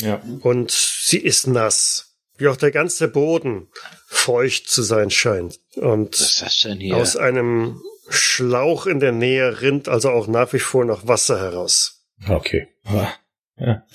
Ja. 0.00 0.22
und 0.40 0.70
sie 0.70 1.18
ist 1.18 1.46
nass. 1.46 2.10
Wie 2.36 2.48
auch 2.48 2.56
der 2.56 2.70
ganze 2.72 3.08
Boden 3.08 3.68
feucht 4.06 4.68
zu 4.68 4.82
sein 4.82 5.10
scheint. 5.10 5.60
Und 5.76 6.14
Was 6.14 6.20
ist 6.32 6.42
das 6.42 6.60
denn 6.60 6.78
hier? 6.80 6.96
aus 6.96 7.16
einem 7.16 7.80
Schlauch 8.08 8.86
in 8.86 9.00
der 9.00 9.12
Nähe 9.12 9.60
rinnt 9.62 9.88
also 9.88 10.10
auch 10.10 10.26
nach 10.26 10.52
wie 10.52 10.58
vor 10.58 10.84
noch 10.84 11.06
Wasser 11.06 11.38
heraus. 11.40 12.04
Okay. 12.28 12.68
Ja. 12.84 13.14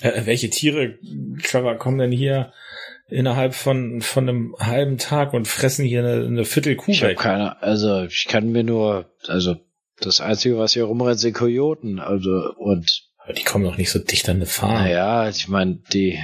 Äh, 0.00 0.24
welche 0.24 0.48
Tiere, 0.48 0.98
Trevor, 1.42 1.76
kommen 1.76 1.98
denn 1.98 2.12
hier 2.12 2.52
innerhalb 3.10 3.54
von, 3.54 4.00
von 4.00 4.28
einem 4.28 4.56
halben 4.58 4.98
Tag 4.98 5.32
und 5.34 5.48
fressen 5.48 5.84
hier 5.84 6.00
eine, 6.00 6.26
eine 6.26 6.44
Viertel 6.44 6.76
Kuh 6.76 6.90
ich 6.90 7.02
weg? 7.02 7.18
keine, 7.18 7.60
also 7.62 8.04
ich 8.04 8.26
kann 8.28 8.50
mir 8.50 8.64
nur, 8.64 9.10
also 9.26 9.56
das 10.00 10.20
Einzige, 10.20 10.58
was 10.58 10.72
hier 10.72 10.84
rumrennt, 10.84 11.20
sind 11.20 11.34
Kojoten. 11.34 11.98
Also 11.98 12.54
und 12.56 13.02
Aber 13.18 13.32
die 13.32 13.44
kommen 13.44 13.64
doch 13.64 13.76
nicht 13.76 13.90
so 13.90 13.98
dicht 13.98 14.28
an 14.28 14.36
eine 14.36 14.46
Farm. 14.46 14.74
naja, 14.74 15.28
ich 15.28 15.48
meine, 15.48 15.82
die, 15.92 16.18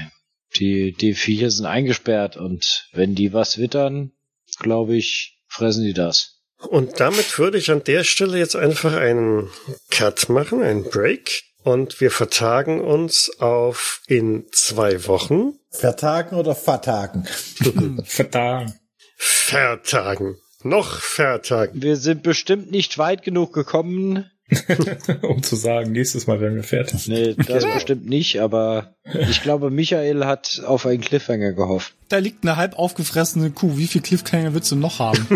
die, 0.56 0.92
die 0.92 1.14
Viecher 1.14 1.50
sind 1.50 1.66
eingesperrt 1.66 2.36
und 2.36 2.88
wenn 2.92 3.14
die 3.14 3.32
was 3.32 3.58
wittern, 3.58 4.12
glaube 4.58 4.96
ich, 4.96 5.38
fressen 5.48 5.84
die 5.84 5.92
das. 5.92 6.40
Und 6.68 7.00
damit 7.00 7.38
würde 7.38 7.58
ich 7.58 7.70
an 7.70 7.84
der 7.84 8.02
Stelle 8.04 8.38
jetzt 8.38 8.56
einfach 8.56 8.94
einen 8.94 9.50
Cut 9.90 10.28
machen, 10.28 10.62
einen 10.62 10.84
Break. 10.84 11.42
Und 11.66 12.00
wir 12.00 12.12
vertagen 12.12 12.80
uns 12.80 13.40
auf 13.40 14.00
in 14.06 14.44
zwei 14.52 15.08
Wochen. 15.08 15.54
Vertagen 15.68 16.36
oder 16.36 16.54
vertagen? 16.54 17.24
Verdammt. 18.04 18.72
Vertagen. 19.16 20.36
Noch 20.62 21.00
vertagen. 21.00 21.82
Wir 21.82 21.96
sind 21.96 22.22
bestimmt 22.22 22.70
nicht 22.70 22.98
weit 22.98 23.24
genug 23.24 23.52
gekommen. 23.52 24.30
um 25.22 25.42
zu 25.42 25.56
sagen, 25.56 25.90
nächstes 25.90 26.28
Mal 26.28 26.40
werden 26.40 26.54
wir 26.54 26.62
fertig. 26.62 27.08
Nee, 27.08 27.34
das 27.34 27.64
bestimmt 27.74 28.06
nicht, 28.06 28.40
aber 28.40 28.94
ich 29.28 29.42
glaube, 29.42 29.70
Michael 29.70 30.24
hat 30.24 30.62
auf 30.64 30.86
einen 30.86 31.00
Cliffhanger 31.00 31.52
gehofft. 31.52 31.94
Da 32.10 32.18
liegt 32.18 32.44
eine 32.44 32.54
halb 32.54 32.78
aufgefressene 32.78 33.50
Kuh. 33.50 33.76
Wie 33.76 33.88
viel 33.88 34.02
Cliffhanger 34.02 34.54
willst 34.54 34.70
du 34.70 34.76
noch 34.76 35.00
haben? 35.00 35.26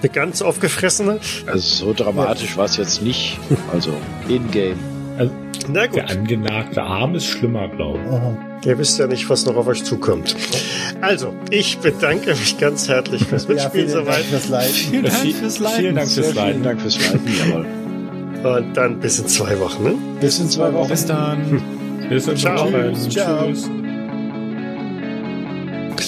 Eine 0.00 0.10
ganz 0.10 0.42
aufgefressene. 0.42 1.18
Also 1.46 1.86
so 1.86 1.92
dramatisch 1.92 2.56
war 2.56 2.64
es 2.64 2.76
jetzt 2.76 3.02
nicht. 3.02 3.38
Also 3.72 3.92
in-game. 4.28 4.78
Also, 5.18 5.32
Na 5.68 5.86
der 5.86 5.88
gut. 5.88 6.10
angenagte 6.10 6.82
Arm 6.82 7.14
ist 7.14 7.26
schlimmer, 7.26 7.68
glaube 7.68 8.00
ich. 8.60 8.66
Ihr 8.66 8.78
wisst 8.78 8.98
ja 8.98 9.06
nicht, 9.06 9.28
was 9.28 9.44
noch 9.46 9.56
auf 9.56 9.66
euch 9.66 9.84
zukommt. 9.84 10.34
Also, 11.00 11.34
ich 11.50 11.78
bedanke 11.78 12.30
mich 12.30 12.58
ganz 12.58 12.88
herzlich 12.88 13.24
fürs 13.24 13.44
Ja, 13.48 13.54
Mitspielen 13.54 13.88
vielen 13.88 14.04
Dank 14.04 14.06
soweit. 14.06 14.24
fürs 14.24 14.48
Leiten. 14.48 14.72
Vielen 14.74 15.04
Dank 15.04 15.16
fürs 15.36 15.58
Leiten. 15.58 15.78
Vielen 15.80 15.94
Dank 15.94 16.10
fürs 16.10 16.26
Vielen 16.26 16.34
Leiten. 16.36 16.62
Dank 16.62 16.80
fürs 16.80 16.98
Leiten, 17.12 17.30
jawohl. 18.42 18.56
Und 18.56 18.76
dann 18.76 18.98
bis 19.00 19.18
in 19.18 19.28
zwei 19.28 19.58
Wochen. 19.60 19.84
Ne? 19.84 19.94
Bis 20.20 20.38
in 20.40 20.48
zwei 20.48 20.72
Wochen. 20.72 20.88
Bis 20.88 21.06
dann. 21.06 21.62
Bis 22.08 22.26
dann. 22.26 22.36
Ciao. 22.36 22.68
Tschüss. 22.70 23.08
Ciao. 23.10 23.46
Tschüss. 23.48 23.70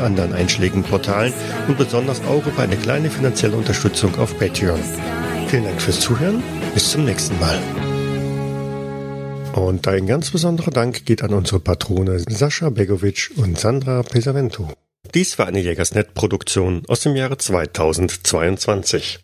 anderen 0.00 0.32
einschlägigen 0.32 0.82
Portalen 0.82 1.32
und 1.68 1.78
besonders 1.78 2.20
auch 2.22 2.46
über 2.46 2.62
eine 2.62 2.76
kleine 2.76 3.10
finanzielle 3.10 3.56
Unterstützung 3.56 4.18
auf 4.18 4.38
Patreon. 4.38 4.80
Vielen 5.48 5.64
Dank 5.64 5.80
fürs 5.80 6.00
Zuhören, 6.00 6.42
bis 6.74 6.90
zum 6.90 7.04
nächsten 7.04 7.38
Mal. 7.40 7.58
Und 9.54 9.88
ein 9.88 10.06
ganz 10.06 10.30
besonderer 10.30 10.70
Dank 10.70 11.04
geht 11.06 11.22
an 11.22 11.34
unsere 11.34 11.60
Patrone 11.60 12.20
Sascha 12.20 12.70
Begovic 12.70 13.30
und 13.36 13.58
Sandra 13.58 14.02
Pesavento. 14.02 14.68
Dies 15.14 15.38
war 15.38 15.48
eine 15.48 15.60
Jägersnet-Produktion 15.60 16.84
aus 16.86 17.00
dem 17.00 17.16
Jahre 17.16 17.36
2022. 17.36 19.18